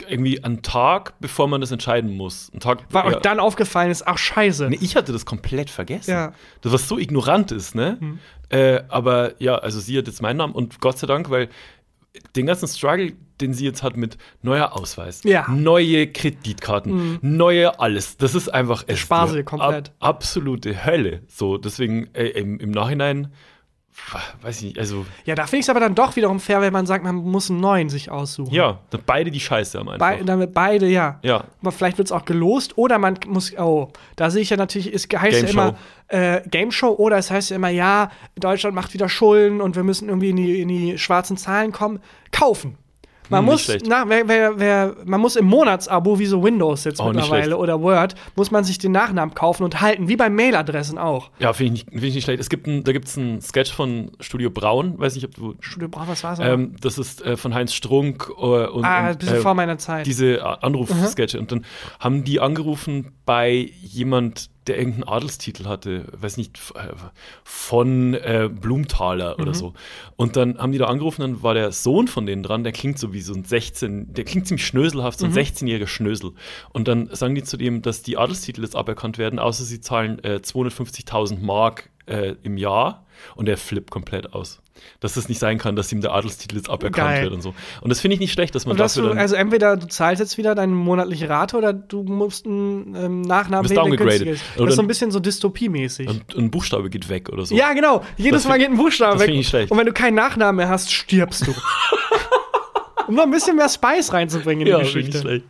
irgendwie 0.09 0.43
einen 0.43 0.61
Tag, 0.61 1.13
bevor 1.19 1.47
man 1.47 1.61
das 1.61 1.71
entscheiden 1.71 2.15
muss. 2.15 2.51
Ein 2.53 2.59
Tag, 2.59 2.83
Weil 2.89 3.03
ja. 3.03 3.15
euch 3.15 3.21
dann 3.21 3.39
aufgefallen 3.39 3.91
ist, 3.91 4.05
ach 4.05 4.17
scheiße. 4.17 4.69
Nee, 4.69 4.79
ich 4.81 4.95
hatte 4.95 5.13
das 5.13 5.25
komplett 5.25 5.69
vergessen. 5.69 6.11
Ja. 6.11 6.33
Das, 6.61 6.73
was 6.73 6.87
so 6.87 6.97
ignorant 6.97 7.51
ist, 7.51 7.75
ne? 7.75 7.97
Mhm. 7.99 8.19
Äh, 8.49 8.81
aber 8.89 9.41
ja, 9.41 9.55
also 9.55 9.79
sie 9.79 9.97
hat 9.97 10.07
jetzt 10.07 10.21
meinen 10.21 10.37
Namen 10.37 10.53
und 10.53 10.81
Gott 10.81 10.97
sei 10.99 11.07
Dank, 11.07 11.29
weil 11.29 11.49
den 12.35 12.45
ganzen 12.45 12.67
Struggle, 12.67 13.13
den 13.41 13.53
sie 13.53 13.65
jetzt 13.65 13.83
hat 13.83 13.97
mit 13.97 14.17
neuer 14.41 14.73
Ausweis, 14.73 15.21
Ja. 15.23 15.45
neue 15.49 16.07
Kreditkarten, 16.07 17.19
neue 17.21 17.79
alles, 17.79 18.17
das 18.17 18.35
ist 18.35 18.49
einfach 18.49 18.83
es 18.87 19.09
wird 19.09 19.45
komplett. 19.45 19.89
Ab, 19.89 19.95
absolute 19.99 20.85
Hölle. 20.85 21.21
So, 21.27 21.57
deswegen 21.57 22.07
äh, 22.13 22.27
im, 22.27 22.59
im 22.59 22.71
Nachhinein, 22.71 23.31
weiß 24.41 24.57
ich 24.57 24.63
nicht, 24.63 24.79
also 24.79 25.05
Ja, 25.23 25.35
da 25.35 25.43
finde 25.45 25.57
ich 25.59 25.65
es 25.65 25.69
aber 25.69 25.79
dann 25.79 25.95
doch 25.95 26.15
wiederum 26.17 26.39
fair, 26.41 26.59
wenn 26.61 26.73
man 26.73 26.85
sagt, 26.85 27.03
man 27.05 27.15
muss 27.15 27.49
einen 27.49 27.61
neuen 27.61 27.89
sich 27.89 28.11
aussuchen. 28.11 28.53
ja, 28.53 28.79
beide 29.05 29.31
die 29.31 29.39
Scheiße 29.39 29.79
am 29.79 29.85
Bei, 29.85 29.93
einfach. 30.15 30.25
damit 30.25 30.53
beide, 30.53 30.87
ja. 30.87 31.19
ja, 31.23 31.45
Aber 31.61 31.71
vielleicht 31.71 31.97
wird 31.97 32.07
es 32.07 32.11
auch 32.11 32.25
gelost 32.25 32.77
oder 32.77 32.97
man 32.99 33.17
muss, 33.27 33.57
oh, 33.57 33.89
da 34.17 34.29
sehe 34.29 34.41
ich 34.41 34.49
ja 34.49 34.57
natürlich, 34.57 34.93
es 34.93 35.03
heißt 35.03 35.45
Game 35.45 35.45
ja 35.45 35.49
immer 35.49 35.77
äh, 36.09 36.41
Game 36.49 36.71
Show 36.71 36.89
oder 36.89 37.17
es 37.17 37.31
heißt 37.31 37.51
ja 37.51 37.55
immer, 37.55 37.69
ja, 37.69 38.11
Deutschland 38.35 38.75
macht 38.75 38.93
wieder 38.93 39.07
Schulden 39.07 39.61
und 39.61 39.75
wir 39.77 39.83
müssen 39.83 40.09
irgendwie 40.09 40.31
in 40.31 40.35
die, 40.35 40.61
in 40.61 40.67
die 40.67 40.97
schwarzen 40.97 41.37
Zahlen 41.37 41.71
kommen. 41.71 41.99
Kaufen. 42.31 42.77
Man 43.29 43.39
Hm, 43.39 43.45
muss, 43.45 43.61
schlecht. 43.63 43.85
na, 43.87 44.05
wer, 44.07 44.27
wer, 44.27 44.59
wer, 44.59 44.95
man 45.05 45.19
muss 45.21 45.35
im 45.35 45.45
Monatsabo, 45.45 46.19
wie 46.19 46.25
so 46.25 46.43
Windows 46.43 46.83
jetzt 46.83 46.99
Auch 46.99 47.11
mittlerweile 47.13 47.57
oder 47.57 47.81
Word, 47.81 48.15
muss 48.35 48.51
man 48.51 48.63
sich 48.63 48.77
den 48.77 48.91
Nachnamen 48.91 49.33
kaufen 49.35 49.63
und 49.63 49.81
halten, 49.81 50.07
wie 50.07 50.15
bei 50.15 50.29
Mailadressen 50.29 50.97
auch. 50.97 51.29
ja, 51.39 51.53
finde 51.53 51.73
ich, 51.75 51.85
nicht- 51.85 51.91
find 51.91 52.03
ich 52.03 52.15
nicht 52.15 52.23
schlecht. 52.25 52.39
Es 52.39 52.49
gibt 52.49 52.67
ein, 52.67 52.83
da 52.83 52.91
gibt 52.91 53.07
es 53.07 53.17
einen 53.17 53.41
Sketch 53.41 53.71
von 53.73 54.11
Studio 54.19 54.49
Braun, 54.49 54.97
weiß 54.99 55.15
nicht, 55.15 55.25
ob 55.25 55.33
du 55.35 55.55
Studio 55.59 55.87
Bravo, 55.89 56.11
was 56.11 56.23
war's? 56.23 56.39
Ähm, 56.41 56.75
das 56.81 56.97
ist 56.97 57.21
äh, 57.25 57.37
von 57.37 57.53
Heinz 57.53 57.73
Strunk 57.73 58.29
äh, 58.37 58.41
und, 58.41 58.85
ah, 58.85 59.07
ein 59.07 59.17
bisschen 59.17 59.37
äh, 59.37 59.39
vor 59.39 59.53
meiner 59.53 59.77
Zeit. 59.77 60.05
diese 60.05 60.43
Anrufsketche. 60.63 61.39
Und 61.39 61.51
dann 61.51 61.65
haben 61.99 62.23
die 62.23 62.39
angerufen 62.39 63.11
bei 63.25 63.69
jemand, 63.81 64.49
der 64.67 64.77
irgendeinen 64.77 65.03
Adelstitel 65.07 65.65
hatte, 65.65 66.05
weiß 66.13 66.37
nicht, 66.37 66.57
äh, 66.75 66.93
von 67.43 68.13
äh, 68.13 68.49
Blumenthaler 68.51 69.35
Mhm. 69.37 69.41
oder 69.43 69.53
so. 69.53 69.73
Und 70.15 70.35
dann 70.35 70.57
haben 70.57 70.71
die 70.71 70.77
da 70.77 70.85
angerufen, 70.85 71.21
dann 71.21 71.43
war 71.43 71.53
der 71.53 71.71
Sohn 71.71 72.07
von 72.07 72.25
denen 72.25 72.43
dran, 72.43 72.63
der 72.63 72.73
klingt 72.73 72.97
so 72.99 73.13
wie 73.13 73.21
so 73.21 73.33
ein 73.33 73.43
16, 73.43 74.13
der 74.13 74.25
klingt 74.25 74.47
ziemlich 74.47 74.65
schnöselhaft, 74.65 75.19
Mhm. 75.21 75.31
so 75.31 75.39
ein 75.39 75.45
16-jähriger 75.45 75.87
Schnösel. 75.87 76.31
Und 76.73 76.87
dann 76.87 77.09
sagen 77.13 77.35
die 77.35 77.43
zu 77.43 77.57
dem, 77.57 77.81
dass 77.81 78.01
die 78.01 78.17
Adelstitel 78.17 78.61
jetzt 78.63 78.75
aberkannt 78.75 79.17
werden, 79.17 79.39
außer 79.39 79.63
sie 79.63 79.81
zahlen 79.81 80.23
äh, 80.23 80.39
250.000 80.43 81.39
Mark 81.41 81.89
äh, 82.07 82.35
im 82.43 82.57
Jahr. 82.57 83.04
Und 83.35 83.49
er 83.49 83.57
flippt 83.57 83.91
komplett 83.91 84.33
aus. 84.33 84.61
Dass 84.99 85.15
es 85.15 85.29
nicht 85.29 85.39
sein 85.39 85.57
kann, 85.57 85.75
dass 85.75 85.91
ihm 85.91 86.01
der 86.01 86.11
Adelstitel 86.13 86.57
jetzt 86.57 86.69
aberkannt 86.69 87.09
Geil. 87.09 87.23
wird 87.23 87.33
und 87.33 87.41
so. 87.41 87.53
Und 87.81 87.89
das 87.89 88.01
finde 88.01 88.15
ich 88.15 88.19
nicht 88.19 88.33
schlecht, 88.33 88.53
dass 88.55 88.65
man 88.65 88.75
dann 88.75 89.17
also 89.17 89.35
entweder 89.35 89.77
du 89.77 89.87
zahlst 89.87 90.19
jetzt 90.19 90.37
wieder 90.37 90.53
deine 90.53 90.73
monatliche 90.73 91.29
Rate 91.29 91.57
oder 91.57 91.71
du 91.73 92.03
musst 92.03 92.45
einen 92.45 92.93
ähm, 92.95 93.21
Nachnamen 93.21 93.69
wählen, 93.69 94.27
ist. 94.27 94.43
Oder 94.57 94.65
Das 94.65 94.69
ist 94.71 94.75
so 94.75 94.81
ein 94.81 94.87
bisschen 94.87 95.11
so 95.11 95.19
dystopiemäßig. 95.19 96.07
Und 96.09 96.35
ein 96.35 96.51
Buchstabe 96.51 96.89
geht 96.89 97.07
weg 97.09 97.29
oder 97.29 97.45
so. 97.45 97.55
Ja, 97.55 97.73
genau. 97.73 98.03
Jedes 98.17 98.43
Das 98.43 98.49
Mal 98.49 98.59
geht 98.59 98.69
ein 98.69 98.77
Buchstabe 98.77 99.17
das 99.17 99.27
weg. 99.27 99.35
ich 99.35 99.47
schlecht. 99.47 99.71
Und 99.71 99.77
wenn 99.77 99.85
du 99.85 99.93
keinen 99.93 100.15
Nachnamen 100.15 100.57
mehr 100.57 100.69
hast, 100.69 100.91
stirbst 100.91 101.47
du. 101.47 101.53
um 103.07 103.15
noch 103.15 103.23
ein 103.23 103.31
bisschen 103.31 103.55
mehr 103.55 103.69
Spice 103.69 104.11
reinzubringen 104.13 104.65
in 104.67 104.73
ja 104.73 104.79
die 104.79 104.85
finde 104.85 104.99
ich 104.99 105.05
Geschichte. 105.13 105.27
schlecht. 105.27 105.45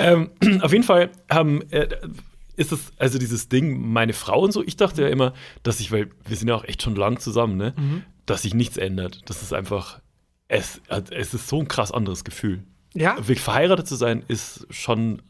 ähm, 0.00 0.30
auf 0.62 0.72
jeden 0.72 0.84
Fall 0.84 1.10
haben, 1.30 1.62
äh, 1.70 1.88
ist 2.58 2.72
es, 2.72 2.92
also 2.98 3.18
dieses 3.18 3.48
Ding, 3.48 3.80
meine 3.92 4.12
Frau 4.12 4.40
und 4.40 4.52
so, 4.52 4.62
ich 4.64 4.76
dachte 4.76 5.02
ja 5.02 5.08
immer, 5.08 5.32
dass 5.62 5.80
ich, 5.80 5.92
weil 5.92 6.10
wir 6.26 6.36
sind 6.36 6.48
ja 6.48 6.54
auch 6.54 6.64
echt 6.64 6.82
schon 6.82 6.94
lang 6.96 7.18
zusammen, 7.20 7.56
ne, 7.56 7.72
Mhm. 7.76 8.02
dass 8.26 8.42
sich 8.42 8.54
nichts 8.54 8.76
ändert. 8.76 9.22
Das 9.26 9.42
ist 9.42 9.52
einfach, 9.54 10.00
es, 10.48 10.80
es 11.10 11.34
ist 11.34 11.48
so 11.48 11.60
ein 11.60 11.68
krass 11.68 11.92
anderes 11.92 12.24
Gefühl. 12.24 12.64
Ja? 12.94 13.16
Wirklich 13.16 13.40
verheiratet 13.40 13.86
zu 13.86 13.96
sein, 13.96 14.24
ist 14.28 14.66
schon 14.70 15.22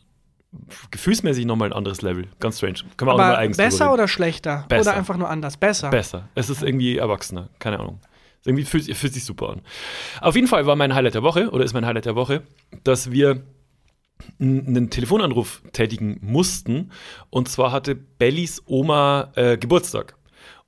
gefühlsmäßig 0.90 1.44
nochmal 1.44 1.68
ein 1.68 1.72
anderes 1.74 2.02
Level. 2.02 2.28
Ganz 2.40 2.56
strange. 2.58 2.78
Können 2.96 3.08
wir 3.08 3.12
auch 3.12 3.18
nochmal 3.18 3.30
Aber 3.32 3.38
eigens 3.38 3.56
besser 3.58 3.92
oder 3.92 4.08
schlechter? 4.08 4.64
Besser. 4.68 4.90
Oder 4.90 4.98
einfach 4.98 5.16
nur 5.16 5.28
anders? 5.28 5.56
Besser. 5.56 5.90
Besser. 5.90 6.28
Es 6.34 6.48
ist 6.48 6.62
irgendwie 6.62 6.96
erwachsener. 6.96 7.50
Keine 7.58 7.78
Ahnung. 7.80 8.00
Es 8.40 8.46
Irgendwie 8.46 8.64
fühlt, 8.64 8.84
fühlt 8.96 9.12
sich 9.12 9.24
super 9.24 9.50
an. 9.50 9.60
Auf 10.20 10.34
jeden 10.36 10.46
Fall 10.46 10.64
war 10.66 10.76
mein 10.76 10.94
Highlight 10.94 11.14
der 11.14 11.22
Woche, 11.22 11.50
oder 11.50 11.64
ist 11.64 11.74
mein 11.74 11.84
Highlight 11.84 12.06
der 12.06 12.14
Woche, 12.14 12.42
dass 12.84 13.10
wir 13.10 13.42
einen 14.40 14.90
Telefonanruf 14.90 15.62
tätigen 15.72 16.18
mussten. 16.20 16.90
Und 17.30 17.48
zwar 17.48 17.72
hatte 17.72 17.94
Bellys 17.94 18.62
Oma 18.66 19.32
äh, 19.34 19.56
Geburtstag. 19.56 20.18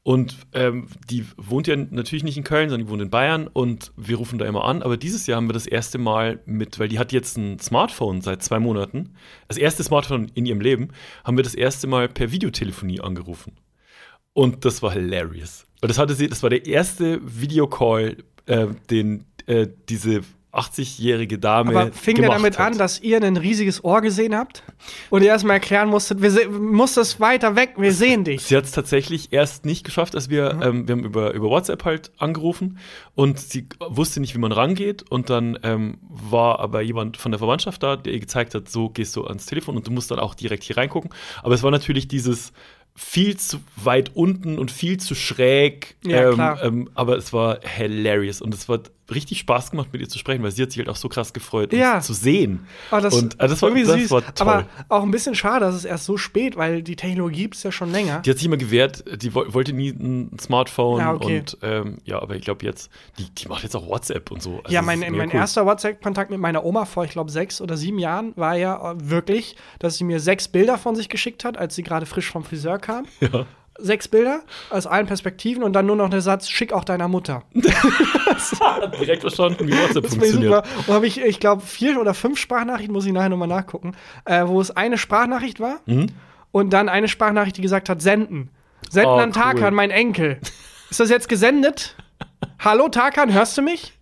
Und 0.03 0.35
ähm, 0.55 0.89
die 1.11 1.27
wohnt 1.37 1.67
ja 1.67 1.77
natürlich 1.77 2.25
nicht 2.25 2.39
in 2.39 2.45
Köln, 2.45 2.71
sondern 2.71 2.87
die 2.87 2.91
wohnt 2.91 3.03
in 3.03 3.11
Bayern 3.11 3.49
und 3.49 3.93
wir 3.97 4.17
rufen 4.17 4.39
da 4.39 4.47
immer 4.47 4.65
an. 4.65 4.83
Aber 4.83 4.97
dieses 4.97 5.27
Jahr 5.27 5.37
haben 5.37 5.49
wir 5.49 5.53
das 5.53 5.67
erste 5.67 5.99
Mal 5.99 6.41
mit, 6.47 6.79
weil 6.79 6.89
die 6.89 6.99
hat 6.99 7.13
jetzt 7.13 7.37
ein 7.37 7.59
Smartphone 7.59 8.23
seit 8.23 8.43
zwei 8.43 8.59
Monaten, 8.59 9.15
das 9.47 9.59
erste 9.59 9.85
Smartphone 9.85 10.31
in 10.35 10.47
ihrem 10.47 10.63
Leben, 10.63 10.89
haben 11.23 11.37
wir 11.37 11.45
das 11.45 11.55
erste 11.55 11.87
Mal 11.87 12.09
per 12.09 12.33
Videotelefonie 12.33 13.01
angerufen. 13.01 13.53
Und 14.33 14.65
das 14.65 14.83
war 14.83 14.93
hilarious. 14.93 15.67
Und 15.83 15.91
das 15.91 15.99
hatte 15.99 16.15
sie, 16.15 16.29
das 16.29 16.43
war 16.43 16.51
der 16.51 16.65
erste 16.65 17.21
Videocall, 17.23 18.17
äh, 18.47 18.69
den 18.89 19.27
äh, 19.47 19.69
diese 19.89 20.23
80-jährige 20.53 21.39
Dame 21.39 21.71
Aber 21.79 21.93
fing 21.93 22.17
gemacht 22.17 22.37
damit 22.39 22.59
hat. 22.59 22.73
an, 22.73 22.79
dass 22.79 23.01
ihr 23.01 23.23
ein 23.23 23.37
riesiges 23.37 23.85
Ohr 23.85 24.01
gesehen 24.01 24.35
habt 24.35 24.63
und 25.11 25.23
ihr 25.23 25.29
erstmal 25.29 25.55
erklären 25.55 25.89
musstet, 25.89 26.21
wir 26.23 26.31
se- 26.31 26.49
musstest 26.49 27.21
weiter 27.21 27.55
weg, 27.57 27.75
wir 27.77 27.93
sehen 27.93 28.25
dich. 28.25 28.43
Sie 28.47 28.57
hat 28.57 28.65
es 28.65 28.73
tatsächlich 28.73 29.33
erst 29.33 29.65
nicht 29.65 29.85
geschafft, 29.85 30.15
als 30.15 30.29
wir, 30.29 30.59
ähm, 30.63 30.89
wir 30.89 30.93
haben 30.97 31.05
über, 31.05 31.33
über 31.35 31.49
WhatsApp 31.49 31.85
halt 31.85 32.11
angerufen 32.19 32.79
und 33.15 33.39
sie 33.39 33.67
wusste 33.81 34.21
nicht, 34.21 34.35
wie 34.35 34.39
man 34.41 34.53
rangeht 34.53 35.03
und 35.11 35.31
dann 35.31 35.59
ähm, 35.63 35.99
war 36.09 36.59
aber 36.61 36.81
jemand 36.83 37.17
von 37.17 37.31
der 37.33 37.39
Verwandtschaft 37.39 37.83
da, 37.83 37.97
der 37.97 38.13
ihr 38.13 38.21
gezeigt 38.21 38.55
hat, 38.55 38.69
so 38.69 38.89
gehst 38.89 39.15
du 39.17 39.25
ans 39.27 39.47
Telefon 39.47 39.77
und 39.77 39.87
du 39.87 39.91
musst 39.93 40.11
dann 40.11 40.19
auch 40.19 40.35
direkt 40.35 40.65
hier 40.65 40.77
reingucken. 40.77 41.11
Aber 41.43 41.55
es 41.55 41.63
war 41.63 41.71
natürlich 41.71 42.09
dieses 42.09 42.53
viel 42.97 43.37
zu 43.37 43.59
weit 43.77 44.11
unten 44.15 44.59
und 44.59 44.71
viel 44.73 44.99
zu 44.99 45.15
schräg, 45.15 45.97
Ja, 46.05 46.29
ähm, 46.31 46.35
klar. 46.35 46.63
ähm, 46.65 46.91
aber 46.95 47.17
es 47.17 47.33
war 47.33 47.61
hilarious 47.63 48.43
und 48.43 48.53
es 48.53 48.69
war 48.69 48.81
richtig 49.15 49.39
Spaß 49.41 49.71
gemacht, 49.71 49.89
mit 49.93 50.01
ihr 50.01 50.09
zu 50.09 50.19
sprechen, 50.19 50.43
weil 50.43 50.51
sie 50.51 50.63
hat 50.63 50.71
sich 50.71 50.79
halt 50.79 50.89
auch 50.89 50.97
so 50.97 51.09
krass 51.09 51.33
gefreut, 51.33 51.73
Ja. 51.73 51.97
uns 51.97 52.07
zu 52.07 52.15
sehen. 52.15 52.67
Oh, 52.91 52.99
das, 53.01 53.15
und 53.15 53.35
äh, 53.41 53.49
das, 53.49 53.61
war, 53.63 53.69
irgendwie 53.71 53.87
das 53.87 53.97
süß, 54.01 54.11
war 54.11 54.35
toll. 54.35 54.47
aber 54.49 54.67
auch 54.89 55.03
ein 55.03 55.11
bisschen 55.11 55.35
schade, 55.35 55.65
dass 55.65 55.75
es 55.75 55.85
erst 55.85 56.05
so 56.05 56.17
spät, 56.17 56.57
weil 56.57 56.83
die 56.83 56.97
Technologie 56.97 57.43
gibt 57.43 57.57
es 57.57 57.63
ja 57.63 57.73
schon 57.73 57.91
länger. 57.91 58.21
Die 58.21 58.31
hat 58.31 58.37
sich 58.39 58.47
immer 58.47 58.57
gewehrt, 58.57 59.05
die 59.23 59.35
wo- 59.35 59.45
wollte 59.53 59.73
nie 59.73 59.91
ein 59.91 60.37
Smartphone 60.41 61.01
Ja, 61.01 61.13
okay. 61.15 61.39
und 61.41 61.59
ähm, 61.63 61.99
ja, 62.05 62.21
aber 62.21 62.37
ich 62.37 62.43
glaube 62.43 62.65
jetzt, 62.65 62.91
die, 63.19 63.29
die 63.31 63.49
macht 63.49 63.63
jetzt 63.63 63.75
auch 63.77 63.87
WhatsApp 63.89 64.31
und 64.31 64.43
so. 64.43 64.61
Also 64.63 64.73
ja, 64.75 64.83
mein, 64.83 65.01
mein 65.01 65.29
cool. 65.29 65.35
erster 65.35 65.67
WhatsApp-Kontakt 65.67 66.31
mit 66.31 66.41
meiner 66.41 66.65
Oma 66.65 66.85
vor, 66.85 67.05
ich 67.05 67.11
glaube, 67.11 67.31
sechs 67.31 67.61
oder 67.61 67.77
sieben 67.77 67.99
Jahren 67.99 68.33
war 68.37 68.57
ja 68.57 68.93
äh, 68.93 68.95
wirklich, 68.99 69.57
dass 69.79 69.97
sie 69.97 70.05
mir 70.05 70.21
sechs 70.21 70.49
Bilder 70.49 70.79
von 70.79 70.95
sich 70.97 71.09
geschickt 71.09 71.45
hat, 71.45 71.57
als 71.57 71.75
sie 71.75 71.83
gerade 71.83 72.07
frisch 72.07 72.31
vom 72.31 72.45
Friseur 72.45 72.79
kam. 72.79 73.07
Ja. 73.21 73.47
Sechs 73.83 74.09
Bilder 74.09 74.41
aus 74.71 74.87
allen 74.87 75.07
Perspektiven 75.07 75.63
und 75.63 75.73
dann 75.73 75.87
nur 75.87 75.97
noch 75.97 76.09
der 76.11 76.21
Satz, 76.21 76.49
schick 76.49 76.73
auch 76.73 76.85
deiner 76.85 77.09
Mutter. 77.09 77.43
Direkt 79.01 79.23
verstanden, 79.23 79.67
wie 79.69 79.73
WhatsApp 79.73 80.03
Das 80.05 80.19
war 80.19 80.27
super. 80.27 80.63
funktioniert. 80.63 80.65
Und 80.89 80.95
habe 80.95 81.07
ich, 81.07 81.21
ich 81.21 81.41
glaube, 81.41 81.63
vier 81.63 82.01
oder 82.01 82.15
fünf 82.15 82.39
Sprachnachrichten, 82.39 82.93
muss 82.93 83.07
ich 83.07 83.13
nachher 83.13 83.29
nochmal 83.29 83.49
nachgucken, 83.49 83.93
äh, 84.25 84.47
wo 84.47 84.61
es 84.61 84.71
eine 84.77 84.99
Sprachnachricht 84.99 85.61
war 85.61 85.81
Mhm. 85.87 86.07
und 86.53 86.71
dann 86.73 86.89
eine 86.89 87.09
Sprachnachricht, 87.09 87.57
die 87.57 87.63
gesagt 87.63 87.89
hat, 87.89 88.01
senden. 88.03 88.51
Senden 88.91 89.11
Oh, 89.13 89.17
an 89.19 89.29
cool. 89.31 89.35
Tarkan, 89.35 89.75
mein 89.75 89.91
Enkel. 89.91 90.39
Ist 90.91 91.01
das 91.01 91.11
jetzt 91.11 91.29
gesendet? 91.29 91.95
Hallo 92.59 92.89
Tarkan, 92.89 93.33
hörst 93.33 93.57
du 93.59 93.63
mich? 93.63 93.93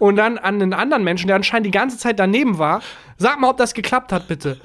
Und 0.00 0.16
dann 0.16 0.38
an 0.38 0.60
einen 0.60 0.72
anderen 0.72 1.04
Menschen, 1.04 1.28
der 1.28 1.36
anscheinend 1.36 1.66
die 1.66 1.70
ganze 1.70 1.96
Zeit 1.98 2.18
daneben 2.18 2.58
war, 2.58 2.82
sag 3.16 3.38
mal, 3.40 3.48
ob 3.50 3.56
das 3.58 3.74
geklappt 3.74 4.12
hat, 4.12 4.26
bitte. 4.28 4.58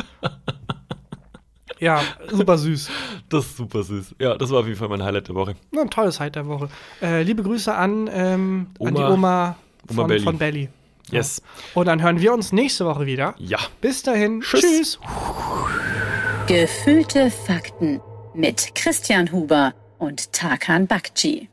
Ja, 1.80 2.02
super 2.30 2.58
süß. 2.58 2.90
Das 3.30 3.46
ist 3.46 3.58
super 3.58 3.84
süß. 3.84 4.16
Ja, 4.20 4.36
das 4.38 4.50
war 4.52 4.60
auf 4.60 4.66
jeden 4.66 4.78
Fall 4.78 4.90
mein 4.90 5.04
Highlight 5.04 5.28
der 5.30 5.36
Woche. 5.36 5.56
Ja, 5.74 5.82
ein 5.82 5.90
tolles 5.90 6.20
Highlight 6.20 6.36
der 6.36 6.48
Woche. 6.48 6.70
Äh, 7.02 7.24
liebe 7.24 7.42
Grüße 7.44 7.74
an, 7.74 8.10
ähm, 8.14 8.68
an 8.80 8.96
die 8.96 9.02
Oma- 9.02 9.10
Oma 9.14 9.56
von, 9.88 10.00
Oma 10.00 10.08
Belly. 10.08 10.24
von 10.24 10.38
Belly. 10.38 10.70
Yes. 11.12 11.42
Und 11.74 11.88
dann 11.88 12.02
hören 12.04 12.20
wir 12.22 12.34
uns 12.34 12.52
nächste 12.52 12.86
Woche 12.86 13.06
wieder. 13.06 13.34
Ja. 13.40 13.58
Bis 13.82 14.04
dahin. 14.04 14.42
Tschüss. 14.42 14.62
Tschüss. 14.62 15.00
Gefühlte 16.48 17.32
Fakten 17.32 18.02
mit 18.34 18.74
Christian 18.76 19.32
Huber 19.32 19.74
und 19.98 20.34
Tarkan 20.34 20.88
Bakci. 20.88 21.50